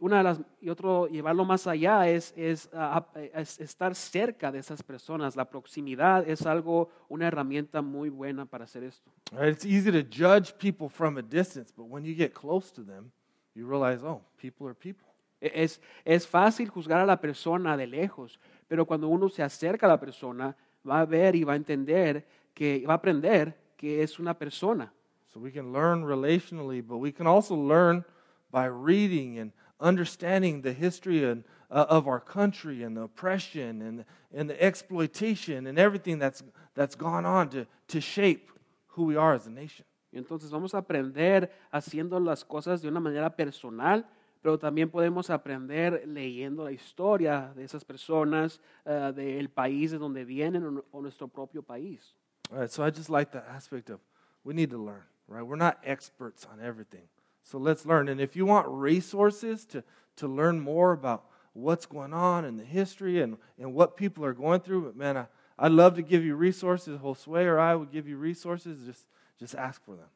Una 0.00 0.18
de 0.18 0.24
las, 0.24 0.40
y 0.62 0.70
otro, 0.70 1.06
llevarlo 1.08 1.44
más 1.44 1.66
allá 1.66 2.08
es, 2.08 2.32
es, 2.34 2.70
ah, 2.72 3.06
es 3.34 3.60
estar 3.60 3.94
cerca 3.94 4.50
de 4.50 4.58
esas 4.58 4.82
personas. 4.82 5.36
La 5.36 5.44
proximidad 5.44 6.26
es 6.26 6.46
algo, 6.46 6.88
una 7.08 7.26
herramienta 7.28 7.82
muy 7.82 8.08
buena 8.08 8.46
para 8.46 8.64
hacer 8.64 8.82
esto. 8.82 9.10
It's 9.46 9.64
easy 9.66 9.92
to 9.92 10.02
judge 10.02 10.54
people 10.58 10.88
from 10.88 11.18
a 11.18 11.22
distance, 11.22 11.70
but 11.76 11.86
when 11.86 12.02
you 12.04 12.14
get 12.14 12.32
close 12.32 12.72
to 12.72 12.82
them, 12.82 13.10
you 13.54 13.66
realize, 13.68 14.02
oh, 14.02 14.22
people 14.38 14.66
are 14.66 14.74
people. 14.74 15.06
E- 15.38 15.52
Es, 15.54 15.80
es 16.04 16.26
fácil 16.26 16.70
juzgar 16.70 17.00
a 17.00 17.04
la 17.06 17.20
persona 17.20 17.76
de 17.76 17.86
lejos, 17.86 18.40
pero 18.68 18.86
cuando 18.86 19.06
uno 19.08 19.28
se 19.28 19.42
acerca 19.42 19.84
a 19.86 19.90
la 19.90 20.00
persona, 20.00 20.56
va 20.88 21.00
a 21.00 21.04
ver 21.04 21.36
y 21.36 21.44
va 21.44 21.52
a 21.52 21.56
entender 21.56 22.26
que 22.54 22.84
va 22.86 22.94
a 22.94 22.96
aprender 22.96 23.54
que 23.76 24.02
es 24.02 24.18
una 24.18 24.32
persona. 24.32 24.90
So 25.28 25.40
we 25.40 25.52
can 25.52 25.72
learn 25.72 26.04
relationally, 26.04 26.80
but 26.80 26.96
we 26.98 27.12
can 27.12 27.26
also 27.26 27.54
learn 27.54 28.02
by 28.50 28.66
reading 28.66 29.38
and 29.38 29.52
understanding 29.80 30.62
the 30.62 30.72
history 30.72 31.24
and, 31.24 31.44
uh, 31.70 31.86
of 31.88 32.06
our 32.06 32.20
country 32.20 32.82
and 32.82 32.96
the 32.96 33.02
oppression 33.02 33.82
and, 33.82 34.04
and 34.34 34.50
the 34.50 34.62
exploitation 34.62 35.66
and 35.66 35.78
everything 35.78 36.18
that's, 36.18 36.42
that's 36.74 36.94
gone 36.94 37.24
on 37.24 37.48
to, 37.50 37.66
to 37.88 38.00
shape 38.00 38.50
who 38.88 39.04
we 39.04 39.16
are 39.16 39.34
as 39.34 39.46
a 39.46 39.50
nation. 39.50 39.84
Y 40.12 40.18
entonces 40.18 40.50
vamos 40.50 40.74
a 40.74 40.78
aprender 40.78 41.50
haciendo 41.72 42.18
las 42.18 42.44
cosas 42.44 42.82
de 42.82 42.88
una 42.88 42.98
manera 42.98 43.30
personal, 43.30 44.04
pero 44.42 44.58
también 44.58 44.90
podemos 44.90 45.30
aprender 45.30 46.02
leyendo 46.06 46.64
la 46.64 46.72
historia 46.72 47.52
de 47.54 47.62
esas 47.62 47.84
personas, 47.84 48.60
eh, 48.84 49.12
del 49.14 49.48
país 49.48 49.92
de 49.92 49.98
donde 49.98 50.24
vienen 50.24 50.64
o, 50.64 50.84
o 50.90 51.00
nuestro 51.00 51.28
propio 51.28 51.62
país. 51.62 52.16
All 52.50 52.58
right, 52.58 52.70
so 52.70 52.82
I 52.84 52.90
just 52.90 53.08
like 53.08 53.30
that 53.32 53.46
aspect 53.48 53.90
of 53.90 54.00
we 54.42 54.54
need 54.54 54.70
to 54.70 54.78
learn, 54.78 55.04
right? 55.28 55.46
We're 55.46 55.56
not 55.56 55.78
experts 55.84 56.44
on 56.44 56.58
everything. 56.60 57.06
So 57.42 57.58
let's 57.58 57.84
learn. 57.86 58.08
And 58.08 58.20
if 58.20 58.36
you 58.36 58.46
want 58.46 58.66
resources 58.68 59.64
to, 59.66 59.82
to 60.16 60.28
learn 60.28 60.60
more 60.60 60.92
about 60.92 61.24
what's 61.52 61.86
going 61.86 62.12
on 62.12 62.44
in 62.44 62.56
the 62.56 62.64
history 62.64 63.20
and, 63.20 63.36
and 63.58 63.74
what 63.74 63.96
people 63.96 64.24
are 64.24 64.32
going 64.34 64.60
through, 64.60 64.82
but 64.82 64.96
man, 64.96 65.16
I, 65.16 65.26
I'd 65.58 65.72
love 65.72 65.96
to 65.96 66.02
give 66.02 66.24
you 66.24 66.36
resources. 66.36 66.98
Josue 67.00 67.44
or 67.46 67.58
I 67.58 67.74
would 67.74 67.90
give 67.90 68.06
you 68.08 68.16
resources. 68.16 68.86
Just, 68.86 69.06
just 69.38 69.54
ask 69.54 69.82
for 69.84 69.96
them. 69.96 70.08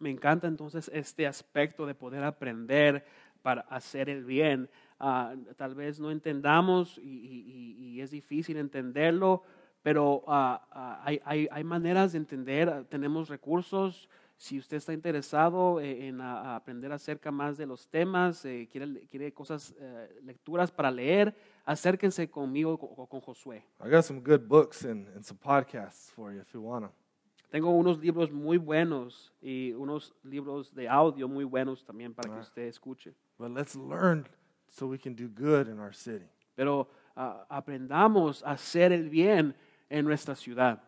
Me 0.00 0.10
encanta 0.10 0.46
entonces 0.46 0.88
este 0.94 1.26
aspecto 1.26 1.84
de 1.84 1.94
poder 1.94 2.22
aprender 2.22 3.04
para 3.42 3.62
hacer 3.70 4.08
el 4.08 4.24
bien. 4.24 4.68
Ah, 5.00 5.34
tal 5.56 5.74
vez 5.74 5.98
no 5.98 6.10
entendamos 6.10 6.98
y, 6.98 7.02
y- 7.02 7.96
y- 7.96 8.00
es 8.00 8.10
difícil 8.10 8.56
entenderlo, 8.58 9.42
pero 9.82 10.22
ah, 10.28 10.60
ah, 10.72 11.02
hay, 11.04 11.20
hay, 11.24 11.48
hay 11.50 11.64
maneras 11.64 12.12
de 12.12 12.18
entender, 12.18 12.84
tenemos 12.88 13.28
recursos. 13.28 14.08
Si 14.40 14.56
usted 14.56 14.76
está 14.76 14.92
interesado 14.92 15.80
eh, 15.80 16.06
en 16.06 16.20
aprender 16.20 16.92
acerca 16.92 17.32
más 17.32 17.56
de 17.58 17.66
los 17.66 17.88
temas, 17.88 18.44
eh, 18.44 18.68
quiere, 18.70 19.04
quiere 19.08 19.32
cosas, 19.32 19.74
eh, 19.80 20.20
lecturas 20.22 20.70
para 20.70 20.92
leer, 20.92 21.34
acérquense 21.64 22.30
conmigo 22.30 22.74
o 22.74 23.06
con 23.08 23.20
Josué. 23.20 23.64
I 23.84 23.90
got 23.90 24.04
some 24.04 24.20
good 24.20 24.46
books 24.46 24.84
and, 24.84 25.08
and 25.08 25.24
some 25.24 25.36
podcasts 25.40 26.12
for 26.12 26.32
you 26.32 26.40
if 26.40 26.52
you 26.54 26.62
want 26.62 26.84
them. 26.86 26.92
Tengo 27.50 27.70
unos 27.70 27.98
libros 27.98 28.30
muy 28.30 28.58
buenos 28.58 29.32
y 29.40 29.72
unos 29.72 30.14
libros 30.22 30.72
de 30.72 30.88
audio 30.88 31.26
muy 31.26 31.44
buenos 31.44 31.84
también 31.84 32.14
para 32.14 32.28
que 32.28 32.36
Ah. 32.36 32.42
usted 32.42 32.62
escuche. 32.68 33.14
But 33.38 33.50
let's 33.50 33.74
learn 33.74 34.24
so 34.68 34.86
we 34.86 34.98
can 34.98 35.16
do 35.16 35.28
good 35.28 35.66
in 35.66 35.80
our 35.80 35.92
city. 35.94 36.26
Pero 36.54 36.88
ah, 37.16 37.44
aprendamos 37.48 38.44
a 38.44 38.52
hacer 38.52 38.92
el 38.92 39.08
bien 39.10 39.56
en 39.88 40.04
nuestra 40.04 40.36
ciudad. 40.36 40.80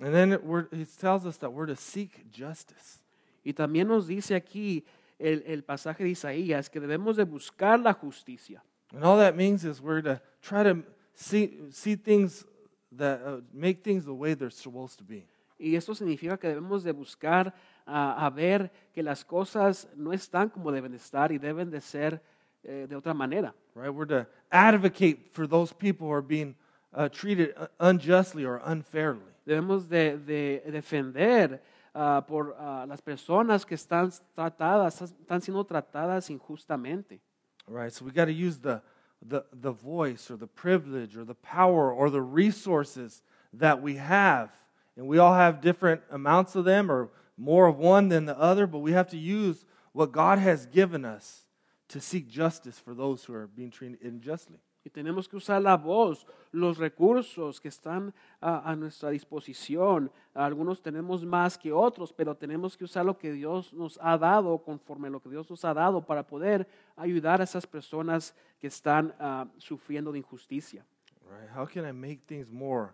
And 0.00 0.14
then 0.14 0.38
he 0.72 0.84
tells 0.84 1.26
us 1.26 1.36
that 1.38 1.52
we're 1.52 1.66
to 1.66 1.76
seek 1.76 2.30
justice. 2.30 3.00
Y 3.44 3.52
también 3.52 3.88
nos 3.88 4.06
dice 4.06 4.34
aquí 4.34 4.84
el, 5.18 5.42
el 5.46 5.62
pasaje 5.62 6.04
de 6.04 6.10
Isaías 6.10 6.70
que 6.70 6.80
debemos 6.80 7.16
de 7.16 7.24
buscar 7.24 7.78
la 7.80 7.92
justicia. 7.92 8.62
And 8.94 9.04
all 9.04 9.18
that 9.18 9.36
means 9.36 9.64
is 9.64 9.80
we're 9.80 10.02
to 10.02 10.20
try 10.42 10.62
to 10.62 10.82
see, 11.14 11.58
see 11.70 11.96
things 11.96 12.44
that 12.92 13.22
uh, 13.24 13.40
make 13.52 13.82
things 13.82 14.04
the 14.04 14.14
way 14.14 14.34
they're 14.34 14.50
supposed 14.50 14.98
to 14.98 15.04
be. 15.04 15.26
Y 15.58 15.76
esto 15.76 15.94
significa 15.94 16.38
que 16.38 16.48
debemos 16.48 16.82
de 16.82 16.92
buscar 16.92 17.54
ah, 17.86 18.26
a 18.26 18.30
ver 18.30 18.70
que 18.92 19.02
las 19.02 19.24
cosas 19.24 19.88
no 19.96 20.12
están 20.12 20.50
como 20.50 20.72
deben 20.72 20.90
de 20.90 20.98
estar 20.98 21.30
y 21.30 21.38
deben 21.38 21.70
de 21.70 21.80
ser 21.80 22.20
eh, 22.64 22.86
de 22.88 22.96
otra 22.96 23.14
manera. 23.14 23.54
Right? 23.74 23.90
We're 23.90 24.06
to 24.06 24.26
advocate 24.50 25.30
for 25.32 25.46
those 25.46 25.72
people 25.72 26.08
who 26.08 26.12
are 26.12 26.22
being 26.22 26.56
uh, 26.92 27.08
treated 27.08 27.54
uh, 27.56 27.68
unjustly 27.78 28.44
or 28.44 28.60
unfairly. 28.64 29.31
Debemos 29.46 29.88
de, 29.88 30.18
de 30.18 30.62
defender 30.70 31.60
ah, 31.94 32.24
por 32.26 32.54
ah, 32.58 32.86
las 32.88 33.00
personas 33.00 33.64
que 33.64 33.74
están 33.74 34.10
tratadas, 34.34 35.02
están 35.02 35.40
siendo 35.40 35.64
tratadas 35.64 36.30
injustamente. 36.30 37.20
Right? 37.66 37.92
So 37.92 38.04
we 38.04 38.12
got 38.12 38.26
to 38.26 38.32
use 38.32 38.58
the, 38.58 38.82
the, 39.20 39.44
the 39.52 39.72
voice 39.72 40.30
or 40.30 40.36
the 40.36 40.46
privilege 40.46 41.16
or 41.16 41.24
the 41.24 41.34
power 41.34 41.92
or 41.92 42.10
the 42.10 42.22
resources 42.22 43.22
that 43.52 43.82
we 43.82 43.96
have. 43.96 44.50
And 44.96 45.06
we 45.06 45.18
all 45.18 45.34
have 45.34 45.60
different 45.60 46.02
amounts 46.10 46.54
of 46.54 46.64
them 46.64 46.90
or 46.90 47.10
more 47.36 47.66
of 47.66 47.78
one 47.78 48.08
than 48.08 48.26
the 48.26 48.38
other, 48.38 48.66
but 48.66 48.78
we 48.78 48.92
have 48.92 49.08
to 49.08 49.18
use 49.18 49.64
what 49.92 50.12
God 50.12 50.38
has 50.38 50.66
given 50.66 51.04
us 51.04 51.44
to 51.88 52.00
seek 52.00 52.28
justice 52.28 52.78
for 52.78 52.94
those 52.94 53.24
who 53.24 53.34
are 53.34 53.46
being 53.46 53.70
treated 53.70 54.00
unjustly. 54.02 54.58
Y 54.84 54.90
tenemos 54.90 55.28
que 55.28 55.36
usar 55.36 55.62
la 55.62 55.76
voz, 55.76 56.26
los 56.50 56.78
recursos 56.78 57.60
que 57.60 57.68
están 57.68 58.12
ah, 58.40 58.62
a 58.64 58.74
nuestra 58.74 59.10
disposición. 59.10 60.10
Algunos 60.34 60.82
tenemos 60.82 61.24
más 61.24 61.56
que 61.56 61.72
otros, 61.72 62.12
pero 62.12 62.36
tenemos 62.36 62.76
que 62.76 62.84
usar 62.84 63.04
lo 63.04 63.16
que 63.16 63.32
Dios 63.32 63.72
nos 63.72 63.98
ha 64.02 64.18
dado, 64.18 64.58
conforme 64.58 65.08
a 65.08 65.10
lo 65.10 65.20
que 65.20 65.28
Dios 65.28 65.48
nos 65.48 65.64
ha 65.64 65.72
dado, 65.72 66.04
para 66.04 66.26
poder 66.26 66.66
ayudar 66.96 67.40
a 67.40 67.44
esas 67.44 67.66
personas 67.66 68.34
que 68.60 68.66
están 68.66 69.14
ah, 69.20 69.46
sufriendo 69.58 70.10
de 70.10 70.18
injusticia. 70.18 70.84
Right? 71.30 71.48
How 71.56 71.66
can 71.66 71.86
I 71.86 71.92
make 71.92 72.22
things 72.26 72.50
more 72.50 72.92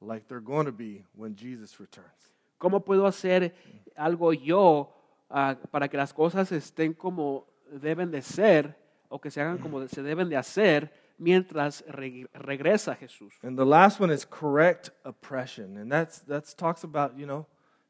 like 0.00 0.26
they're 0.26 0.44
going 0.44 0.66
to 0.66 0.72
be 0.72 1.04
when 1.14 1.36
Jesus 1.36 1.78
returns? 1.78 2.34
¿Cómo 2.58 2.84
puedo 2.84 3.06
hacer 3.06 3.54
algo 3.96 4.32
yo 4.32 4.92
ah, 5.30 5.56
para 5.70 5.88
que 5.88 5.96
las 5.96 6.12
cosas 6.12 6.50
estén 6.50 6.92
como 6.92 7.46
deben 7.70 8.10
de 8.10 8.22
ser 8.22 8.76
o 9.08 9.20
que 9.20 9.30
se 9.30 9.40
hagan 9.40 9.58
como 9.58 9.86
se 9.88 10.02
deben 10.02 10.28
de 10.28 10.36
hacer 10.36 10.92
mientras 11.18 11.84
re- 11.88 12.26
regresa 12.32 12.96
Jesús? 12.96 13.34
And 13.42 13.58
the 13.58 13.66
last 13.66 14.00
one 14.00 14.10
is 14.10 14.24
correct 14.24 14.90
oppression. 15.04 15.76
And 15.76 15.90
that's 15.90 16.20
that's 16.20 16.54
talks 16.54 16.84
about, 16.84 17.18
you 17.18 17.26
know, 17.26 17.46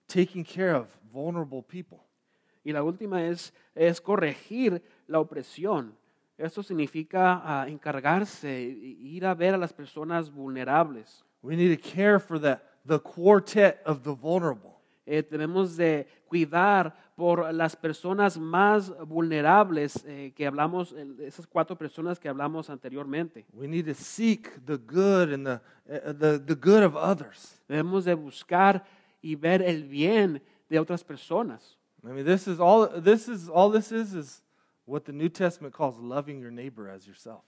taking 0.08 0.44
care 0.44 0.74
of 0.74 0.86
vulnerable 1.12 1.62
people. 1.62 2.04
Y 2.64 2.72
la 2.72 2.82
última 2.82 3.24
es, 3.24 3.52
es 3.74 4.00
corregir 4.00 4.82
la 5.06 5.20
opresión. 5.20 5.92
Esto 6.36 6.62
significa 6.62 7.40
ah, 7.42 7.66
encargarse, 7.68 8.60
ir 8.60 9.26
a 9.26 9.34
ver 9.34 9.54
a 9.54 9.58
las 9.58 9.72
personas 9.72 10.30
vulnerables. 10.30 11.24
We 11.42 11.56
need 11.56 11.76
to 11.76 11.82
care 11.82 12.20
for 12.20 12.38
the, 12.38 12.60
the 12.84 13.00
quartet 13.00 13.80
of 13.84 14.02
the 14.04 14.14
vulnerable. 14.14 14.77
Eh, 15.10 15.22
tenemos 15.22 15.74
de 15.76 16.06
cuidar 16.26 16.94
por 17.16 17.50
las 17.54 17.74
personas 17.74 18.36
más 18.38 18.92
vulnerables 19.06 20.04
eh, 20.06 20.32
que 20.36 20.46
hablamos, 20.46 20.92
esas 21.18 21.46
cuatro 21.46 21.76
personas 21.76 22.20
que 22.20 22.28
hablamos 22.28 22.68
anteriormente. 22.68 23.46
We 23.54 23.66
need 23.66 23.86
to 23.86 23.94
seek 23.94 24.50
the 24.66 24.76
good 24.76 25.32
and 25.32 25.46
the, 25.46 25.60
the, 26.12 26.38
the 26.38 26.54
good 26.54 26.82
of 26.84 26.94
others. 26.94 27.58
Debemos 27.68 28.04
de 28.04 28.14
buscar 28.14 28.84
y 29.22 29.34
ver 29.34 29.62
el 29.62 29.84
bien 29.84 30.42
de 30.68 30.78
otras 30.78 31.02
personas. 31.02 31.78
I 32.04 32.08
mean, 32.08 32.26
this 32.26 32.46
is 32.46 32.60
all 32.60 32.86
this 33.02 33.28
is 33.28 33.48
all 33.48 33.72
this 33.72 33.90
is 33.90 34.12
is 34.14 34.42
what 34.86 35.04
the 35.04 35.12
New 35.12 35.28
Testament 35.30 35.74
calls 35.74 35.96
loving 35.98 36.38
your 36.38 36.52
neighbor 36.52 36.88
as 36.90 37.06
yourself. 37.06 37.42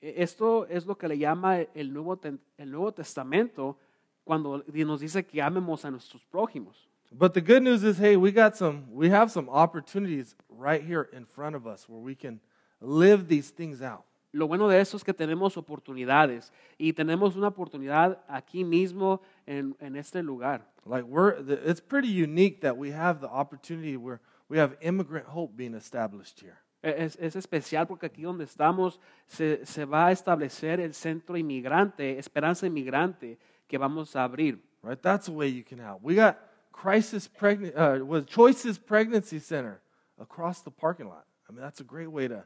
E- 0.00 0.14
Esto 0.22 0.66
es 0.68 0.84
lo 0.86 0.94
que 0.96 1.08
le 1.08 1.16
llama 1.18 1.60
el 1.74 1.92
Nuevo, 1.92 2.20
el 2.58 2.70
Nuevo 2.70 2.92
Testamento 2.92 3.76
cuando 4.24 4.62
nos 4.68 5.00
dice 5.00 5.24
que 5.24 5.40
amemos 5.42 5.84
a 5.86 5.90
nuestros 5.90 6.22
prójimos. 6.26 6.87
But 7.10 7.34
the 7.34 7.40
good 7.40 7.62
news 7.62 7.84
is, 7.84 7.98
hey, 7.98 8.16
we 8.16 8.32
got 8.32 8.56
some 8.56 8.84
we 8.92 9.08
have 9.10 9.30
some 9.30 9.48
opportunities 9.48 10.34
right 10.48 10.82
here 10.82 11.08
in 11.12 11.24
front 11.24 11.56
of 11.56 11.66
us 11.66 11.88
where 11.88 12.00
we 12.00 12.14
can 12.14 12.40
live 12.80 13.28
these 13.28 13.50
things 13.50 13.80
out. 13.82 14.04
Lo 14.34 14.46
bueno 14.46 14.68
de 14.68 14.78
eso 14.78 14.96
es 14.96 15.02
que 15.02 15.14
tenemos 15.14 15.56
oportunidades 15.56 16.52
y 16.78 16.92
tenemos 16.92 17.34
una 17.34 17.48
oportunidad 17.48 18.18
aquí 18.28 18.62
mismo 18.62 19.22
en, 19.46 19.74
en 19.80 19.96
este 19.96 20.22
lugar. 20.22 20.66
Like 20.84 21.06
we're 21.06 21.40
the, 21.40 21.54
it's 21.68 21.80
pretty 21.80 22.08
unique 22.08 22.60
that 22.60 22.76
we 22.76 22.90
have 22.90 23.20
the 23.20 23.28
opportunity 23.28 23.96
where 23.96 24.20
we 24.50 24.58
have 24.58 24.76
immigrant 24.82 25.26
hope 25.26 25.56
being 25.56 25.74
established 25.74 26.40
here. 26.40 26.58
Es, 26.82 27.16
es 27.16 27.36
especial 27.36 27.86
porque 27.86 28.06
aquí 28.06 28.22
donde 28.22 28.44
estamos 28.44 29.00
se, 29.26 29.64
se 29.64 29.84
va 29.84 30.08
a 30.08 30.12
establecer 30.12 30.78
el 30.78 30.92
centro 30.92 31.36
inmigrante, 31.36 32.18
esperanza 32.18 32.66
inmigrante, 32.66 33.38
que 33.66 33.78
vamos 33.78 34.14
a 34.14 34.24
abrir. 34.24 34.62
Right? 34.82 35.00
That's 35.00 35.26
the 35.26 35.32
way 35.32 35.48
you 35.48 35.64
can 35.64 35.78
help. 35.78 36.02
We 36.02 36.14
got 36.14 36.36
crisis 36.82 37.28
pregnant 37.28 37.74
uh, 37.76 38.04
was 38.04 38.24
choices 38.26 38.78
pregnancy 38.78 39.38
center 39.40 39.80
across 40.18 40.62
the 40.62 40.70
parking 40.70 41.08
lot. 41.08 41.24
I 41.48 41.52
mean, 41.52 41.62
that's 41.62 41.80
a 41.80 41.84
great 41.84 42.10
way 42.10 42.28
to 42.28 42.44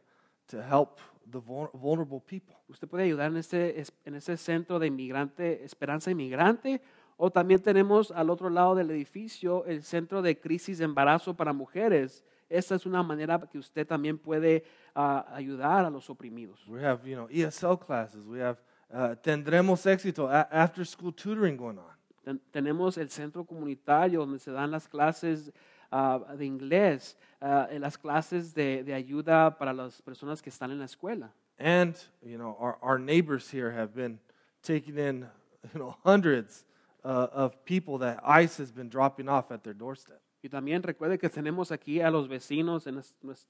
to 0.48 0.62
help 0.62 0.98
the 1.30 1.40
vulnerable 1.40 2.20
people. 2.20 2.56
Usted 2.68 2.88
puede 2.88 3.04
ayudar 3.04 3.30
en 3.30 3.36
ese, 3.36 3.78
es- 3.78 3.92
en 4.04 4.14
ese 4.14 4.36
centro 4.36 4.78
de 4.78 4.88
inmigrante, 4.88 5.64
esperanza 5.64 6.10
inmigrante, 6.10 6.80
o 7.16 7.30
también 7.30 7.60
tenemos 7.62 8.10
al 8.10 8.28
otro 8.28 8.50
lado 8.50 8.74
del 8.74 8.90
edificio 8.90 9.64
el 9.66 9.82
centro 9.82 10.20
de 10.20 10.38
crisis 10.40 10.78
de 10.78 10.84
embarazo 10.84 11.34
para 11.34 11.52
mujeres. 11.52 12.24
Esta 12.50 12.74
es 12.74 12.84
una 12.86 13.02
manera 13.02 13.38
que 13.50 13.58
usted 13.58 13.86
también 13.86 14.18
puede 14.18 14.64
ah, 14.94 15.24
ayudar 15.32 15.84
a 15.84 15.90
los 15.90 16.10
oprimidos. 16.10 16.66
We 16.68 16.84
have, 16.84 17.08
you 17.08 17.14
know, 17.16 17.28
ESL 17.30 17.78
classes. 17.78 18.26
We 18.26 18.40
have 18.42 18.58
uh, 18.92 19.14
Tendremos 19.22 19.86
Éxito 19.86 20.28
after 20.28 20.84
school 20.84 21.12
tutoring 21.14 21.56
going 21.56 21.78
on. 21.78 21.84
Ten- 22.22 22.40
tenemos 22.50 22.96
el 22.98 23.10
centro 23.10 23.44
comunitario 23.44 24.20
donde 24.20 24.38
se 24.38 24.50
dan 24.50 24.70
las 24.70 24.88
clases 24.88 25.52
ah, 25.90 26.20
de 26.36 26.44
inglés, 26.44 27.16
ah, 27.40 27.68
en 27.70 27.80
las 27.80 27.98
clases 27.98 28.54
de, 28.54 28.84
de 28.84 28.94
ayuda 28.94 29.58
para 29.58 29.72
las 29.72 30.00
personas 30.02 30.40
que 30.40 30.50
están 30.50 30.70
en 30.70 30.78
la 30.78 30.84
escuela. 30.86 31.32
And, 31.58 31.94
you 32.22 32.38
know, 32.38 32.56
our, 32.58 32.78
our 32.82 32.98
neighbors 32.98 33.52
here 33.52 33.70
have 33.70 33.94
been 33.94 34.18
taking 34.62 34.98
in, 34.98 35.26
you 35.72 35.80
know, 35.80 35.96
hundreds 36.04 36.64
uh, 37.04 37.28
of 37.32 37.64
people 37.64 37.98
that 37.98 38.20
ICE 38.24 38.56
has 38.58 38.72
been 38.72 38.88
dropping 38.88 39.28
off 39.28 39.50
at 39.50 39.62
their 39.62 39.74
doorstep. 39.74 40.20
Y 40.42 40.48
también 40.48 40.82
recuerde 40.82 41.18
que 41.18 41.28
tenemos 41.28 41.70
aquí 41.70 42.00
a 42.00 42.10
los 42.10 42.26
vecinos 42.26 42.86
en 42.88 43.00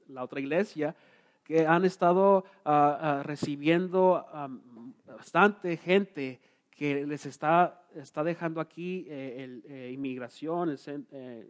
la 0.09 0.23
otra 0.23 0.41
iglesia 0.41 0.95
que 1.45 1.67
han 1.67 1.85
estado 1.85 2.45
ah, 2.65 3.23
recibiendo 3.25 4.27
am, 4.33 4.61
bastante 5.07 5.77
gente 5.77 6.41
que 6.75 7.07
les 7.07 7.27
está, 7.27 7.85
está 7.95 8.25
dejando 8.25 8.61
aquí 8.61 9.07
eh, 9.09 9.45
el, 9.45 9.63
eh, 9.69 9.93
inmigración, 9.93 10.71
el, 10.71 10.79
eh, 11.13 11.47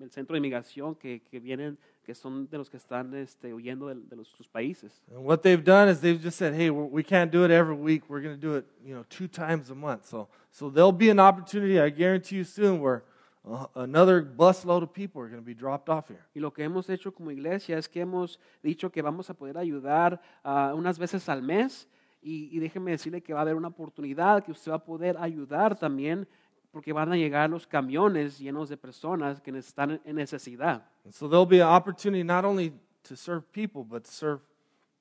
el 0.00 0.10
centro 0.10 0.34
de 0.34 0.38
inmigración 0.38 0.96
que, 0.96 1.22
que 1.22 1.38
vienen, 1.38 1.78
que 2.04 2.14
son 2.14 2.48
de 2.48 2.58
los 2.58 2.68
que 2.68 2.76
están 2.76 3.14
este, 3.14 3.54
huyendo 3.54 3.88
de, 3.88 3.94
de 3.94 4.16
los, 4.16 4.28
sus 4.28 4.48
países. 4.48 5.02
And 5.10 5.24
what 5.24 5.38
they've 5.42 5.64
done 5.64 5.88
is 5.88 6.00
they've 6.00 6.20
just 6.20 6.36
said, 6.36 6.52
hey, 6.52 6.70
we 6.70 7.04
can't 7.04 7.30
do 7.30 7.44
it 7.44 7.50
every 7.50 7.76
week. 7.76 8.04
We're 8.08 8.20
going 8.20 8.34
to 8.34 8.40
do 8.40 8.56
it, 8.56 8.66
you 8.84 8.94
know, 8.94 9.04
two 9.08 9.28
times 9.28 9.70
a 9.70 9.74
month. 9.74 10.06
So, 10.06 10.28
so 10.50 10.68
there'll 10.68 10.92
be 10.92 11.10
an 11.10 11.20
opportunity, 11.20 11.80
I 11.80 11.90
guarantee 11.90 12.36
you 12.36 12.44
soon, 12.44 12.80
where 12.80 13.04
uh, 13.48 13.66
another 13.76 14.20
busload 14.20 14.82
of 14.82 14.92
people 14.92 15.22
are 15.22 15.28
going 15.28 15.40
to 15.40 15.46
be 15.46 15.54
dropped 15.54 15.88
off 15.88 16.08
here. 16.08 16.26
Y 16.34 16.40
lo 16.40 16.50
que 16.50 16.64
hemos 16.64 16.90
hecho 16.90 17.12
como 17.12 17.30
iglesia 17.30 17.78
es 17.78 17.88
que 17.88 18.02
hemos 18.02 18.40
dicho 18.64 18.90
que 18.90 19.00
vamos 19.00 19.30
a 19.30 19.34
poder 19.34 19.56
ayudar 19.56 20.20
ah, 20.42 20.74
unas 20.74 20.98
veces 20.98 21.28
al 21.28 21.42
mes 21.42 21.88
y, 22.26 22.56
y 22.56 22.58
déjeme 22.58 22.90
decirle 22.90 23.22
que 23.22 23.32
va 23.32 23.40
a 23.40 23.42
haber 23.42 23.54
una 23.54 23.68
oportunidad 23.68 24.42
que 24.42 24.50
usted 24.50 24.72
va 24.72 24.76
a 24.76 24.84
poder 24.84 25.16
ayudar 25.18 25.78
también 25.78 26.26
porque 26.72 26.92
van 26.92 27.12
a 27.12 27.16
llegar 27.16 27.48
los 27.48 27.66
camiones 27.66 28.38
llenos 28.38 28.68
de 28.68 28.76
personas 28.76 29.40
que 29.40 29.56
están 29.56 30.00
en 30.04 30.16
necesidad. 30.16 30.84
And 31.04 31.14
so 31.14 31.28
there'll 31.28 31.46
be 31.46 31.62
an 31.62 31.68
opportunity 31.68 32.24
not 32.24 32.44
only 32.44 32.72
to 33.04 33.14
serve 33.14 33.44
people, 33.52 33.84
but 33.84 34.04
to 34.04 34.10
serve, 34.10 34.40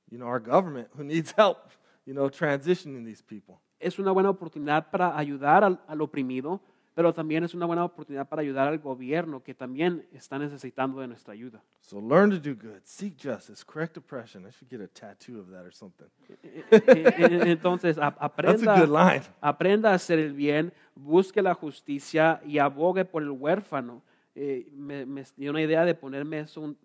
you 0.10 0.20
know, 0.20 0.28
our 0.28 0.40
government 0.40 0.88
who 0.96 1.04
needs 1.14 1.34
help, 1.36 1.58
you 2.06 2.14
know, 2.14 2.30
transitioning 2.30 3.04
these 3.04 3.24
people. 3.24 3.60
es 3.80 4.00
una 4.00 4.12
buena 4.12 4.30
oportunidad 4.30 4.90
para 4.90 5.18
ayudar 5.18 5.64
al, 5.64 5.82
al 5.88 6.02
oprimido, 6.02 6.62
pero 6.96 7.14
también 7.14 7.44
es 7.44 7.54
una 7.54 7.66
buena 7.66 7.84
oportunidad 7.84 8.28
para 8.28 8.42
ayudar 8.42 8.68
al 8.70 8.80
gobierno 8.80 9.44
que 9.44 9.54
también 9.54 10.08
está 10.14 10.40
necesitando 10.40 11.02
de 11.02 11.08
nuestra 11.08 11.34
ayuda. 11.34 11.62
So 11.82 12.00
learn 12.02 12.32
to 12.32 12.40
do 12.40 12.56
good, 12.56 12.82
seek 12.84 13.16
justice, 13.22 13.64
correct 13.64 13.98
oppression. 13.98 14.48
I 14.48 14.52
should 14.52 14.70
get 14.72 14.80
a 14.82 14.88
tattoo 14.88 15.40
of 15.42 15.50
that 15.52 15.66
or 15.66 15.74
something. 15.74 16.08
Eh, 16.42 16.64
eh, 16.72 17.42
Entonces, 17.52 17.98
a- 17.98 18.12
That's 18.12 18.18
a 18.18 18.28
good 18.28 18.86
aprenda, 18.86 18.86
line. 18.88 19.22
aprenda 19.42 19.92
a 19.92 19.96
hacer 19.96 20.18
el 20.20 20.34
bien, 20.34 20.72
busque 20.96 21.42
la 21.42 21.54
justicia 21.54 22.42
y 22.46 22.58
abogue 22.60 23.04
por 23.06 23.22
el 23.22 23.30
huérfano. 23.32 24.02
Eh, 24.34 24.68
me, 24.74 25.06
me 25.06 25.24
dio 25.38 25.52
una 25.52 25.62
idea 25.62 25.86
de 25.86 25.96
ponerme, 25.96 26.40
eso, 26.40 26.62
un- 26.62 26.76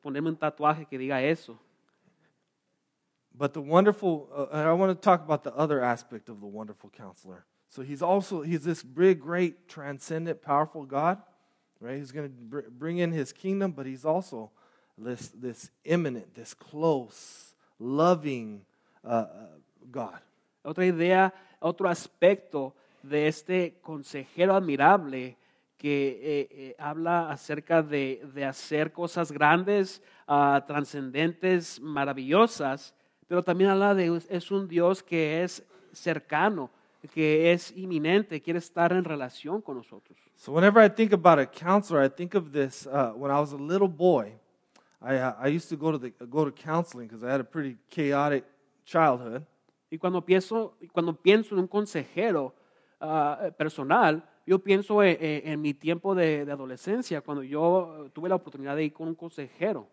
ponerme 0.00 0.30
un 0.30 0.36
tatuaje 0.36 0.86
que 0.86 0.98
diga 0.98 1.22
eso. 1.22 1.58
But 3.32 3.52
the 3.52 3.60
wonderful, 3.60 4.28
uh, 4.32 4.48
I 4.56 4.72
want 4.72 4.90
to 4.90 5.00
talk 5.00 5.22
about 5.22 5.42
the 5.44 5.52
other 5.54 5.80
aspect 5.84 6.28
of 6.28 6.40
the 6.40 6.46
wonderful 6.46 6.90
counselor. 6.90 7.44
So 7.68 7.82
he's 7.82 8.02
also, 8.02 8.42
he's 8.42 8.64
this 8.64 8.82
big, 8.82 9.20
great, 9.20 9.68
transcendent, 9.68 10.40
powerful 10.40 10.84
God, 10.84 11.18
right? 11.80 11.98
He's 11.98 12.12
going 12.12 12.28
to 12.28 12.34
br- 12.34 12.70
bring 12.70 12.98
in 12.98 13.12
his 13.12 13.32
kingdom, 13.32 13.72
but 13.72 13.86
he's 13.86 14.04
also 14.04 14.50
this, 14.96 15.28
this 15.28 15.70
imminent, 15.84 16.34
this 16.34 16.54
close, 16.54 17.54
loving 17.78 18.62
uh, 19.04 19.08
uh, 19.08 19.26
God. 19.90 20.18
Otra 20.64 20.84
idea, 20.84 21.32
otro 21.60 21.88
aspecto 21.88 22.74
de 23.02 23.28
este 23.28 23.80
consejero 23.80 24.54
admirable 24.54 25.36
que 25.76 26.08
eh, 26.20 26.48
eh, 26.50 26.76
habla 26.78 27.30
acerca 27.30 27.82
de, 27.82 28.20
de 28.34 28.44
hacer 28.44 28.92
cosas 28.92 29.30
grandes, 29.30 30.02
ah, 30.26 30.64
trascendentes, 30.66 31.80
maravillosas, 31.80 32.94
pero 33.28 33.44
también 33.44 33.70
habla 33.70 33.94
de 33.94 34.20
es 34.28 34.50
un 34.50 34.66
Dios 34.66 35.02
que 35.02 35.44
es 35.44 35.64
cercano, 35.92 36.70
que 37.08 37.52
es 37.52 37.72
inminente, 37.76 38.40
quiere 38.40 38.58
estar 38.58 38.92
en 38.92 39.04
relación 39.04 39.60
con 39.62 39.76
nosotros. 39.76 40.16
So 40.36 40.52
whenever 40.52 40.80
I 40.82 40.88
think 40.88 41.12
about 41.12 41.38
a 41.38 41.46
counselor, 41.46 42.02
I 42.04 42.08
think 42.08 42.34
of 42.34 42.52
this. 42.52 42.86
Uh, 42.86 43.12
when 43.16 43.30
I 43.30 43.40
was 43.40 43.52
a 43.52 43.56
little 43.56 43.88
boy, 43.88 44.32
I, 45.00 45.16
uh, 45.16 45.34
I 45.40 45.48
used 45.48 45.68
to 45.70 45.76
go 45.76 45.90
to 45.92 45.98
the 45.98 46.10
go 46.26 46.44
to 46.44 46.52
counseling 46.52 47.08
because 47.08 47.24
I 47.24 47.30
had 47.30 47.40
a 47.40 47.44
pretty 47.44 47.76
chaotic 47.90 48.44
childhood. 48.84 49.42
Y 49.90 49.96
cuando 49.98 50.20
pienso, 50.24 50.76
cuando 50.92 51.14
pienso 51.14 51.54
en 51.54 51.60
un 51.62 51.66
consejero 51.68 52.54
ah, 53.00 53.50
personal, 53.56 54.22
yo 54.46 54.58
pienso 54.58 55.02
en, 55.02 55.16
en- 55.20 55.48
en 55.52 55.60
mi 55.62 55.72
tiempo 55.74 56.14
de, 56.14 56.44
de 56.44 56.52
adolescencia, 56.52 57.20
cuando 57.22 57.42
yo 57.42 58.10
tuve 58.12 58.28
la 58.28 58.34
oportunidad 58.34 58.76
de 58.76 58.84
ir 58.84 58.92
con 58.92 59.08
un 59.08 59.14
consejero. 59.14 59.88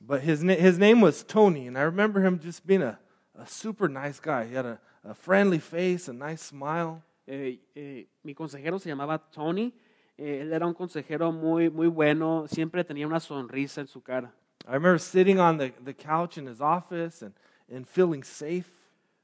But 0.00 0.22
his 0.22 0.42
his 0.42 0.78
name 0.78 1.00
was 1.02 1.24
Tony, 1.24 1.66
and 1.66 1.76
I 1.76 1.82
remember 1.82 2.20
him 2.24 2.38
just 2.40 2.64
being 2.66 2.82
a, 2.82 2.98
a 3.34 3.46
super 3.46 3.88
nice 3.88 4.20
guy. 4.20 4.46
He 4.48 4.54
had 4.56 4.64
a, 4.66 4.78
a 5.08 5.14
friendly 5.14 5.58
face, 5.58 6.08
a 6.08 6.12
nice 6.12 6.42
smile. 6.42 7.02
Eh, 7.26 7.58
eh, 7.74 8.06
mi 8.22 8.34
consejero 8.34 8.78
se 8.78 8.88
llamaba 8.88 9.18
Tony. 9.18 9.72
eh, 10.18 10.40
él 10.42 10.52
era 10.52 10.66
un 10.66 10.74
consejero 10.74 11.30
muy, 11.32 11.70
muy 11.70 11.86
bueno, 11.86 12.46
siempre 12.48 12.84
tenía 12.84 13.06
una 13.06 13.20
sonrisa 13.20 13.80
en 13.80 13.86
su 13.86 14.02
cara. 14.02 14.32
I 14.66 14.72
remember 14.72 14.98
sitting 14.98 15.38
on 15.38 15.56
the, 15.56 15.72
the 15.84 15.94
couch 15.94 16.36
in 16.36 16.46
his 16.46 16.60
office 16.60 17.22
and, 17.22 17.34
and 17.72 17.86
feeling 17.86 18.22
safe. 18.22 18.66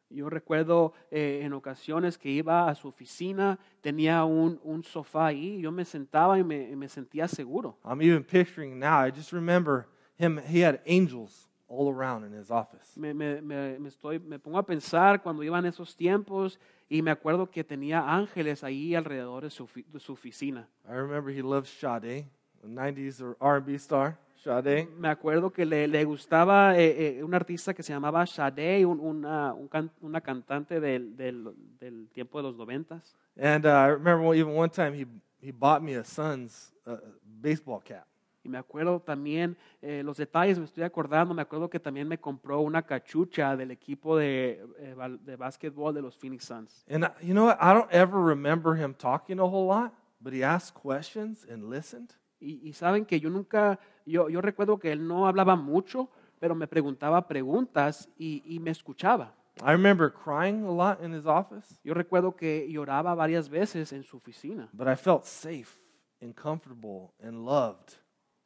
Yo 0.09 0.30
recuerdo 0.30 0.93
eh, 1.11 1.41
en 1.43 1.53
ocasiones 1.53 2.16
que 2.16 2.30
iba 2.30 2.68
a 2.68 2.74
su 2.76 2.89
oficina, 2.89 3.59
tenía 3.80 4.24
un, 4.24 4.61
un 4.62 4.85
sofá 4.85 5.26
ahí, 5.26 5.61
yo 5.61 5.72
me 5.72 5.85
sentaba 5.85 6.39
y 6.39 6.45
me, 6.45 6.76
me 6.76 6.89
sentía 6.89 7.26
seguro. 7.26 7.76
I'm 7.85 8.01
even 8.01 8.22
picturing 8.22 8.78
now. 8.78 9.05
I 9.05 9.11
just 9.11 9.32
remember 9.32 9.89
him. 10.16 10.41
He 10.47 10.61
had 10.61 10.80
angels 10.87 11.49
all 11.68 11.88
around 11.92 12.24
in 12.24 12.32
his 12.38 12.50
office. 12.50 12.96
Me, 12.98 13.12
me, 13.14 13.40
me, 13.40 13.78
me 13.78 13.88
estoy, 13.88 14.18
me 14.18 14.38
pongo 14.38 14.58
a 14.58 14.62
pensar 14.66 15.22
cuando 15.22 15.42
iban 15.42 15.64
esos 15.66 15.96
tiempos 15.96 16.58
y 16.88 17.02
me 17.02 17.10
acuerdo 17.10 17.50
que 17.50 17.64
tenía 17.64 18.00
ángeles 18.00 18.62
ahí 18.62 18.94
alrededor 18.94 19.44
de 19.44 19.50
su, 19.50 19.68
de 19.86 19.98
su 19.98 20.12
oficina. 20.12 20.68
I 20.86 20.92
remember 20.92 21.30
he 21.34 21.42
loved 21.42 21.66
Sade, 21.66 22.26
a 22.62 22.66
90s 22.66 23.20
R&B 23.40 23.74
star. 23.76 24.18
Sade. 24.36 24.86
Me 24.98 25.08
acuerdo 25.08 25.50
que 25.50 25.64
le, 25.64 25.88
le 25.88 26.04
gustaba 26.04 26.76
eh, 26.78 27.18
eh, 27.18 27.24
un 27.24 27.32
artista 27.34 27.72
que 27.72 27.82
se 27.82 27.94
llamaba 27.94 28.26
Sade, 28.26 28.84
un- 28.84 29.00
una, 29.00 29.54
un 29.54 29.68
can- 29.68 29.90
una 30.02 30.20
cantante 30.20 30.80
del, 30.80 31.16
del, 31.16 31.48
del 31.80 32.08
tiempo 32.10 32.38
de 32.38 32.42
los 32.44 32.56
noventas. 32.56 33.16
And 33.40 33.64
uh, 33.64 33.70
I 33.70 33.86
remember 33.88 34.34
even 34.34 34.54
one 34.54 34.68
time 34.68 34.92
he, 34.94 35.06
he 35.40 35.50
bought 35.50 35.82
me 35.82 35.94
a 35.94 36.04
Suns 36.04 36.74
uh, 36.86 36.96
baseball 37.24 37.80
cap. 37.80 38.06
Y 38.45 38.49
me 38.49 38.59
acuerdo 38.59 39.01
también, 39.01 39.57
eh, 39.80 40.03
los 40.05 40.18
detalles 40.18 40.59
me 40.59 40.66
estoy 40.66 40.84
acordando, 40.84 41.32
me 41.34 41.42
acuerdo 41.42 41.68
que 41.70 41.80
también 41.80 42.07
me 42.07 42.18
compró 42.18 42.61
una 42.61 42.82
cachucha 42.82 43.57
del 43.57 43.70
equipo 43.70 44.16
de, 44.16 44.64
eh, 44.78 44.95
de 45.22 45.36
básquetbol 45.36 45.95
de 45.95 46.03
los 46.03 46.16
Phoenix 46.16 46.45
Suns. 46.45 46.84
And 46.88 47.05
I- 47.05 47.26
you 47.26 47.32
know 47.32 47.47
what? 47.47 47.57
I 47.61 47.72
don't 47.74 47.90
ever 47.92 48.20
remember 48.22 48.76
him 48.76 48.95
talking 48.95 49.38
a 49.40 49.45
whole 49.45 49.66
lot, 49.66 49.92
but 50.20 50.32
he 50.34 50.45
asked 50.45 50.74
questions 50.80 51.45
and 51.51 51.70
listened. 51.70 52.11
Y, 52.38 52.61
y 52.62 52.72
saben 52.74 53.07
que 53.07 53.18
yo 53.18 53.30
nunca, 53.30 53.78
yo, 54.05 54.28
yo 54.28 54.40
recuerdo 54.42 54.78
que 54.78 54.92
él 54.92 55.07
no 55.09 55.26
hablaba 55.26 55.57
mucho, 55.57 56.11
pero 56.38 56.55
me 56.55 56.66
preguntaba 56.66 57.26
preguntas 57.26 58.09
y, 58.18 58.42
y 58.45 58.59
me 58.61 58.70
escuchaba. 58.70 59.34
I 59.62 59.70
remember 59.70 60.12
crying 60.12 60.64
a 60.66 60.70
lot 60.70 61.03
in 61.03 61.14
his 61.14 61.24
office, 61.26 61.78
Yo 61.84 61.95
recuerdo 61.95 62.36
que 62.36 62.66
lloraba 62.70 63.14
varias 63.14 63.49
veces 63.49 63.92
en 63.95 64.03
su 64.03 64.18
oficina, 64.18 64.68
but 64.74 64.86
I 64.88 64.97
felt 64.97 65.24
safe 65.24 65.80
and 66.20 66.34
comfortable 66.34 67.14
and 67.22 67.47
loved. 67.47 67.95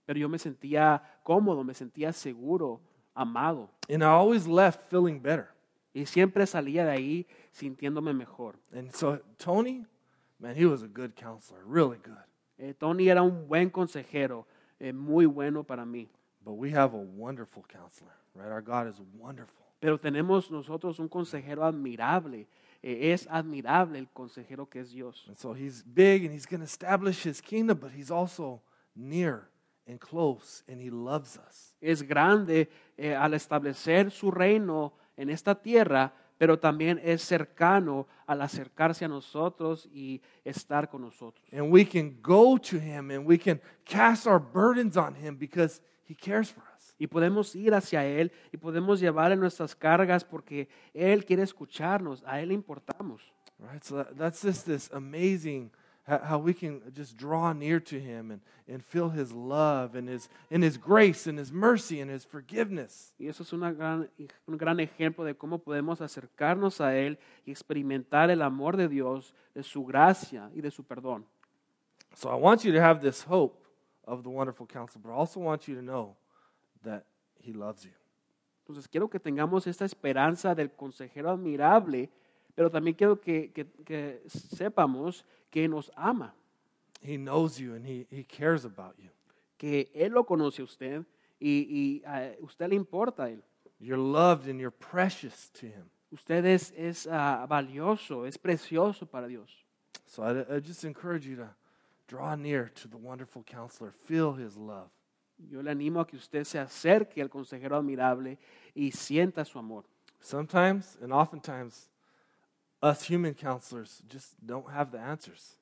Pero 0.09 0.19
yo 0.19 0.29
me 0.31 0.39
sentía 0.39 1.03
cómodo, 1.23 1.63
me 1.63 1.75
sentía 1.75 2.15
seguro, 2.15 2.81
amado. 3.13 3.69
And 3.91 4.03
I 4.03 4.07
always 4.07 4.47
left 4.47 4.89
feeling 4.89 5.21
better. 5.21 5.49
Y 5.93 6.07
siempre 6.07 6.47
salía 6.47 6.87
de 6.87 6.93
ahí 6.93 7.27
sintiéndome 7.53 8.15
mejor. 8.15 8.59
And 8.73 8.91
so 8.91 9.21
Tony, 9.37 9.85
man, 10.39 10.57
he 10.57 10.65
was 10.65 10.83
a 10.83 10.87
good 10.87 11.15
counselor, 11.15 11.63
really 11.63 11.99
good. 11.99 12.25
Eh, 12.57 12.73
Tony 12.73 13.11
era 13.11 13.23
un 13.23 13.47
buen 13.47 13.69
consejero, 13.69 14.47
eh, 14.81 14.95
muy 14.95 15.27
bueno 15.27 15.63
para 15.63 15.85
mí. 15.85 16.09
But 16.43 16.55
we 16.55 16.71
have 16.71 16.95
a 16.95 17.05
wonderful 17.15 17.65
counselor, 17.69 18.15
right? 18.35 18.51
Our 18.51 18.63
God 18.63 18.89
is 18.89 19.03
wonderful. 19.19 19.67
Pero 19.79 19.99
tenemos 19.99 20.51
nosotros 20.51 20.99
un 21.01 21.11
consejero 21.11 21.67
admirable. 21.67 22.49
Eh, 22.83 23.13
es 23.13 23.29
admirable 23.31 23.99
el 23.99 24.09
consejero 24.09 24.71
que 24.71 24.81
es 24.81 24.91
Dios. 24.91 25.27
And 25.29 25.37
so 25.37 25.53
he's 25.53 25.85
big 25.85 26.25
and 26.25 26.33
he's 26.33 26.47
going 26.47 26.61
to 26.61 26.65
establish 26.65 27.27
his 27.27 27.43
kingdom, 27.43 27.79
but 27.79 27.91
he's 27.93 28.11
also 28.11 28.63
near 28.97 29.51
and 29.89 29.99
close 29.99 30.63
and 30.69 30.81
he 30.81 30.91
loves 30.91 31.39
us. 31.39 31.75
Es 31.81 32.03
grande 32.03 32.69
eh, 32.97 33.15
al 33.15 33.35
establecer 33.35 34.11
su 34.11 34.31
reino 34.31 34.93
en 35.17 35.31
esta 35.31 35.55
tierra, 35.61 36.15
pero 36.37 36.59
también 36.59 37.01
es 37.03 37.23
cercano 37.23 38.07
al 38.27 38.43
acercarse 38.43 39.05
a 39.05 39.09
nosotros 39.09 39.89
y 39.93 40.21
estar 40.45 40.89
con 40.89 41.03
nosotros. 41.03 41.45
And 41.53 41.73
we 41.73 41.85
can 41.85 42.17
go 42.23 42.59
to 42.59 42.77
him 42.77 43.11
and 43.11 43.27
we 43.27 43.39
can 43.39 43.61
cast 43.85 44.27
our 44.27 44.39
burdens 44.39 44.97
on 44.97 45.17
him 45.17 45.37
because 45.37 45.83
he 46.05 46.15
cares 46.15 46.53
for 46.53 46.63
us. 46.77 46.95
Y 46.99 47.07
podemos 47.07 47.55
ir 47.55 47.75
hacia 47.75 48.05
Él 48.05 48.33
y 48.53 48.57
podemos 48.57 48.99
llevarle 49.01 49.37
nuestras 49.37 49.75
cargas 49.75 50.25
porque 50.25 50.69
Él 50.93 51.25
quiere 51.25 51.43
escucharnos, 51.43 52.25
a 52.27 52.41
Él 52.41 52.49
le 52.49 52.55
importamos. 52.55 53.23
Right? 53.59 53.83
So 53.83 53.97
that, 53.97 54.17
that's 54.17 54.43
just 54.43 54.67
this 54.67 54.91
amazing 54.93 55.71
how, 56.09 56.39
we 56.39 56.55
can 56.55 56.81
just 56.95 57.17
draw 57.17 57.53
near 57.53 57.79
to 57.81 58.01
him 58.01 58.31
and, 58.31 58.41
and 58.67 58.83
feel 58.83 59.11
his 59.11 59.31
love 59.33 59.95
and 59.95 60.09
his, 60.09 60.29
and 60.51 60.63
his 60.63 60.79
grace 60.79 61.27
and 61.27 61.39
his 61.39 61.53
mercy 61.53 62.01
and 62.01 62.11
his 62.11 62.25
forgiveness. 62.25 63.13
Y 63.21 63.27
eso 63.29 63.43
es 63.43 63.53
una 63.53 63.73
gran, 63.73 64.09
un 64.47 64.57
gran 64.57 64.79
ejemplo 64.81 65.25
de 65.25 65.35
cómo 65.35 65.59
podemos 65.59 66.01
acercarnos 66.01 66.81
a 66.81 66.97
Él 66.97 67.19
y 67.47 67.51
experimentar 67.53 68.31
el 68.31 68.43
amor 68.43 68.77
de 68.77 68.89
Dios, 68.89 69.35
de 69.55 69.63
su 69.63 69.85
gracia 69.85 70.51
y 70.55 70.61
de 70.61 70.71
su 70.71 70.83
perdón. 70.85 71.25
So 72.15 72.31
I 72.31 72.37
want 72.41 72.65
you 72.65 72.73
to 72.73 72.81
have 72.81 73.01
this 73.03 73.23
hope 73.23 73.65
of 74.05 74.23
the 74.23 74.31
wonderful 74.31 74.67
counsel, 74.67 75.01
but 75.03 75.11
I 75.11 75.15
also 75.15 75.41
want 75.41 75.69
you 75.69 75.75
to 75.75 75.83
know 75.83 76.17
that 76.85 77.05
he 77.41 77.53
loves 77.53 77.85
you. 77.85 77.93
Entonces 78.67 78.89
quiero 78.89 79.09
que 79.09 79.21
tengamos 79.21 79.67
esta 79.67 79.85
esperanza 79.85 80.55
del 80.55 80.71
consejero 80.73 81.31
admirable, 81.31 82.11
pero 82.55 82.71
también 82.71 82.97
quiero 82.97 83.21
que, 83.21 83.51
que- 83.53 83.67
que 83.85 84.23
sepamos 84.27 85.25
que 85.51 85.69
nos 85.69 85.91
ama, 85.97 86.33
He 87.01 87.17
knows 87.17 87.59
you 87.61 87.75
and 87.75 87.87
he, 87.87 88.07
he 88.11 88.25
cares 88.25 88.65
about 88.65 88.95
you. 88.99 89.11
que 89.57 89.89
Él 89.95 90.13
lo 90.13 90.25
conoce 90.25 90.61
a 90.61 90.65
usted 90.65 91.05
y, 91.41 91.67
y 91.69 92.03
a 92.05 92.35
usted 92.43 92.69
le 92.69 92.77
importa 92.77 93.25
a 93.25 93.31
Él. 93.31 93.43
You're 93.81 93.99
loved 93.99 94.49
and 94.49 94.59
you're 94.59 94.73
precious 94.73 95.51
to 95.61 95.67
him. 95.67 95.91
Usted 96.13 96.45
es, 96.45 96.73
es 96.77 97.07
ah, 97.07 97.47
valioso, 97.49 98.25
es 98.25 98.37
precioso 98.37 99.07
para 99.07 99.29
Dios. 99.29 99.51
So 100.07 100.23
I, 100.23 100.57
I 100.57 100.61
just 100.61 100.85
encourage 100.85 101.27
you 101.27 101.37
to 101.37 101.49
draw 102.09 102.35
near 102.35 102.73
to 102.77 102.89
the 102.89 102.97
wonderful 102.97 103.45
counselor, 103.45 103.93
feel 104.07 104.33
his 104.33 104.57
love. 104.57 104.89
Yo 105.39 105.61
le 105.61 105.71
animo 105.71 106.01
a 106.01 106.07
que 106.07 106.17
usted 106.17 106.45
se 106.45 106.59
acerque 106.59 107.23
al 107.23 107.29
consejero 107.29 107.77
admirable 107.77 108.39
y 108.75 108.91
sienta 108.91 109.45
su 109.45 109.59
amor. 109.59 109.85
Sometimes 110.21 110.99
and 111.01 111.13
oftentimes, 111.13 111.88
us 112.83 113.03
human 113.03 113.35
counselors 113.35 114.03
just 114.09 114.35
don't 114.45 114.71
have 114.71 114.91
the 114.91 114.99
answers, 114.99 115.59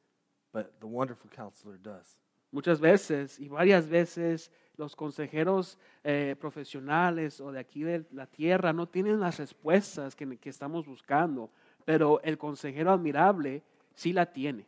but 0.53 0.81
the 0.81 0.87
wonderful 0.87 1.31
counselor 1.31 1.79
does. 1.83 2.17
Muchas 2.53 2.81
veces 2.81 3.39
y 3.39 3.49
varias 3.49 3.89
veces 3.89 4.51
los 4.77 4.95
consejeros 4.95 5.79
eh, 6.05 6.37
profesionales 6.39 7.41
o 7.41 7.51
de 7.51 7.59
aquí 7.59 7.83
de 7.83 8.05
la 8.13 8.27
tierra 8.27 8.73
no 8.73 8.87
tienen 8.87 9.21
las 9.21 9.39
respuestas 9.39 10.15
que, 10.15 10.37
que 10.39 10.51
estamos 10.51 10.87
buscando, 10.87 11.51
pero 11.85 12.21
el 12.23 12.39
consejero 12.39 12.93
admirable 12.93 13.63
sí 13.95 14.13
la 14.13 14.27
tiene. 14.27 14.67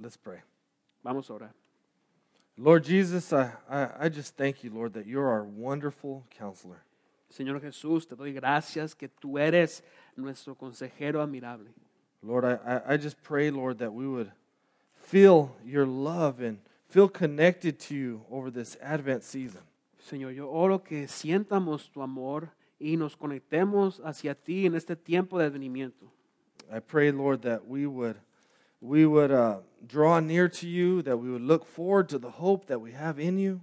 Let's 0.00 0.16
pray. 0.16 0.40
Vamos 1.02 1.28
a 1.30 1.34
orar. 1.34 1.54
Lord 2.56 2.84
Jesus, 2.84 3.32
I, 3.32 3.52
I, 3.68 4.06
I 4.06 4.08
just 4.08 4.36
thank 4.36 4.62
you, 4.62 4.70
Lord, 4.70 4.92
that 4.92 5.06
you're 5.06 5.28
our 5.28 5.44
wonderful 5.44 6.24
counselor. 6.30 6.82
Señor 7.30 7.60
Jesús, 7.60 8.08
te 8.08 8.16
doy 8.16 8.32
gracias 8.32 8.94
que 8.94 9.08
tú 9.08 9.38
eres 9.38 9.84
nuestro 10.16 10.54
consejero 10.54 11.22
admirable. 11.22 11.66
Lord, 12.22 12.44
I, 12.44 12.82
I, 12.86 12.96
just 12.98 13.22
pray, 13.22 13.50
Lord, 13.50 13.78
that 13.78 13.94
we 13.94 14.06
would 14.06 14.30
feel 14.94 15.56
your 15.64 15.86
love 15.86 16.40
and 16.40 16.58
feel 16.86 17.08
connected 17.08 17.78
to 17.80 17.94
you 17.94 18.22
over 18.30 18.50
this 18.50 18.76
Advent 18.82 19.24
season. 19.24 19.62
Señor, 20.10 20.34
yo 20.34 20.48
oro 20.50 20.78
que 20.78 21.06
sientamos 21.06 21.90
tu 21.90 22.02
amor 22.02 22.50
y 22.78 22.96
nos 22.96 23.16
conectemos 23.16 24.00
hacia 24.04 24.34
ti 24.34 24.66
en 24.66 24.74
este 24.74 24.96
tiempo 24.96 25.38
de 25.38 25.46
advenimiento. 25.46 26.10
I 26.70 26.80
pray, 26.80 27.10
Lord, 27.10 27.42
that 27.42 27.66
we 27.66 27.86
would 27.86 28.16
we 28.80 29.04
would 29.04 29.30
uh, 29.30 29.58
draw 29.86 30.20
near 30.20 30.48
to 30.48 30.66
you, 30.66 31.02
that 31.02 31.18
we 31.18 31.30
would 31.30 31.42
look 31.42 31.66
forward 31.66 32.08
to 32.10 32.18
the 32.18 32.30
hope 32.30 32.66
that 32.66 32.80
we 32.80 32.92
have 32.92 33.18
in 33.18 33.38
you. 33.38 33.60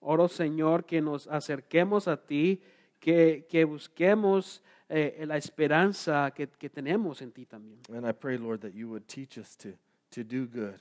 Oro, 0.00 0.28
Señor, 0.28 0.86
que 0.86 1.00
nos 1.00 1.26
acerquemos 1.26 2.08
a 2.08 2.16
ti, 2.16 2.60
que, 3.00 3.44
que 3.48 3.64
busquemos 3.64 4.60
eh, 4.90 5.24
la 5.26 5.36
esperanza 5.36 6.32
que, 6.34 6.48
que 6.48 6.68
tenemos 6.68 7.22
en 7.22 7.32
ti 7.32 7.46
también. 7.46 7.80
And 7.94 8.06
I 8.06 8.12
pray, 8.12 8.36
Lord, 8.36 8.60
that 8.62 8.74
you 8.74 8.88
would 8.88 9.06
teach 9.06 9.38
us 9.38 9.56
to, 9.58 9.72
to 10.10 10.24
do 10.24 10.46
good, 10.46 10.80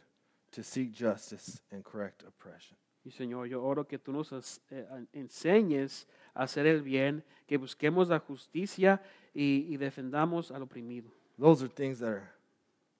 to 0.51 0.64
seek 0.64 0.91
justice 0.91 1.62
and 1.72 1.84
correct 1.84 2.24
oppression. 2.24 2.76
Y 3.05 3.12
Señor, 3.12 3.47
yo 3.47 3.64
oro 3.64 3.86
que 3.86 3.97
tú 3.97 4.12
nos 4.12 4.62
eh, 4.72 4.86
enseñes 5.14 6.05
a 6.34 6.43
hacer 6.43 6.66
el 6.66 6.82
bien, 6.82 7.24
que 7.47 7.57
busquemos 7.57 8.10
la 8.10 8.20
justicia 8.20 9.01
y, 9.34 9.68
y 9.70 9.78
defendamos 9.78 10.51
al 10.51 10.64
oprimido. 10.64 11.10
Those 11.38 11.64
are 11.64 11.70
things 11.70 11.99
that 11.99 12.10
are 12.10 12.30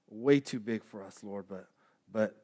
way 0.10 0.40
too 0.40 0.60
big 0.60 0.84
for 0.84 1.04
us, 1.04 1.24
Lord, 1.24 1.48
but, 1.50 1.68
but 2.12 2.36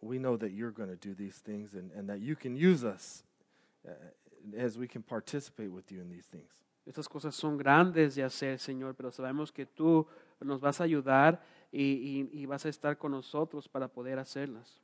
we 0.00 0.18
know 0.18 0.36
that 0.36 0.52
you're 0.52 0.72
going 0.72 0.88
to 0.88 0.96
do 0.96 1.14
these 1.14 1.36
things 1.36 1.74
and, 1.74 1.92
and 1.92 2.08
that 2.08 2.20
you 2.20 2.34
can 2.34 2.56
use 2.56 2.82
us 2.82 3.22
uh, 3.86 3.92
as 4.56 4.76
we 4.76 4.88
can 4.88 5.02
participate 5.02 5.70
with 5.70 5.92
you 5.92 6.00
in 6.00 6.08
these 6.10 6.24
things. 6.24 6.50
Estas 6.90 7.08
cosas 7.08 7.36
son 7.36 7.56
grandes 7.56 8.16
de 8.16 8.24
hacer, 8.24 8.58
Señor, 8.58 8.96
pero 8.96 9.12
sabemos 9.12 9.52
que 9.52 9.64
tú 9.64 10.04
nos 10.40 10.60
vas 10.60 10.80
a 10.80 10.84
ayudar 10.84 11.40
y, 11.70 11.82
y- 12.32 12.40
y 12.40 12.46
vas 12.46 12.66
a 12.66 12.68
estar 12.68 12.98
con 12.98 13.12
nosotros 13.12 13.68
para 13.68 13.86
poder 13.86 14.18
hacerlas. 14.18 14.80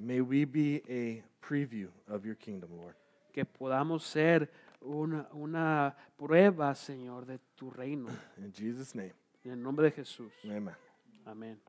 May 0.00 0.20
we 0.20 0.44
be 0.44 0.82
a 0.88 1.24
preview 1.46 1.90
of 2.08 2.24
your 2.24 2.36
kingdom, 2.36 2.72
Lord. 2.76 2.96
Que 3.32 3.44
podamos 3.44 4.02
ser 4.02 4.50
una, 4.80 5.28
una 5.32 5.96
prueba, 6.16 6.74
Señor, 6.74 7.24
de 7.24 7.38
tu 7.54 7.70
reino. 7.70 8.08
In 8.36 8.52
Jesus' 8.52 8.92
name, 8.96 9.12
En 9.44 9.52
el 9.52 9.62
nombre 9.62 9.86
de 9.86 9.92
Jesús. 9.92 10.32
amen. 10.44 10.74
Amén. 11.24 11.60